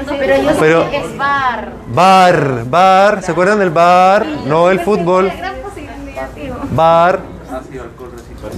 pero 0.09 0.43
yo 0.43 0.51
sé 0.51 0.57
Pero- 0.61 0.91
que 0.91 0.97
es 0.99 1.17
bar 1.17 1.73
Bar, 1.93 2.65
bar, 2.67 3.23
¿se 3.23 3.33
acuerdan 3.33 3.59
del 3.59 3.71
bar? 3.71 4.25
No 4.47 4.71
el 4.71 4.79
fútbol. 4.79 5.33
Bar, 6.71 7.19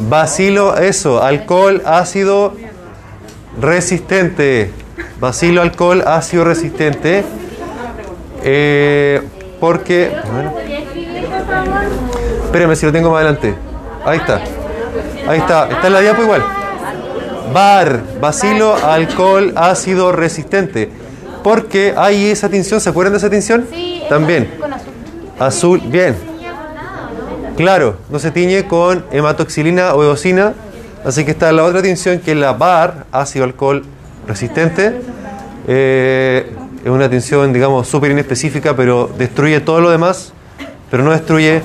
bacilo, 0.09 0.77
eso, 0.77 1.23
alcohol, 1.23 1.81
ácido 1.87 2.53
resistente. 3.59 4.71
Bacilo, 5.19 5.63
alcohol, 5.63 6.03
ácido 6.07 6.45
resistente. 6.45 7.25
Eh, 8.43 9.23
porque. 9.63 10.11
bueno. 10.33 10.55
Espérame 12.47 12.75
si 12.75 12.85
lo 12.85 12.91
tengo 12.91 13.11
más 13.11 13.19
adelante. 13.19 13.55
Ahí 14.05 14.19
está. 14.19 14.41
Ahí 15.29 15.39
está. 15.39 15.69
Está 15.69 15.87
en 15.87 15.93
la 15.93 16.01
diapo 16.01 16.23
igual. 16.23 16.43
Bar, 17.55 18.03
bacilo, 18.21 18.75
alcohol, 18.75 19.53
ácido 19.55 20.11
resistente. 20.11 20.91
Porque 21.45 21.95
hay 21.97 22.31
esa 22.31 22.49
tinción, 22.49 22.81
¿se 22.81 22.91
acuerdan 22.91 23.13
de 23.13 23.19
esa 23.19 23.31
tinción? 23.31 23.69
Sí, 23.73 24.03
También. 24.09 24.53
con 24.59 24.73
azul. 24.73 24.93
Azul, 25.39 25.81
bien. 25.85 26.17
Claro, 27.57 27.99
no 28.11 28.19
se 28.19 28.33
tiñe 28.33 28.67
con 28.67 29.05
hematoxilina 29.13 29.95
o 29.95 30.03
eosina. 30.03 30.55
Así 31.05 31.25
que 31.25 31.31
está 31.31 31.53
la 31.53 31.63
otra 31.63 31.83
tinción 31.83 32.19
que 32.19 32.33
es 32.33 32.37
la 32.37 32.53
BAR, 32.53 33.07
ácido 33.13 33.45
alcohol 33.45 33.85
resistente. 34.27 35.01
Eh, 35.69 36.53
es 36.85 36.91
una 36.91 37.09
tinción, 37.09 37.53
digamos, 37.53 37.89
súper 37.89 38.11
inespecífica, 38.11 38.75
pero 38.77 39.11
destruye 39.19 39.61
todo 39.61 39.81
lo 39.81 39.91
demás, 39.91 40.33
pero 40.91 41.03
no 41.03 41.11
destruye 41.13 41.63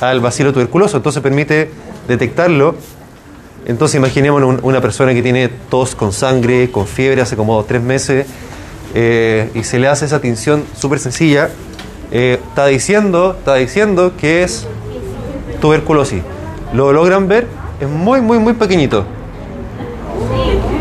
al 0.00 0.20
bacilo 0.20 0.52
tuberculoso. 0.52 0.96
Entonces 0.96 1.22
permite 1.22 1.70
detectarlo. 2.08 2.74
Entonces 3.66 3.96
imaginémonos 3.96 4.48
un- 4.48 4.60
una 4.62 4.80
persona 4.80 5.12
que 5.14 5.22
tiene 5.22 5.48
tos 5.48 5.94
con 5.94 6.12
sangre, 6.12 6.70
con 6.70 6.86
fiebre 6.86 7.20
hace 7.22 7.36
como 7.36 7.62
tres 7.64 7.82
meses, 7.82 8.26
eh, 8.94 9.50
y 9.54 9.62
se 9.64 9.78
le 9.78 9.88
hace 9.88 10.04
esa 10.06 10.20
tinción 10.20 10.64
súper 10.78 10.98
sencilla. 10.98 11.50
eh, 12.14 12.38
está 12.48 12.66
diciendo, 12.66 13.36
está 13.38 13.54
diciendo 13.54 14.12
que 14.20 14.42
es 14.42 14.66
tuberculosis. 15.62 16.22
¿Lo 16.74 16.92
logran 16.92 17.26
ver? 17.26 17.46
Es 17.80 17.88
muy, 17.88 18.20
muy, 18.20 18.38
muy 18.38 18.52
pequeñito. 18.52 19.04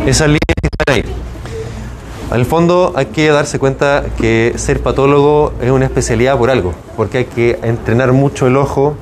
Esas 0.05 0.27
líneas 0.27 0.41
que 0.85 0.91
ahí. 0.91 1.03
Al 2.31 2.45
fondo 2.45 2.93
hay 2.95 3.07
que 3.07 3.29
darse 3.29 3.59
cuenta 3.59 4.05
que 4.17 4.53
ser 4.55 4.81
patólogo 4.81 5.51
es 5.61 5.69
una 5.69 5.83
especialidad 5.83 6.37
por 6.37 6.49
algo, 6.49 6.73
porque 6.95 7.17
hay 7.19 7.25
que 7.25 7.59
entrenar 7.61 8.13
mucho 8.13 8.47
el 8.47 8.55
ojo 8.55 8.95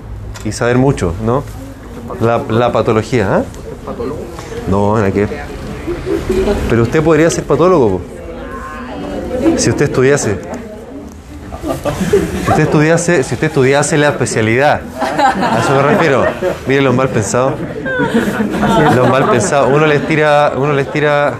y 0.43 0.51
saber 0.51 0.79
mucho, 0.79 1.13
¿no? 1.23 1.43
La, 2.19 2.71
patología, 2.71 3.35
¿ah? 3.35 3.43
No, 4.67 4.95
nada 4.95 5.11
que 5.11 5.27
ver. 5.27 5.43
Pero 6.71 6.81
usted 6.81 7.03
podría 7.03 7.29
ser 7.29 7.43
patólogo, 7.43 8.01
si 9.57 9.69
usted 9.69 9.85
estudiase. 9.85 10.39
Si 12.45 12.49
usted 12.49 12.63
estudiase, 12.63 13.23
si 13.23 13.33
usted 13.35 13.47
estudiase 13.47 13.97
la 13.99 14.09
especialidad, 14.09 14.81
a 14.99 15.59
eso 15.59 15.75
me 15.75 15.83
refiero. 15.83 16.25
Miren 16.65 16.83
los 16.83 16.95
mal 16.95 17.09
pensados. 17.09 17.53
Los 18.95 19.07
mal 19.07 19.29
pensados. 19.29 19.69
Uno 19.71 19.85
les 19.85 20.07
tira, 20.07 20.53
uno 20.57 20.73
les 20.73 20.91
tira 20.91 21.35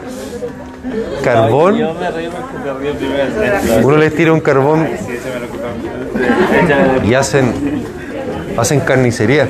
carbón, 1.22 1.78
Yo 1.78 1.94
me 1.94 2.08
porque 2.10 3.86
uno 3.86 3.98
les 3.98 4.16
tira 4.16 4.34
un 4.34 4.40
carbón 4.40 4.88
Sí, 5.06 5.18
me 7.02 7.08
y 7.08 7.14
hacen 7.14 7.54
hacen 8.58 8.80
carnicería. 8.82 9.48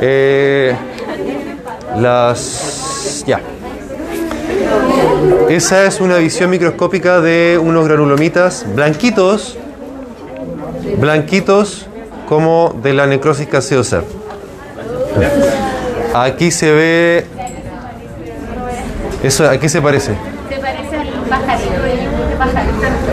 Eh, 0.00 0.74
las 1.96 3.24
ya. 3.26 3.40
Esa 5.48 5.86
es 5.86 6.00
una 6.00 6.16
visión 6.16 6.50
microscópica 6.50 7.20
de 7.20 7.58
unos 7.62 7.86
granulomitas 7.86 8.66
blanquitos, 8.74 9.56
blanquitos 10.98 11.86
como 12.28 12.74
de 12.82 12.94
la 12.94 13.06
necrosis 13.06 13.46
caseosa. 13.46 14.02
Aquí 16.14 16.50
se 16.50 16.72
ve 16.72 17.26
eso, 19.22 19.48
¿a 19.48 19.58
qué 19.58 19.68
se 19.68 19.80
parece? 19.80 20.12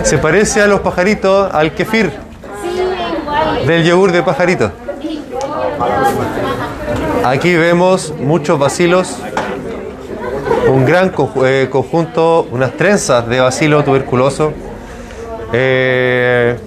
Se 0.04 0.18
parece 0.18 0.62
a 0.62 0.68
los 0.68 0.80
pajaritos, 0.80 1.54
al 1.54 1.74
kefir 1.74 2.12
del 3.68 3.84
yogur 3.84 4.12
de 4.12 4.24
pajarito. 4.24 4.72
Aquí 7.24 7.56
vemos 7.56 8.14
muchos 8.20 8.58
bacilos, 8.58 9.18
un 10.68 10.86
gran 10.86 11.14
eh, 11.43 11.68
conjunto, 11.70 12.47
unas 12.52 12.72
trenzas 12.74 13.28
de 13.28 13.39
bacilo 13.39 13.84
tuberculoso. 13.84 14.54
Eh, 15.54 16.58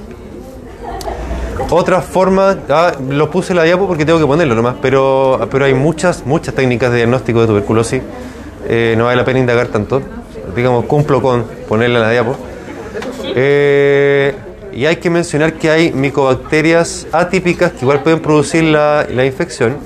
otras 1.71 2.05
formas, 2.05 2.59
ah, 2.69 2.93
lo 3.09 3.31
puse 3.31 3.53
en 3.53 3.57
la 3.57 3.65
diapo 3.65 3.87
porque 3.87 4.05
tengo 4.05 4.19
que 4.19 4.27
ponerlo 4.27 4.55
nomás, 4.55 4.77
pero, 4.81 5.49
pero 5.51 5.65
hay 5.65 5.75
muchas, 5.75 6.27
muchas 6.27 6.55
técnicas 6.55 6.91
de 6.91 6.99
diagnóstico 6.99 7.41
de 7.41 7.47
tuberculosis. 7.47 8.03
Eh, 8.69 8.95
no 8.97 9.07
vale 9.07 9.17
la 9.17 9.25
pena 9.25 9.41
indagar 9.41 9.69
tanto. 9.69 10.03
Digamos, 10.55 10.85
cumplo 10.85 11.23
con 11.23 11.45
ponerla 11.69 11.99
en 11.99 12.05
la 12.05 12.11
diapo. 12.11 12.37
Eh, 13.35 14.35
y 14.73 14.87
hay 14.87 14.97
que 14.97 15.11
mencionar 15.11 15.55
que 15.55 15.71
hay 15.71 15.93
micobacterias 15.93 17.07
atípicas 17.13 17.73
que 17.73 17.81
igual 17.83 18.03
pueden 18.03 18.21
producir 18.21 18.65
la, 18.65 19.07
la 19.11 19.25
infección. 19.25 19.77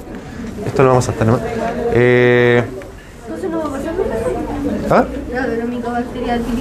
Esto 0.64 0.82
lo 0.82 0.90
vamos 0.90 1.05
a 1.05 1.12
saltar 1.12 1.26
nomás. 1.26 1.42
Eh, 1.94 2.62
¿ah? 4.90 5.05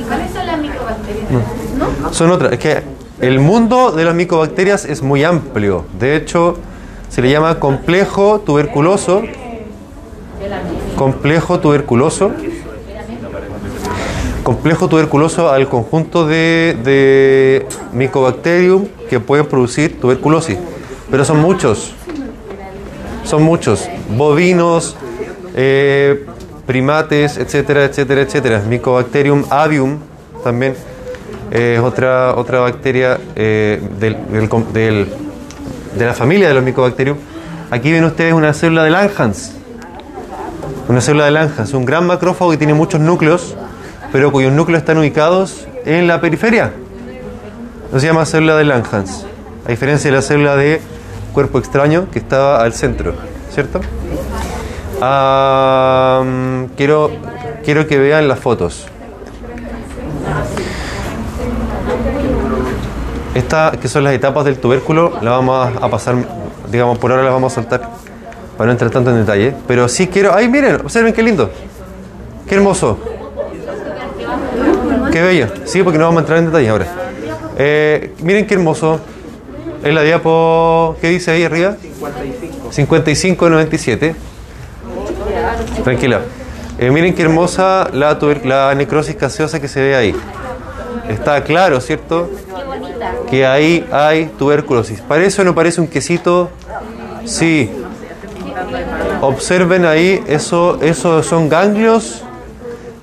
¿Cuáles 0.08 0.32
son 0.32 0.46
las 0.46 0.60
micobacterias? 0.60 1.28
Son 2.12 2.32
otras. 2.32 2.54
Es 2.54 2.60
que 2.60 2.84
el 3.22 3.40
mundo 3.40 3.92
de 3.92 4.06
las 4.06 4.16
micobacterias 4.16 4.86
es 4.86 5.02
muy 5.02 5.24
amplio. 5.24 5.86
De 6.00 6.16
hecho, 6.16 6.58
se 7.10 7.22
le 7.22 7.30
llama 7.30 7.60
complejo 7.60 8.42
tuberculoso. 8.42 9.24
Complejo 10.96 11.60
tuberculoso. 11.60 12.32
Complejo 14.46 14.88
tuberculoso 14.88 15.50
al 15.50 15.68
conjunto 15.68 16.28
de, 16.28 16.78
de 16.84 17.66
micobacterium 17.94 18.86
que 19.10 19.20
pueden 19.20 19.48
producir 19.48 20.00
tuberculosis. 20.00 20.60
Pero 21.10 21.26
son 21.26 21.40
muchos. 21.42 21.96
son 23.24 23.42
muchos. 23.42 23.90
Bovinos, 24.16 24.96
eh, 25.56 26.26
primates, 26.68 27.38
etcétera, 27.38 27.86
etcétera, 27.86 28.22
etcétera. 28.22 28.62
Mycobacterium 28.70 29.46
avium 29.50 29.98
también 30.44 30.76
es 31.50 31.80
otra, 31.80 32.36
otra 32.36 32.60
bacteria 32.60 33.18
eh, 33.36 33.82
del- 34.00 34.18
del 34.32 34.48
del- 34.74 35.08
de 35.98 36.06
la 36.06 36.14
familia 36.14 36.50
de 36.50 36.54
los 36.54 36.64
Mycobacterium. 36.64 37.18
Aquí 37.72 37.92
ven 37.92 38.04
ustedes 38.04 38.32
una 38.34 38.54
célula 38.54 38.84
de 38.84 38.92
Langhans. 38.92 39.54
Una 40.88 41.02
célula 41.02 41.26
de 41.26 41.32
Langhans, 41.32 41.74
un 41.74 41.84
gran 41.86 42.06
macrófago 42.06 42.52
que 42.52 42.58
tiene 42.58 42.76
muchos 42.76 43.00
núcleos, 43.02 43.56
pero 44.12 44.32
cuyos 44.32 44.52
núcleos 44.52 44.82
están 44.82 44.98
ubicados 44.98 45.68
en 45.86 46.08
la 46.08 46.22
periferia. 46.22 46.72
No 47.92 48.00
se 48.00 48.08
llama 48.08 48.26
célula 48.26 48.56
de 48.56 48.66
Langhans, 48.66 49.26
a 49.66 49.70
diferencia 49.70 50.10
de 50.10 50.18
la 50.18 50.22
célula 50.22 50.56
de 50.56 50.82
cuerpo 51.34 51.60
extraño 51.60 52.08
que 52.12 52.20
estaba 52.20 52.62
al 52.62 52.74
centro, 52.74 53.14
¿cierto? 53.52 53.82
Mm, 55.02 56.66
quiero, 56.78 57.12
quiero 57.64 57.88
que 57.88 57.98
vean 58.00 58.28
las 58.28 58.40
fotos. 58.40 58.88
Estas, 63.34 63.78
que 63.78 63.88
son 63.90 64.06
las 64.06 64.14
etapas 64.14 64.46
del 64.46 64.58
tubérculo, 64.58 65.12
las 65.22 65.34
vamos 65.34 65.70
a 65.82 65.90
pasar, 65.90 66.16
digamos, 66.72 66.98
por 66.98 67.12
ahora 67.12 67.24
las 67.24 67.34
vamos 67.34 67.52
a 67.52 67.56
saltar 67.56 67.90
para 68.58 68.68
no 68.68 68.72
entrar 68.72 68.90
tanto 68.92 69.12
en 69.12 69.18
detalle. 69.18 69.54
Pero 69.68 69.90
sí 69.90 70.08
quiero. 70.08 70.34
¡Ay, 70.34 70.48
miren! 70.48 70.76
Observen 70.76 71.14
qué 71.14 71.22
lindo. 71.22 71.50
¡Qué 72.48 72.56
hermoso! 72.56 72.98
¡Qué 75.16 75.22
bello! 75.22 75.48
Sí, 75.64 75.82
porque 75.82 75.98
no 75.98 76.04
vamos 76.04 76.18
a 76.18 76.22
entrar 76.24 76.40
en 76.40 76.48
detalle 76.48 76.68
ahora. 76.68 76.88
Eh, 77.58 78.12
miren 78.22 78.46
qué 78.46 78.56
hermoso. 78.56 79.00
Es 79.82 79.94
la 79.94 80.02
diapo. 80.02 80.98
¿Qué 81.00 81.08
dice 81.08 81.32
ahí 81.32 81.46
arriba? 81.46 81.78
55. 81.80 82.74
55 82.74 83.50
97. 83.50 84.14
Tranquila. 85.86 86.20
Eh, 86.78 86.92
miren 86.92 87.16
qué 87.16 87.22
hermosa 87.22 87.88
la, 87.94 88.20
la 88.44 88.76
necrosis 88.76 89.18
gaseosa 89.18 89.62
que 89.62 89.70
se 89.70 89.80
ve 89.80 89.96
ahí. 89.96 90.14
Está 91.08 91.42
claro, 91.46 91.80
¿cierto? 91.80 92.30
Que 93.30 93.46
ahí 93.46 93.88
hay 93.94 94.26
tuberculosis. 94.38 95.00
¿Parece 95.00 95.44
o 95.44 95.46
no 95.46 95.56
parece 95.56 95.80
un 95.80 95.88
quesito? 95.88 96.50
Sí. 97.24 97.72
Observen 99.22 99.86
ahí, 99.86 100.22
eso, 100.28 100.78
eso 100.82 101.24
son 101.24 101.48
ganglios, 101.48 102.22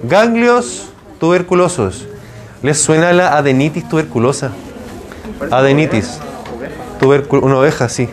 ganglios 0.03 0.91
tuberculosos. 1.23 2.09
¿Les 2.64 2.81
suena 2.81 3.12
la 3.12 3.37
adenitis 3.39 3.89
tuberculosa? 3.89 4.51
Adenitis. 5.53 6.18
Tubercu- 7.01 7.41
una 7.45 7.59
oveja, 7.59 7.89
sí, 7.89 8.09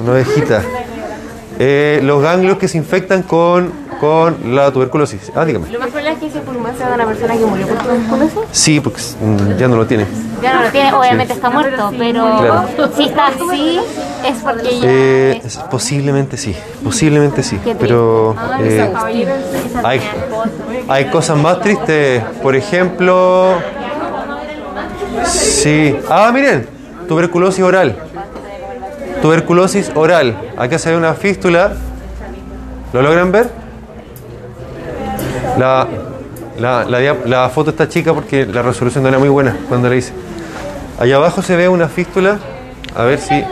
una 0.00 0.12
ovejita. 0.12 0.62
Eh, 1.58 1.98
los 2.04 2.22
ganglios 2.22 2.58
que 2.58 2.68
se 2.68 2.78
infectan 2.78 3.24
con, 3.24 3.72
con 4.02 4.56
la 4.56 4.72
tuberculosis. 4.72 5.30
Ah, 5.32 5.44
dígame. 5.44 5.70
Lo 5.70 5.78
más 5.78 5.86
probable 5.90 6.10
es 6.14 6.18
que 6.18 6.26
ese 6.26 6.40
pulmón 6.40 6.76
sea 6.76 6.88
de 6.88 6.94
una 6.96 7.06
persona 7.06 7.34
que 7.36 7.44
murió 7.46 7.68
por 7.68 7.78
tuberculosis. 7.78 8.40
Sí, 8.50 8.80
porque 8.80 9.00
mm, 9.20 9.56
ya 9.58 9.68
no 9.68 9.76
lo 9.76 9.86
tiene. 9.86 10.06
Ya 10.42 10.54
no 10.54 10.62
lo 10.64 10.70
tiene, 10.70 10.92
obviamente 10.92 11.32
está 11.34 11.50
muerto, 11.50 11.92
pero 11.96 12.24
Claro. 12.40 12.64
si 12.96 13.04
está 13.04 13.28
así 13.28 13.78
es 14.26 14.38
porque 14.42 14.80
ya 14.80 14.86
Eh, 14.88 15.40
es- 15.44 15.56
posiblemente 15.70 16.36
sí, 16.36 16.56
posiblemente 16.82 17.44
sí, 17.44 17.60
pero 17.78 18.34
triste. 18.58 18.82
eh, 18.86 18.92
hay, 19.84 20.00
hay 20.88 21.04
cosas 21.04 21.36
más 21.38 21.60
tristes. 21.60 22.24
Por 22.42 22.56
ejemplo, 22.56 23.52
sí. 25.26 25.96
Ah, 26.10 26.32
miren, 26.34 26.66
tuberculosis 27.06 27.62
oral. 27.62 27.96
Tuberculosis 29.22 29.92
oral. 29.94 30.36
Acá 30.56 30.76
se 30.80 30.90
ve 30.90 30.96
una 30.96 31.14
fístula. 31.14 31.74
¿Lo 32.92 33.00
logran 33.00 33.30
ver? 33.30 33.62
La, 35.58 35.86
la, 36.58 36.84
la 36.84 37.16
la 37.24 37.48
foto 37.50 37.70
está 37.70 37.88
chica 37.88 38.14
porque 38.14 38.46
la 38.46 38.62
resolución 38.62 39.02
no 39.02 39.08
era 39.08 39.18
muy 39.18 39.28
buena 39.28 39.56
cuando 39.68 39.88
la 39.88 39.96
hice. 39.96 40.12
Allá 40.98 41.16
abajo 41.16 41.42
se 41.42 41.56
ve 41.56 41.68
una 41.68 41.88
fístula. 41.88 42.38
A 42.94 43.04
ver 43.04 43.18
si. 43.18 43.42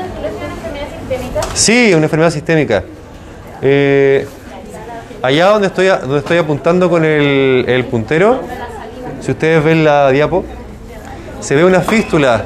Sí, 1.55 1.93
una 1.95 2.05
enfermedad 2.05 2.31
sistémica. 2.31 2.85
Eh, 3.63 4.27
allá 5.23 5.47
donde 5.49 5.69
estoy, 5.69 5.87
donde 5.87 6.19
estoy 6.19 6.39
apuntando 6.39 6.89
con 6.89 7.05
el, 7.05 7.65
el 7.67 7.85
puntero, 7.85 8.41
si 9.21 9.33
ustedes 9.33 9.63
ven 9.63 9.85
la 9.85 10.11
diapo, 10.11 10.45
se 11.41 11.55
ve 11.55 11.65
una 11.65 11.81
fístula, 11.81 12.43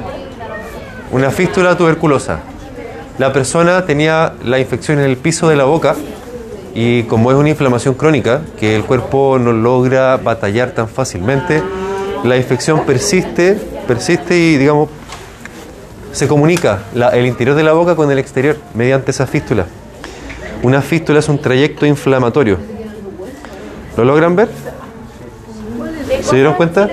una 1.11 1.31
fístula 1.31 1.77
tuberculosa. 1.77 2.39
La 3.17 3.31
persona 3.31 3.85
tenía 3.85 4.33
la 4.43 4.59
infección 4.59 4.99
en 4.99 5.05
el 5.05 5.17
piso 5.17 5.47
de 5.47 5.55
la 5.55 5.63
boca 5.63 5.95
y 6.75 7.03
como 7.03 7.31
es 7.31 7.37
una 7.37 7.49
inflamación 7.49 7.95
crónica, 7.95 8.41
que 8.59 8.75
el 8.75 8.83
cuerpo 8.83 9.39
no 9.39 9.51
logra 9.53 10.17
batallar 10.17 10.71
tan 10.71 10.87
fácilmente, 10.87 11.63
la 12.23 12.37
infección 12.37 12.81
persiste, 12.85 13.53
persiste 13.87 14.37
y 14.37 14.57
digamos 14.57 14.89
se 16.11 16.27
comunica 16.27 16.79
la- 16.93 17.09
el 17.09 17.25
interior 17.25 17.55
de 17.55 17.63
la 17.63 17.73
boca 17.73 17.95
con 17.95 18.09
el 18.11 18.19
exterior 18.19 18.57
mediante 18.73 19.11
esa 19.11 19.25
fístula. 19.27 19.65
Una 20.63 20.81
fístula 20.81 21.19
es 21.19 21.27
un 21.29 21.39
trayecto 21.39 21.85
inflamatorio. 21.85 22.57
¿Lo 23.97 24.03
logran 24.05 24.35
ver? 24.35 24.47
¿Se 26.21 26.35
dieron 26.35 26.53
cuenta? 26.55 26.87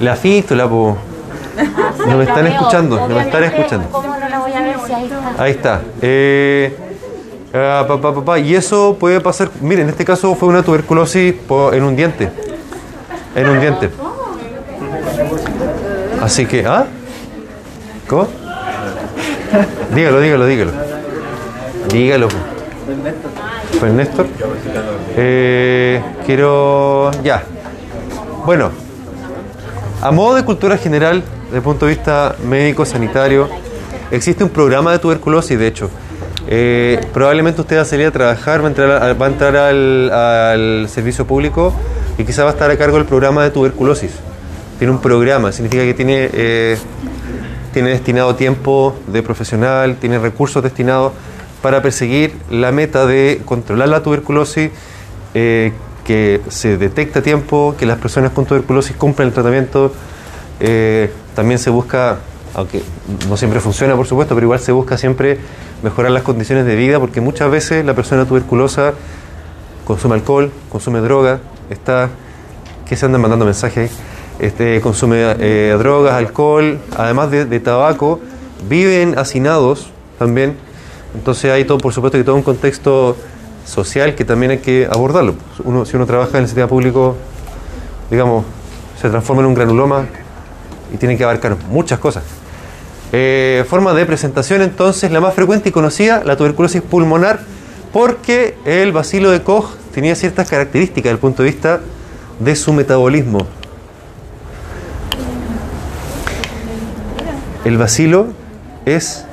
La 0.00 0.16
fístula, 0.16 0.68
po. 0.68 0.96
No 2.06 2.16
me 2.18 2.24
están 2.24 2.46
escuchando, 2.46 2.96
no 3.08 3.14
me 3.14 3.22
están 3.22 3.44
escuchando. 3.44 3.88
Ahí 5.38 5.50
está. 5.52 5.80
Eh, 6.02 6.76
ah, 7.56 7.84
pa, 7.86 8.00
pa, 8.00 8.24
pa. 8.24 8.38
Y 8.38 8.54
eso 8.54 8.96
puede 8.98 9.20
pasar, 9.20 9.50
miren, 9.60 9.84
en 9.84 9.90
este 9.90 10.04
caso 10.04 10.34
fue 10.34 10.48
una 10.48 10.62
tuberculosis 10.62 11.34
en 11.72 11.82
un 11.82 11.96
diente. 11.96 12.30
En 13.34 13.48
un 13.48 13.60
diente. 13.60 13.90
Así 16.20 16.46
que, 16.46 16.66
¿ah? 16.66 16.86
¿Cómo? 18.08 18.28
Dígalo, 19.94 20.20
dígalo, 20.20 20.46
dígalo. 20.46 20.72
Dígalo. 21.92 22.28
¿Fue 23.78 23.90
Néstor? 23.90 24.26
Eh, 25.16 26.02
quiero. 26.24 27.10
Ya. 27.22 27.42
Bueno, 28.44 28.70
a 30.02 30.10
modo 30.10 30.36
de 30.36 30.44
cultura 30.44 30.76
general, 30.78 31.22
desde 31.44 31.56
el 31.56 31.62
punto 31.62 31.86
de 31.86 31.94
vista 31.94 32.36
médico-sanitario, 32.44 33.48
existe 34.10 34.44
un 34.44 34.50
programa 34.50 34.92
de 34.92 34.98
tuberculosis, 34.98 35.58
de 35.58 35.66
hecho. 35.66 35.90
Eh, 36.48 37.04
probablemente 37.12 37.60
usted 37.60 37.76
va 37.76 37.82
a 37.82 37.84
salir 37.84 38.06
a 38.06 38.10
trabajar, 38.12 38.62
va 38.62 38.66
a 38.66 39.28
entrar, 39.28 39.56
al, 39.56 40.86
servicio 40.88 41.26
público 41.26 41.74
y 42.18 42.24
quizá 42.24 42.44
va 42.44 42.50
a 42.50 42.52
estar 42.52 42.70
a 42.70 42.78
cargo 42.78 42.96
del 42.98 43.06
programa 43.06 43.42
de 43.42 43.50
tuberculosis. 43.50 44.12
Tiene 44.78 44.92
un 44.92 45.00
programa, 45.00 45.52
significa 45.52 45.82
que 45.82 45.94
tiene, 45.94 46.30
eh, 46.32 46.78
tiene 47.72 47.90
destinado 47.90 48.34
tiempo 48.36 48.94
de 49.06 49.22
profesional, 49.22 49.96
tiene 49.96 50.18
recursos 50.18 50.62
destinados 50.62 51.12
para 51.62 51.82
perseguir 51.82 52.34
la 52.50 52.70
meta 52.70 53.06
de 53.06 53.40
controlar 53.44 53.88
la 53.88 54.02
tuberculosis, 54.02 54.70
eh, 55.34 55.72
que 56.04 56.40
se 56.48 56.76
detecte 56.76 57.18
a 57.18 57.22
tiempo, 57.22 57.74
que 57.76 57.86
las 57.86 57.98
personas 57.98 58.30
con 58.30 58.46
tuberculosis 58.46 58.94
cumplan 58.96 59.28
el 59.28 59.34
tratamiento. 59.34 59.92
También 61.34 61.58
se 61.58 61.68
busca, 61.68 62.18
aunque 62.56 62.82
no 63.28 63.36
siempre 63.36 63.60
funciona 63.60 63.94
por 63.94 64.06
supuesto, 64.06 64.34
pero 64.34 64.46
igual 64.46 64.58
se 64.58 64.72
busca 64.72 64.98
siempre 64.98 65.38
mejorar 65.82 66.10
las 66.10 66.22
condiciones 66.22 66.64
de 66.66 66.74
vida 66.74 66.98
porque 66.98 67.20
muchas 67.20 67.50
veces 67.50 67.84
la 67.84 67.94
persona 67.94 68.24
tuberculosa 68.24 68.94
consume 69.84 70.14
alcohol, 70.14 70.50
consume 70.70 71.00
droga, 71.00 71.38
está, 71.70 72.08
que 72.88 72.96
se 72.96 73.06
andan 73.06 73.20
mandando 73.20 73.44
mensajes 73.44 73.92
este, 74.38 74.80
consume 74.80 75.34
eh, 75.38 75.74
drogas, 75.78 76.14
alcohol, 76.14 76.78
además 76.96 77.30
de, 77.30 77.44
de 77.44 77.60
tabaco, 77.60 78.20
viven 78.68 79.18
hacinados 79.18 79.90
también, 80.18 80.56
entonces 81.14 81.50
hay 81.52 81.64
todo, 81.64 81.78
por 81.78 81.92
supuesto, 81.92 82.18
que 82.18 82.24
todo 82.24 82.36
un 82.36 82.42
contexto 82.42 83.16
social 83.64 84.14
que 84.14 84.24
también 84.24 84.52
hay 84.52 84.58
que 84.58 84.86
abordarlo. 84.90 85.34
Uno, 85.64 85.84
si 85.84 85.96
uno 85.96 86.06
trabaja 86.06 86.36
en 86.38 86.42
el 86.42 86.48
sistema 86.48 86.68
público, 86.68 87.16
digamos, 88.10 88.44
se 89.00 89.08
transforma 89.08 89.42
en 89.42 89.48
un 89.48 89.54
granuloma 89.54 90.06
y 90.92 90.96
tiene 90.98 91.16
que 91.16 91.24
abarcar 91.24 91.56
muchas 91.70 91.98
cosas. 91.98 92.24
Eh, 93.18 93.64
forma 93.66 93.94
de 93.94 94.04
presentación 94.04 94.60
entonces, 94.60 95.10
la 95.10 95.22
más 95.22 95.32
frecuente 95.32 95.70
y 95.70 95.72
conocida, 95.72 96.22
la 96.22 96.36
tuberculosis 96.36 96.82
pulmonar, 96.82 97.40
porque 97.90 98.56
el 98.66 98.92
bacilo 98.92 99.30
de 99.30 99.42
Koch 99.42 99.70
tenía 99.94 100.14
ciertas 100.14 100.50
características 100.50 101.04
desde 101.04 101.12
el 101.12 101.18
punto 101.18 101.42
de 101.42 101.48
vista 101.48 101.80
de 102.38 102.54
su 102.54 102.74
metabolismo. 102.74 103.46
El 107.64 107.78
bacilo 107.78 108.26
es 108.84 109.24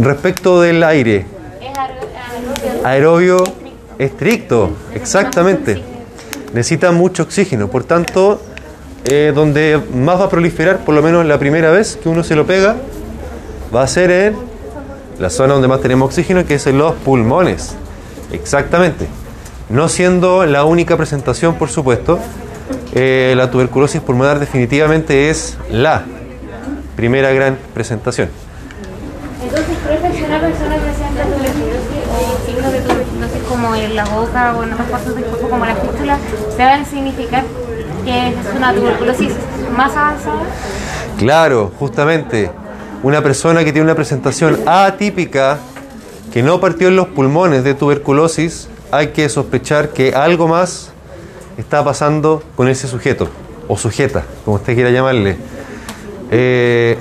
respecto 0.00 0.62
del 0.62 0.82
aire, 0.82 1.26
aerobio 2.82 3.44
estricto, 3.98 4.74
exactamente. 4.94 5.84
Necesita 6.54 6.92
mucho 6.92 7.24
oxígeno, 7.24 7.68
por 7.68 7.84
tanto, 7.84 8.40
eh, 9.04 9.32
donde 9.34 9.80
más 9.94 10.20
va 10.20 10.24
a 10.24 10.28
proliferar, 10.28 10.84
por 10.84 10.94
lo 10.94 11.02
menos 11.02 11.24
la 11.24 11.38
primera 11.38 11.70
vez 11.70 11.96
que 11.96 12.08
uno 12.08 12.22
se 12.22 12.36
lo 12.36 12.46
pega, 12.46 12.76
va 13.74 13.82
a 13.82 13.86
ser 13.86 14.10
en 14.10 14.36
la 15.18 15.30
zona 15.30 15.54
donde 15.54 15.68
más 15.68 15.80
tenemos 15.80 16.06
oxígeno, 16.06 16.44
que 16.44 16.54
es 16.54 16.66
en 16.66 16.78
los 16.78 16.94
pulmones. 16.94 17.74
Exactamente. 18.32 19.06
No 19.68 19.88
siendo 19.88 20.44
la 20.46 20.64
única 20.64 20.96
presentación, 20.96 21.54
por 21.54 21.68
supuesto, 21.68 22.18
eh, 22.92 23.34
la 23.36 23.50
tuberculosis 23.50 24.00
pulmonar 24.00 24.40
definitivamente 24.40 25.30
es 25.30 25.56
la 25.70 26.04
primera 26.96 27.32
gran 27.32 27.56
presentación. 27.72 28.28
Entonces, 29.42 29.76
profe, 29.78 30.16
si 30.16 30.24
una 30.24 30.40
persona 30.40 30.76
presenta 30.76 31.22
tuberculosis 31.24 31.80
o 32.12 32.46
signos 32.46 32.72
de 32.72 32.80
tuberculosis 32.80 33.42
como 33.48 33.74
en 33.74 33.96
la 33.96 34.04
boca 34.04 34.56
o 34.56 34.64
en 34.64 34.72
otras 34.72 34.88
partes 34.90 35.14
del 35.14 35.24
cuerpo 35.24 35.48
como 35.48 35.66
la 35.66 35.76
fístula, 35.76 36.18
¿deben 36.58 36.84
significar 36.84 37.44
que 38.04 38.28
es 38.28 38.34
una 38.56 38.72
tuberculosis 38.74 39.32
más 39.76 39.96
avanzada? 39.96 40.42
Claro, 41.18 41.70
justamente. 41.78 42.50
Una 43.02 43.22
persona 43.22 43.64
que 43.64 43.72
tiene 43.72 43.84
una 43.86 43.94
presentación 43.94 44.58
atípica, 44.66 45.58
que 46.32 46.42
no 46.42 46.60
partió 46.60 46.88
en 46.88 46.96
los 46.96 47.08
pulmones 47.08 47.64
de 47.64 47.74
tuberculosis, 47.74 48.68
hay 48.90 49.08
que 49.08 49.28
sospechar 49.28 49.90
que 49.90 50.14
algo 50.14 50.48
más 50.48 50.90
está 51.56 51.82
pasando 51.84 52.42
con 52.56 52.68
ese 52.68 52.88
sujeto, 52.88 53.28
o 53.68 53.76
sujeta, 53.76 54.24
como 54.44 54.56
usted 54.56 54.74
quiera 54.74 54.90
llamarle. 54.90 55.36
Eh, 56.30 56.98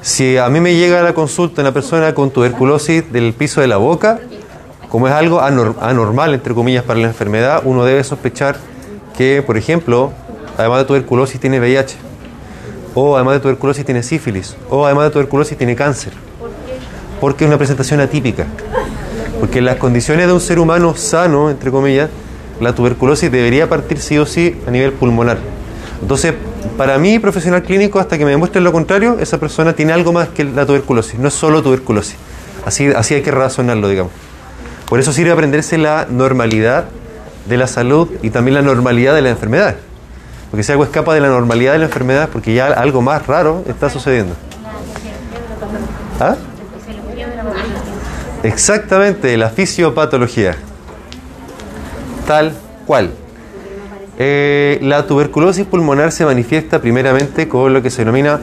si 0.00 0.38
a 0.38 0.48
mí 0.48 0.60
me 0.60 0.74
llega 0.74 1.02
la 1.02 1.12
consulta 1.12 1.60
una 1.62 1.72
persona 1.72 2.14
con 2.14 2.30
tuberculosis 2.30 3.12
del 3.12 3.32
piso 3.34 3.60
de 3.60 3.66
la 3.66 3.76
boca, 3.78 4.20
como 4.88 5.06
es 5.08 5.12
algo 5.12 5.40
anor- 5.40 5.74
anormal, 5.80 6.34
entre 6.34 6.54
comillas, 6.54 6.84
para 6.84 7.00
la 7.00 7.08
enfermedad, 7.08 7.62
uno 7.64 7.84
debe 7.84 8.02
sospechar 8.04 8.56
que, 9.18 9.42
por 9.42 9.56
ejemplo, 9.56 10.12
además 10.56 10.78
de 10.78 10.84
tuberculosis 10.84 11.40
tiene 11.40 11.58
VIH, 11.58 11.96
o 12.94 13.16
además 13.16 13.34
de 13.34 13.40
tuberculosis 13.40 13.84
tiene 13.84 14.04
sífilis, 14.04 14.56
o 14.70 14.86
además 14.86 15.06
de 15.06 15.10
tuberculosis 15.10 15.58
tiene 15.58 15.74
cáncer. 15.74 16.12
Porque 17.20 17.44
es 17.44 17.48
una 17.48 17.58
presentación 17.58 17.98
atípica. 17.98 18.46
Porque 19.40 19.58
en 19.58 19.64
las 19.64 19.74
condiciones 19.76 20.28
de 20.28 20.32
un 20.32 20.40
ser 20.40 20.60
humano 20.60 20.94
sano, 20.96 21.50
entre 21.50 21.72
comillas, 21.72 22.10
la 22.60 22.76
tuberculosis 22.76 23.30
debería 23.32 23.68
partir 23.68 23.98
sí 23.98 24.16
o 24.18 24.24
sí 24.24 24.56
a 24.68 24.70
nivel 24.70 24.92
pulmonar. 24.92 25.38
Entonces, 26.00 26.34
para 26.76 26.96
mí, 26.98 27.18
profesional 27.18 27.64
clínico, 27.64 27.98
hasta 27.98 28.18
que 28.18 28.24
me 28.24 28.30
demuestren 28.30 28.62
lo 28.62 28.70
contrario, 28.70 29.16
esa 29.18 29.38
persona 29.38 29.72
tiene 29.72 29.92
algo 29.92 30.12
más 30.12 30.28
que 30.28 30.44
la 30.44 30.64
tuberculosis, 30.64 31.18
no 31.18 31.26
es 31.26 31.34
solo 31.34 31.60
tuberculosis. 31.60 32.14
Así, 32.64 32.86
así 32.86 33.14
hay 33.14 33.22
que 33.22 33.32
razonarlo, 33.32 33.88
digamos. 33.88 34.12
Por 34.88 35.00
eso 35.00 35.12
sirve 35.12 35.32
aprenderse 35.32 35.76
la 35.76 36.06
normalidad 36.08 36.84
de 37.48 37.56
la 37.56 37.66
salud 37.66 38.08
y 38.22 38.30
también 38.30 38.54
la 38.54 38.62
normalidad 38.62 39.14
de 39.14 39.22
la 39.22 39.30
enfermedad. 39.30 39.76
Porque 40.50 40.62
si 40.62 40.72
algo 40.72 40.84
escapa 40.84 41.14
de 41.14 41.20
la 41.20 41.28
normalidad 41.28 41.72
de 41.72 41.78
la 41.78 41.86
enfermedad 41.86 42.28
porque 42.32 42.54
ya 42.54 42.66
algo 42.66 43.02
más 43.02 43.26
raro 43.26 43.64
está 43.68 43.90
sucediendo. 43.90 44.34
¿Ah? 46.20 46.36
Exactamente, 48.42 49.36
la 49.36 49.50
fisiopatología. 49.50 50.56
Tal 52.26 52.52
cual. 52.86 53.10
Eh, 54.20 54.78
la 54.82 55.06
tuberculosis 55.06 55.64
pulmonar 55.64 56.12
se 56.12 56.24
manifiesta 56.24 56.80
primeramente 56.80 57.48
con 57.48 57.72
lo 57.72 57.82
que 57.82 57.90
se 57.90 58.02
denomina 58.02 58.40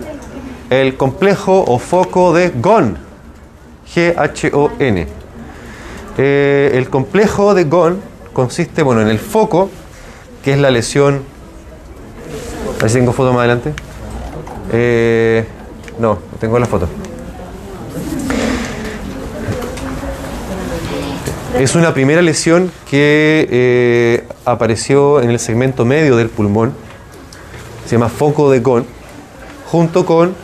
el 0.70 0.96
complejo 0.96 1.64
o 1.68 1.80
foco 1.80 2.34
de 2.34 2.50
GON. 2.50 2.98
G-H-O-N. 3.94 5.08
Eh, 6.18 6.72
el 6.74 6.90
complejo 6.90 7.54
de 7.54 7.66
GON 7.66 8.00
consiste 8.36 8.84
bueno, 8.84 9.02
en 9.02 9.08
el 9.08 9.18
foco, 9.18 9.72
que 10.44 10.52
es 10.52 10.60
la 10.60 10.70
lesión. 10.70 11.24
A 12.78 12.82
ver 12.82 12.92
si 12.92 12.98
tengo 12.98 13.14
foto 13.14 13.32
más 13.32 13.40
adelante. 13.40 13.74
Eh, 14.74 15.46
no, 15.98 16.20
tengo 16.40 16.60
la 16.60 16.66
foto. 16.66 16.90
Es 21.58 21.76
una 21.76 21.94
primera 21.94 22.22
lesión 22.22 22.70
que 22.90 23.48
eh, 23.50 24.28
apareció 24.44 25.22
en 25.22 25.30
el 25.30 25.40
segmento 25.40 25.86
medio 25.86 26.18
del 26.18 26.28
pulmón, 26.28 26.74
se 27.86 27.92
llama 27.92 28.10
foco 28.10 28.52
de 28.52 28.60
Gone, 28.60 28.86
junto 29.68 30.06
con 30.06 30.36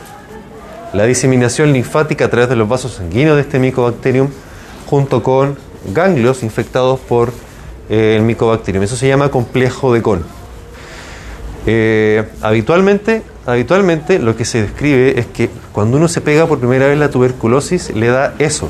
la 0.94 1.04
diseminación 1.04 1.74
linfática 1.74 2.24
a 2.24 2.30
través 2.30 2.48
de 2.48 2.56
los 2.56 2.66
vasos 2.66 2.94
sanguíneos 2.94 3.36
de 3.36 3.42
este 3.42 3.58
micobacterium, 3.58 4.28
junto 4.86 5.22
con 5.22 5.58
ganglios 5.92 6.42
infectados 6.42 6.98
por 6.98 7.34
el 7.88 8.22
micobacterium. 8.22 8.84
Eso 8.84 8.96
se 8.96 9.08
llama 9.08 9.30
complejo 9.30 9.92
de 9.92 10.00
Gone. 10.00 10.22
Eh, 11.66 12.24
habitualmente, 12.40 13.22
habitualmente 13.46 14.18
lo 14.18 14.36
que 14.36 14.44
se 14.44 14.62
describe 14.62 15.18
es 15.18 15.26
que 15.26 15.48
cuando 15.72 15.96
uno 15.96 16.08
se 16.08 16.20
pega 16.20 16.46
por 16.46 16.58
primera 16.58 16.86
vez 16.86 16.98
la 16.98 17.10
tuberculosis 17.10 17.94
le 17.94 18.08
da 18.08 18.34
eso. 18.38 18.68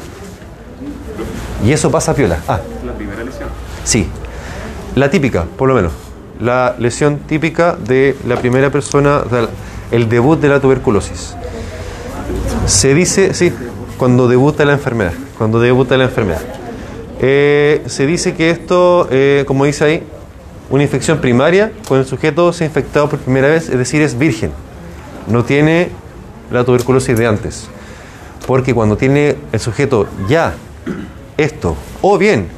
Y 1.64 1.72
eso 1.72 1.90
pasa 1.90 2.14
piola. 2.14 2.40
Ah. 2.48 2.60
La 2.84 2.92
primera 2.92 3.22
lesión. 3.22 3.48
Sí. 3.84 4.08
La 4.94 5.10
típica, 5.10 5.44
por 5.56 5.68
lo 5.68 5.74
menos. 5.74 5.92
La 6.40 6.74
lesión 6.78 7.20
típica 7.20 7.76
de 7.76 8.16
la 8.26 8.36
primera 8.36 8.70
persona, 8.70 9.22
el 9.90 10.08
debut 10.08 10.40
de 10.40 10.48
la 10.48 10.60
tuberculosis. 10.60 11.34
Se 12.66 12.94
dice, 12.94 13.32
sí, 13.32 13.52
cuando 13.96 14.28
debuta 14.28 14.64
la 14.64 14.72
enfermedad. 14.72 15.12
Cuando 15.38 15.60
debuta 15.60 15.96
la 15.96 16.04
enfermedad. 16.04 16.42
Eh, 17.24 17.82
se 17.86 18.04
dice 18.04 18.34
que 18.34 18.50
esto, 18.50 19.06
eh, 19.10 19.44
como 19.46 19.64
dice 19.64 19.84
ahí, 19.84 20.02
una 20.70 20.82
infección 20.82 21.18
primaria, 21.20 21.70
cuando 21.86 22.02
el 22.02 22.08
sujeto 22.08 22.52
se 22.52 22.64
ha 22.64 22.66
infectado 22.66 23.08
por 23.08 23.20
primera 23.20 23.48
vez, 23.48 23.68
es 23.68 23.78
decir, 23.78 24.02
es 24.02 24.18
virgen. 24.18 24.50
No 25.28 25.44
tiene 25.44 25.90
la 26.50 26.64
tuberculosis 26.64 27.16
de 27.16 27.26
antes. 27.26 27.68
Porque 28.46 28.74
cuando 28.74 28.96
tiene 28.96 29.36
el 29.52 29.60
sujeto 29.60 30.08
ya 30.28 30.54
esto, 31.36 31.76
o 32.00 32.18
bien 32.18 32.48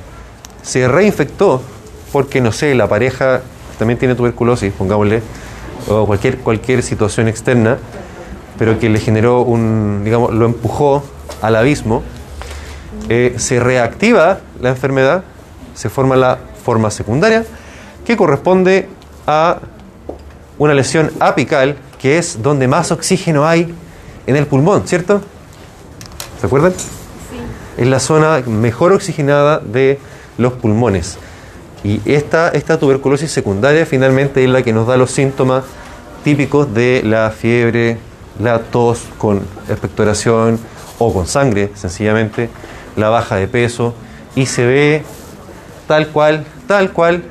se 0.62 0.88
reinfectó 0.88 1.60
porque, 2.10 2.40
no 2.40 2.52
sé, 2.52 2.74
la 2.74 2.88
pareja 2.88 3.42
también 3.78 3.98
tiene 3.98 4.14
tuberculosis, 4.14 4.72
pongámosle, 4.72 5.20
o 5.88 6.06
cualquier, 6.06 6.38
cualquier 6.38 6.82
situación 6.82 7.28
externa, 7.28 7.76
pero 8.58 8.78
que 8.78 8.88
le 8.88 8.98
generó 8.98 9.42
un, 9.42 10.02
digamos, 10.04 10.32
lo 10.32 10.46
empujó 10.46 11.04
al 11.42 11.56
abismo, 11.56 12.02
eh, 13.08 13.34
se 13.36 13.60
reactiva 13.60 14.40
la 14.64 14.70
enfermedad, 14.70 15.22
se 15.74 15.88
forma 15.88 16.16
la 16.16 16.38
forma 16.64 16.90
secundaria, 16.90 17.44
que 18.04 18.16
corresponde 18.16 18.88
a 19.26 19.58
una 20.58 20.74
lesión 20.74 21.12
apical, 21.20 21.76
que 21.98 22.18
es 22.18 22.42
donde 22.42 22.66
más 22.66 22.90
oxígeno 22.90 23.46
hay 23.46 23.74
en 24.26 24.36
el 24.36 24.46
pulmón, 24.46 24.88
¿cierto? 24.88 25.20
¿Se 26.40 26.46
acuerdan? 26.46 26.72
es 27.76 27.86
la 27.88 27.98
zona 27.98 28.40
mejor 28.46 28.92
oxigenada 28.92 29.58
de 29.58 29.98
los 30.38 30.52
pulmones. 30.52 31.18
Y 31.82 32.00
esta, 32.04 32.48
esta 32.50 32.78
tuberculosis 32.78 33.30
secundaria 33.30 33.84
finalmente 33.84 34.44
es 34.44 34.48
la 34.48 34.62
que 34.62 34.72
nos 34.72 34.86
da 34.86 34.96
los 34.96 35.10
síntomas 35.10 35.64
típicos 36.22 36.72
de 36.72 37.02
la 37.04 37.30
fiebre, 37.30 37.98
la 38.38 38.60
tos 38.60 39.02
con 39.18 39.40
expectoración 39.68 40.58
o 40.98 41.12
con 41.12 41.26
sangre, 41.26 41.70
sencillamente, 41.74 42.48
la 42.96 43.08
baja 43.08 43.36
de 43.36 43.48
peso, 43.48 43.94
y 44.34 44.46
se 44.46 44.64
ve 44.64 45.02
tal 45.86 46.08
cual, 46.08 46.44
tal 46.66 46.92
cual, 46.92 47.22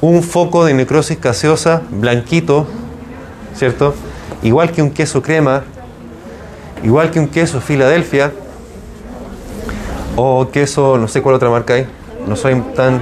un 0.00 0.22
foco 0.22 0.64
de 0.64 0.74
necrosis 0.74 1.20
gaseosa 1.20 1.82
blanquito, 1.90 2.66
¿cierto? 3.54 3.94
Igual 4.42 4.72
que 4.72 4.82
un 4.82 4.90
queso 4.90 5.22
crema, 5.22 5.64
igual 6.82 7.10
que 7.10 7.18
un 7.18 7.28
queso 7.28 7.60
Filadelfia, 7.60 8.32
o 10.16 10.48
queso, 10.50 10.96
no 10.98 11.08
sé 11.08 11.22
cuál 11.22 11.36
otra 11.36 11.50
marca 11.50 11.74
hay. 11.74 11.86
No 12.26 12.34
soy 12.36 12.60
tan. 12.74 13.00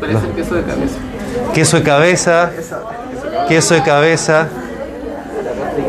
Parece 0.00 0.26
el 0.26 0.32
queso 0.32 0.54
de 0.56 0.62
cabeza. 0.62 0.96
Queso 1.54 1.76
de 1.76 1.82
cabeza. 1.82 2.50
Queso 3.48 3.74
de 3.74 3.82
cabeza. 3.82 4.48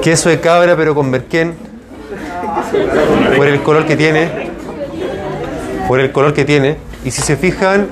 Queso 0.01 0.30
de 0.30 0.39
cabra, 0.39 0.76
pero 0.78 0.93
con 0.95 1.09
merquén. 1.09 1.55
Por 3.36 3.47
el 3.47 3.61
color 3.63 3.86
que 3.86 3.97
tiene. 3.97 4.44
Por 5.88 5.99
el 5.99 6.11
color 6.11 6.33
que 6.33 6.45
tiene. 6.45 6.77
Y 7.03 7.11
si 7.11 7.21
se 7.21 7.38
fijan. 7.38 7.88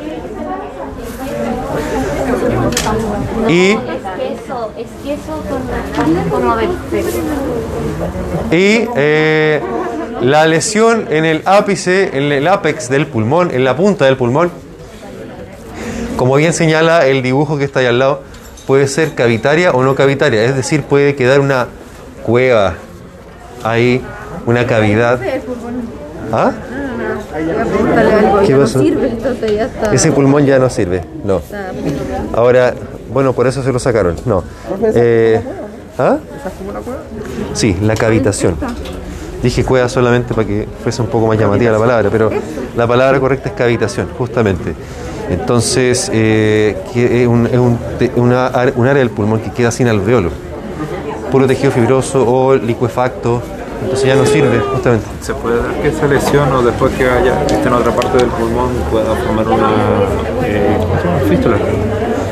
Y, 3.48 3.72
Es 3.72 3.78
queso, 3.78 4.72
es 4.78 4.88
queso 5.04 5.44
con 5.50 6.14
la 6.14 6.24
como 6.30 6.56
del 6.56 6.70
cerdo. 6.89 7.10
y 8.52 8.88
eh, 8.96 9.62
la 10.22 10.48
lesión 10.48 11.08
en 11.10 11.26
el 11.26 11.41
ápice, 11.46 12.18
en 12.18 12.32
el 12.32 12.48
apex 12.48 12.89
del 12.89 13.08
pulmón, 13.08 13.52
en 13.52 13.66
la 13.66 13.76
punta 13.76 14.06
del 14.06 14.16
pulmón, 14.16 14.52
como 16.16 16.36
bien 16.36 16.54
señala 16.54 17.06
el 17.06 17.22
dibujo 17.22 17.58
que 17.58 17.66
está 17.66 17.82
ahí 17.82 17.88
al 17.88 18.00
lado, 18.00 18.24
puede 18.66 18.88
ser 18.88 19.14
cavitaria 19.14 19.72
o 19.72 19.84
no 19.84 19.96
cavitaria, 19.96 20.44
es 20.46 20.56
decir, 20.56 20.84
puede 20.84 21.16
quedar 21.16 21.39
una 21.41 21.68
cueva 22.24 22.76
ahí, 23.64 24.02
una 24.46 24.66
cavidad. 24.66 25.20
¿Ah? 26.32 26.52
¿Qué 28.46 28.56
pasó? 28.56 28.82
entonces 28.82 29.52
ya 29.56 29.66
está. 29.66 29.94
Ese 29.94 30.12
pulmón 30.12 30.46
ya 30.46 30.60
no 30.60 30.70
sirve, 30.70 31.02
no. 31.24 31.42
Ahora, 32.34 32.74
bueno, 33.12 33.34
por 33.34 33.48
eso 33.48 33.64
se 33.64 33.72
lo 33.72 33.80
sacaron, 33.80 34.16
no. 34.26 34.44
Eh, 34.94 35.42
¿Ah? 35.98 36.18
Sí, 37.54 37.76
la 37.82 37.96
cavitación. 37.96 38.56
Dije 39.42 39.64
cueva 39.66 39.90
solamente 39.90 40.34
para 40.34 40.48
que 40.48 40.68
fuese 40.84 41.02
un 41.02 41.10
poco 41.10 41.28
más 41.28 41.38
llamativa 41.38 41.72
la 41.72 41.78
palabra, 41.80 42.10
pero 42.12 42.30
la 42.78 42.88
palabra 42.88 43.20
correcta 43.20 43.50
es 43.50 43.56
cavitación, 43.56 44.08
justamente. 44.18 44.74
Entonces, 45.30 46.10
eh, 46.14 46.78
que 46.94 47.24
es, 47.24 47.28
un, 47.28 47.46
es 47.48 47.58
un 47.58 47.78
te- 48.00 48.12
una 48.16 48.48
ar- 48.48 48.74
un 48.76 48.88
área 48.88 49.00
del 49.00 49.10
pulmón 49.10 49.40
que 49.42 49.52
queda 49.52 49.72
sin 49.72 49.88
alveolo. 49.88 50.30
Puro 51.32 51.46
tejido 51.48 51.72
fibroso 51.72 52.26
o 52.28 52.56
licuefacto, 52.56 53.42
entonces 53.84 54.08
ya 54.08 54.16
no 54.16 54.26
sirve, 54.26 54.60
justamente. 54.60 55.06
¿Se 55.22 55.34
puede 55.34 55.58
dar 55.58 55.72
que 55.82 55.88
esa 55.90 56.08
lesión 56.08 56.52
o 56.54 56.62
después 56.62 56.92
que 56.94 57.06
haya 57.10 57.42
esté 57.44 57.68
en 57.68 57.74
otra 57.74 57.92
parte 57.92 58.18
del 58.18 58.28
pulmón 58.28 58.70
pueda 58.92 59.14
formar 59.26 59.48
una, 59.48 59.70
eh, 60.46 60.78
fístula? 61.30 61.58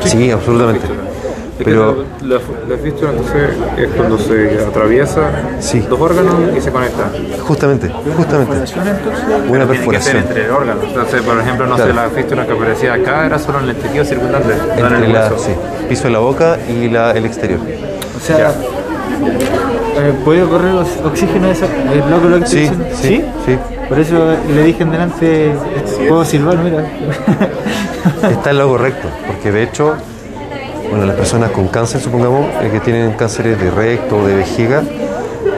Sí, 0.04 0.30
absolutamente. 0.30 0.86
Es 0.86 1.58
que 1.58 1.64
Pero 1.64 2.04
la, 2.22 2.34
la, 2.36 2.40
la 2.68 2.76
fístula 2.82 3.10
entonces 3.10 3.50
es 3.76 3.88
cuando 3.94 4.18
se 4.18 4.58
atraviesa 4.66 5.20
Sí. 5.60 5.80
dos 5.88 6.00
órganos 6.00 6.34
y 6.56 6.60
se 6.60 6.72
conecta. 6.72 7.04
justamente, 7.46 7.88
justamente. 8.16 8.56
Una 8.56 8.62
Tiene 8.62 9.50
que 9.50 9.58
ser 9.58 9.66
perforación 9.68 10.16
entre 10.16 10.50
órganos. 10.50 10.84
Entonces, 10.84 11.22
por 11.22 11.38
ejemplo, 11.38 11.66
no 11.66 11.74
Claro. 11.76 11.90
sé, 11.90 11.96
la 11.96 12.08
fístula 12.10 12.46
que 12.46 12.52
aparecía 12.52 12.94
acá 12.94 13.26
era 13.26 13.38
solo 13.38 13.60
en 13.60 13.68
el 13.68 13.76
tejido 13.76 14.04
circundante, 14.04 14.54
no 14.56 14.72
en 14.86 14.92
entre 14.94 15.06
el 15.06 15.12
la, 15.12 15.20
hueso. 15.28 15.38
sí, 15.38 15.52
piso 15.88 16.04
de 16.04 16.10
la 16.10 16.18
boca 16.20 16.56
y 16.68 16.88
la, 16.88 17.10
el 17.12 17.26
exterior. 17.26 17.60
O 18.16 18.20
sea, 18.24 18.52
eh, 19.96 20.12
¿puede 20.24 20.44
correr 20.44 20.74
ox- 20.74 21.00
oxígeno 21.04 21.48
esa, 21.50 21.66
el 21.66 22.10
loco 22.10 22.28
lo 22.28 22.46
Sí, 22.46 22.68
sí, 23.00 23.24
sí. 23.46 23.58
Por 23.88 23.98
eso 24.00 24.34
le 24.54 24.62
dije 24.64 24.82
en 24.82 24.90
delante, 24.90 25.52
puedo 26.08 26.24
silbar, 26.24 26.56
mira. 26.58 26.84
Está 28.30 28.50
en 28.50 28.58
lo 28.58 28.68
correcto, 28.68 29.08
porque 29.26 29.52
de 29.52 29.62
hecho, 29.64 29.94
bueno, 30.90 31.04
las 31.06 31.16
personas 31.16 31.50
con 31.50 31.68
cáncer, 31.68 32.00
supongamos, 32.00 32.46
eh, 32.62 32.70
que 32.72 32.80
tienen 32.80 33.12
cánceres 33.12 33.60
de 33.60 33.70
recto 33.70 34.18
o 34.18 34.26
de 34.26 34.34
vejiga, 34.36 34.82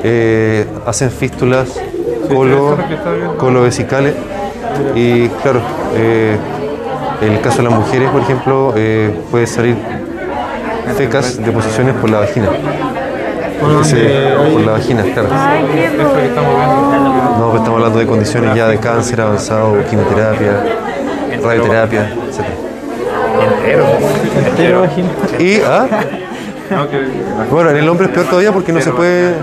eh, 0.03 0.67
hacen 0.87 1.11
fístulas 1.11 1.69
colo, 2.29 2.77
colovesicales 3.39 4.15
y 4.95 5.29
claro, 5.29 5.61
eh, 5.97 6.37
en 7.23 7.33
el 7.35 7.41
caso 7.41 7.59
de 7.59 7.63
las 7.65 7.73
mujeres, 7.79 8.11
por 8.11 8.21
ejemplo, 8.23 8.73
eh, 8.77 9.15
puede 9.31 9.47
salir 9.47 9.77
fecas, 10.97 11.37
deposiciones 11.43 11.95
por 11.95 12.11
la 12.11 12.19
vagina. 12.21 12.49
Por 13.65 14.61
la 14.61 14.73
vagina, 14.73 15.03
claro. 15.03 15.29
Ay, 15.33 15.65
qué. 15.73 15.91
No, 15.97 16.11
pues 17.51 17.61
estamos 17.61 17.79
hablando 17.79 17.99
de 17.99 18.07
condiciones 18.07 18.55
ya 18.55 18.69
de 18.69 18.79
cáncer 18.79 19.21
avanzado, 19.21 19.77
quimioterapia, 19.89 20.53
radioterapia, 21.43 22.03
etc. 22.03 22.45
Entero. 23.59 23.87
Entero 24.47 24.81
vagina. 24.83 25.09
Y, 25.39 25.61
ah, 25.61 25.87
Bueno, 27.51 27.71
en 27.71 27.77
el 27.77 27.89
hombre 27.89 28.07
es 28.07 28.13
peor 28.13 28.27
todavía 28.27 28.53
porque 28.53 28.73
no 28.73 28.81
se 28.81 28.91
puede. 28.93 29.35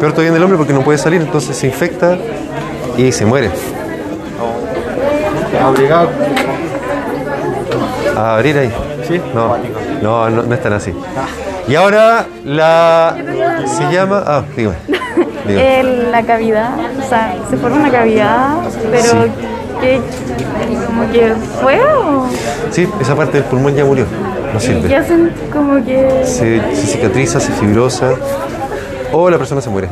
Peor 0.00 0.12
todavía 0.12 0.30
en 0.30 0.36
el 0.36 0.42
hombre 0.42 0.58
porque 0.58 0.72
no 0.72 0.82
puede 0.82 0.98
salir, 0.98 1.20
entonces 1.22 1.56
se 1.56 1.66
infecta 1.66 2.18
y 2.96 3.12
se 3.12 3.24
muere. 3.24 3.50
Obligado. 5.66 6.10
A 8.16 8.34
abrir 8.36 8.58
ahí. 8.58 8.72
Sí. 9.06 9.20
No, 9.34 9.56
no, 10.02 10.30
no, 10.30 10.42
no 10.42 10.54
es 10.54 10.62
tan 10.62 10.72
así. 10.72 10.92
Y 11.68 11.74
ahora 11.74 12.26
la. 12.44 13.16
Se 13.66 13.92
llama. 13.92 14.22
Ah, 14.26 14.42
dígame. 14.56 14.76
dígame. 15.46 15.80
El- 15.80 16.12
la 16.12 16.22
cavidad, 16.22 16.70
o 17.04 17.08
sea, 17.08 17.34
se 17.50 17.56
forma 17.56 17.76
una 17.78 17.90
cavidad, 17.90 18.56
pero 18.90 19.04
Sí. 19.24 19.30
que 19.80 20.00
como 20.86 21.12
que 21.12 21.34
fue 21.60 21.80
o 21.84 22.26
Sí, 22.70 22.88
esa 23.00 23.14
parte 23.14 23.38
del 23.38 23.44
pulmón 23.44 23.74
ya 23.74 23.84
murió. 23.84 24.06
No 24.52 24.58
y 24.58 24.62
sirve. 24.62 24.88
que 24.88 24.96
hacen 24.96 25.32
como 25.52 25.84
que 25.84 26.22
Se, 26.24 26.60
se 26.74 26.86
cicatriza, 26.86 27.40
se 27.40 27.52
fibrosa 27.52 28.12
o 29.12 29.28
la 29.28 29.36
persona 29.38 29.60
se 29.60 29.68
muere. 29.70 29.88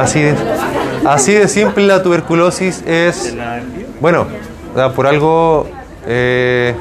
Así 0.00 0.20
de, 0.22 0.34
así 1.06 1.32
de 1.32 1.48
simple 1.48 1.86
la 1.86 2.02
tuberculosis 2.02 2.82
es, 2.86 3.34
bueno, 4.00 4.26
por 4.94 5.06
algo 5.06 5.66
eh, 6.06 6.74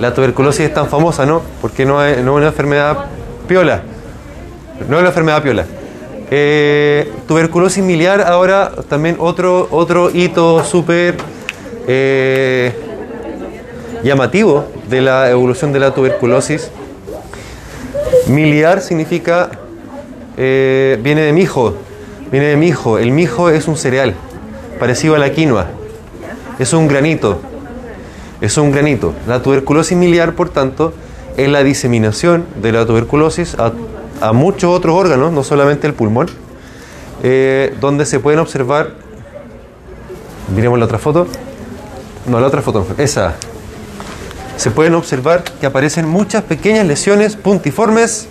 la 0.00 0.14
tuberculosis 0.14 0.66
es 0.66 0.74
tan 0.74 0.88
famosa, 0.88 1.26
¿no? 1.26 1.42
Porque 1.60 1.84
no 1.84 2.04
es, 2.04 2.22
no 2.22 2.32
es 2.32 2.36
una 2.38 2.46
enfermedad 2.48 3.06
piola, 3.46 3.82
no 4.88 4.96
es 4.96 5.00
una 5.00 5.08
enfermedad 5.08 5.42
piola. 5.42 5.64
Eh, 6.30 7.10
tuberculosis 7.26 7.82
miliar, 7.82 8.20
ahora 8.20 8.70
también 8.88 9.16
otro, 9.18 9.66
otro 9.70 10.10
hito 10.10 10.62
súper 10.62 11.16
eh, 11.86 12.72
llamativo 14.04 14.66
de 14.88 15.00
la 15.00 15.30
evolución 15.30 15.72
de 15.72 15.80
la 15.80 15.94
tuberculosis. 15.94 16.70
Miliar 18.28 18.82
significa, 18.82 19.50
eh, 20.36 20.98
viene 21.02 21.22
de 21.22 21.32
mijo, 21.32 21.74
viene 22.30 22.48
de 22.48 22.56
mijo. 22.56 22.98
El 22.98 23.10
mijo 23.10 23.48
es 23.48 23.66
un 23.66 23.76
cereal, 23.76 24.14
parecido 24.78 25.14
a 25.14 25.18
la 25.18 25.32
quinoa. 25.32 25.66
Es 26.58 26.74
un 26.74 26.88
granito, 26.88 27.40
es 28.40 28.56
un 28.56 28.70
granito. 28.70 29.12
La 29.26 29.42
tuberculosis 29.42 29.96
miliar, 29.96 30.34
por 30.34 30.48
tanto, 30.50 30.92
es 31.36 31.48
la 31.48 31.62
diseminación 31.62 32.44
de 32.62 32.72
la 32.72 32.86
tuberculosis 32.86 33.56
a, 33.58 33.72
muchos 34.32 34.74
otros 34.76 34.94
órganos, 34.96 35.32
no 35.32 35.44
solamente 35.44 35.86
el 35.86 35.94
pulmón, 35.94 36.28
eh, 37.22 37.74
donde 37.80 38.04
se 38.04 38.18
pueden 38.20 38.40
observar, 38.40 38.94
miremos 40.54 40.78
la 40.78 40.86
otra 40.86 40.98
foto, 40.98 41.26
no, 42.26 42.40
la 42.40 42.46
otra 42.48 42.60
foto, 42.62 42.86
esa, 42.98 43.36
se 44.56 44.70
pueden 44.72 44.94
observar 44.94 45.44
que 45.60 45.66
aparecen 45.66 46.08
muchas 46.08 46.42
pequeñas 46.42 46.86
lesiones 46.86 47.36
puntiformes 47.36 48.26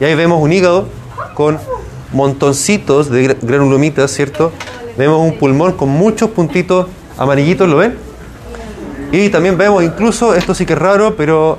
y 0.00 0.04
ahí 0.04 0.14
vemos 0.16 0.42
un 0.42 0.52
hígado 0.52 0.88
con 1.34 1.58
montoncitos 2.12 3.08
de 3.08 3.28
gra- 3.28 3.36
granulomitas, 3.40 4.10
¿cierto? 4.10 4.50
Vemos 4.98 5.20
un 5.20 5.38
pulmón 5.38 5.72
con 5.72 5.88
muchos 5.88 6.30
puntitos 6.30 6.88
amarillitos, 7.16 7.68
¿lo 7.68 7.76
ven? 7.76 7.96
Y 9.12 9.28
también 9.28 9.58
vemos 9.58 9.82
incluso, 9.82 10.34
esto 10.34 10.54
sí 10.54 10.64
que 10.66 10.74
es 10.74 10.78
raro, 10.78 11.16
pero 11.16 11.58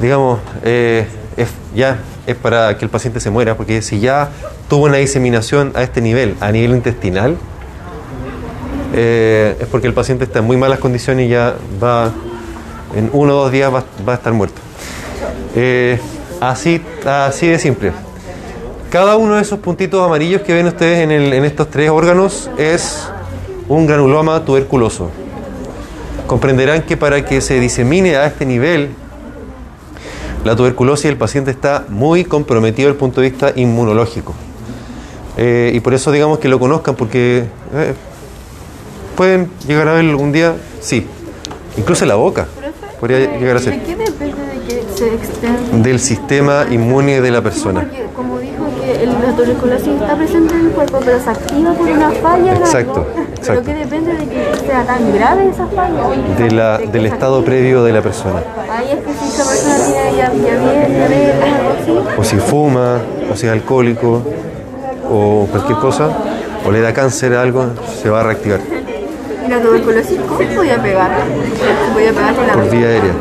digamos, 0.00 0.40
eh, 0.64 1.06
es, 1.36 1.48
ya 1.74 1.98
es 2.26 2.34
para 2.36 2.76
que 2.76 2.84
el 2.84 2.90
paciente 2.90 3.20
se 3.20 3.30
muera, 3.30 3.56
porque 3.56 3.82
si 3.82 4.00
ya 4.00 4.30
tuvo 4.68 4.86
una 4.86 4.96
diseminación 4.96 5.72
a 5.74 5.82
este 5.82 6.00
nivel, 6.00 6.34
a 6.40 6.50
nivel 6.50 6.72
intestinal, 6.72 7.36
eh, 8.94 9.56
es 9.60 9.66
porque 9.68 9.86
el 9.86 9.94
paciente 9.94 10.24
está 10.24 10.40
en 10.40 10.46
muy 10.46 10.56
malas 10.56 10.78
condiciones 10.78 11.26
y 11.26 11.30
ya 11.30 11.54
va, 11.82 12.10
en 12.96 13.10
uno 13.12 13.34
o 13.38 13.42
dos 13.44 13.52
días 13.52 13.72
va, 13.72 13.84
a 14.12 14.14
estar 14.14 14.32
muerto. 14.32 14.60
Eh, 15.54 16.00
así, 16.40 16.82
así 17.06 17.46
de 17.46 17.58
simple. 17.58 17.92
Cada 18.90 19.16
uno 19.16 19.36
de 19.36 19.42
esos 19.42 19.58
puntitos 19.58 20.04
amarillos 20.04 20.42
que 20.42 20.54
ven 20.54 20.66
ustedes 20.66 20.98
en, 21.00 21.10
el- 21.10 21.32
en 21.32 21.44
estos 21.44 21.68
tres 21.70 21.90
órganos 21.90 22.50
es 22.58 23.06
un 23.68 23.86
granuloma 23.86 24.44
tuberculoso. 24.44 25.10
Comprenderán 26.28 26.82
que 26.82 26.96
para 26.96 27.24
que 27.24 27.40
se 27.40 27.58
disemine 27.58 28.14
a 28.16 28.26
este 28.26 28.44
nivel 28.46 28.90
la 30.44 30.54
tuberculosis 30.54 31.06
el 31.06 31.16
paciente 31.16 31.50
está 31.50 31.84
muy 31.88 32.24
comprometido 32.24 32.86
desde 32.88 32.92
el 32.92 32.98
punto 32.98 33.20
de 33.20 33.30
vista 33.30 33.52
inmunológico. 33.56 34.34
Eh, 35.36 35.72
y 35.74 35.80
por 35.80 35.94
eso 35.94 36.12
digamos 36.12 36.38
que 36.38 36.48
lo 36.48 36.58
conozcan 36.60 36.94
porque 36.94 37.44
eh, 37.74 37.94
pueden 39.16 39.50
llegar 39.66 39.88
a 39.88 39.94
verlo 39.94 40.10
algún 40.10 40.30
día, 40.32 40.54
sí. 40.80 41.06
Incluso 41.76 42.04
en 42.04 42.08
la 42.08 42.14
boca 42.16 42.46
podría 43.00 43.36
llegar 43.38 43.56
a 43.56 43.60
ser. 43.60 43.74
¿De 43.74 43.82
qué 43.82 43.96
depende 43.96 44.42
de 44.42 44.60
que 44.66 44.84
se? 44.96 45.76
Del 45.78 45.98
sistema 46.00 46.66
inmune 46.70 47.20
de 47.20 47.30
la 47.30 47.40
persona. 47.42 47.80
Porque 47.80 48.04
como 48.14 48.38
dijo 48.38 48.64
que 48.80 49.02
el- 49.04 49.12
la 49.12 49.27
tuberculosis 49.38 50.00
está 50.00 50.16
presente 50.16 50.54
en 50.54 50.66
el 50.66 50.72
cuerpo, 50.72 50.98
pero 51.04 51.20
se 51.20 51.30
activa 51.30 51.72
por 51.72 51.88
una 51.88 52.10
falla 52.10 52.54
Exacto, 52.54 53.06
exacto. 53.36 53.44
Pero 53.46 53.62
que 53.62 53.74
depende 53.74 54.12
de 54.14 54.26
que 54.26 54.66
sea 54.66 54.84
tan 54.84 55.14
grave 55.14 55.48
esa 55.48 55.66
falla. 55.68 56.08
De 56.36 56.50
la, 56.50 56.78
De 56.78 56.84
que 56.84 56.90
del 56.90 57.02
se 57.02 57.08
estado 57.08 57.44
previo 57.44 57.84
de 57.84 57.92
la 57.92 58.02
persona. 58.02 58.42
Ahí 58.70 58.90
es 58.90 59.04
que 59.04 59.12
si 59.14 59.28
esa 59.28 59.48
persona 59.48 59.76
tiene 59.86 60.16
ya, 60.16 60.26
algo 60.26 61.70
así. 61.80 62.18
O 62.18 62.24
si 62.24 62.36
fuma, 62.36 62.98
o 63.32 63.36
si 63.36 63.46
es 63.46 63.52
alcohólico, 63.52 64.22
o 65.08 65.46
cualquier 65.50 65.78
cosa, 65.78 66.08
o 66.66 66.72
le 66.72 66.80
da 66.80 66.92
cáncer 66.92 67.34
a 67.34 67.42
algo, 67.42 67.66
se 68.02 68.10
va 68.10 68.20
a 68.20 68.24
reactivar 68.24 68.58
¿Y 68.60 69.50
la 69.50 69.60
tuberculosis 69.60 70.18
cómo 70.28 70.40
podía 70.40 70.82
pegar? 70.82 71.10
Se 71.16 71.92
podía 71.92 72.12
pegar 72.12 72.34
con 72.34 72.46
la 72.46 72.52
por 72.54 72.70
vía 72.70 72.88
aérea. 72.88 73.12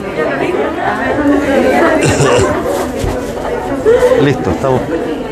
Listo, 4.22 4.50
estamos 4.52 4.82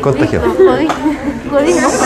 contagiados. 0.00 0.48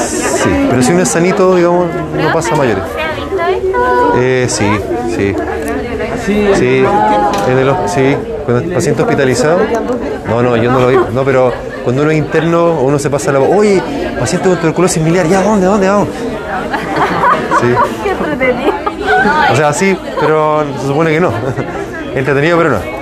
Sí, 0.08 0.50
pero 0.70 0.82
si 0.82 0.92
uno 0.92 1.02
es 1.02 1.08
sanito, 1.08 1.56
digamos, 1.56 1.86
no 2.14 2.32
pasa 2.32 2.54
a 2.54 2.56
mayores. 2.56 2.84
¿Se 2.94 3.02
ha 3.02 3.12
visto 3.12 3.66
esto? 3.66 4.12
Eh, 4.16 4.46
sí, 4.48 4.70
sí. 5.16 5.34
Sí, 6.26 6.84
en 7.48 7.58
el, 7.58 7.74
sí, 7.86 8.16
cuando 8.44 8.64
el 8.64 8.72
paciente 8.72 9.02
hospitalizado. 9.02 9.58
No, 10.28 10.42
no, 10.42 10.56
yo 10.56 10.70
no 10.70 10.80
lo 10.80 10.88
vi. 10.88 10.96
No, 11.12 11.24
pero 11.24 11.52
cuando 11.82 12.02
uno 12.02 12.10
es 12.10 12.18
interno, 12.18 12.80
uno 12.80 12.98
se 12.98 13.10
pasa 13.10 13.32
la 13.32 13.38
voz. 13.40 13.48
Oye, 13.56 13.82
paciente 14.18 14.48
con 14.48 14.58
tuberculosis 14.58 15.02
miliar, 15.02 15.26
¿ya 15.26 15.42
dónde, 15.42 15.66
dónde 15.66 15.88
vamos? 15.88 16.08
Sí. 17.60 17.74
Qué 18.04 18.10
entretenido. 18.10 18.72
O 19.52 19.56
sea, 19.56 19.72
sí, 19.72 19.98
pero 20.20 20.64
se 20.80 20.86
supone 20.86 21.10
que 21.10 21.20
no. 21.20 21.32
Entretenido, 22.14 22.58
pero 22.58 22.70
no. 22.70 22.99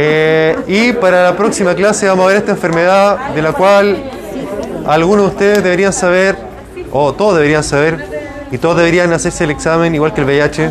Eh, 0.00 0.56
y 0.68 0.92
para 0.92 1.24
la 1.24 1.36
próxima 1.36 1.74
clase 1.74 2.06
vamos 2.06 2.26
a 2.26 2.28
ver 2.28 2.36
esta 2.36 2.52
enfermedad 2.52 3.34
de 3.34 3.42
la 3.42 3.52
cual 3.52 3.96
algunos 4.86 5.24
de 5.24 5.30
ustedes 5.32 5.64
deberían 5.64 5.92
saber, 5.92 6.36
o 6.92 7.14
todos 7.14 7.34
deberían 7.34 7.64
saber, 7.64 8.06
y 8.52 8.58
todos 8.58 8.76
deberían 8.76 9.12
hacerse 9.12 9.42
el 9.42 9.50
examen 9.50 9.92
igual 9.96 10.14
que 10.14 10.20
el 10.20 10.26
VIH. 10.28 10.70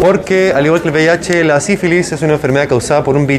Porque, 0.00 0.54
al 0.56 0.64
igual 0.64 0.80
que 0.80 0.88
el 0.88 0.94
VIH, 0.94 1.44
la 1.44 1.60
sífilis 1.60 2.12
es 2.12 2.22
una 2.22 2.32
enfermedad 2.32 2.66
causada 2.66 3.04
por 3.04 3.14
un 3.14 3.26
virus. 3.26 3.30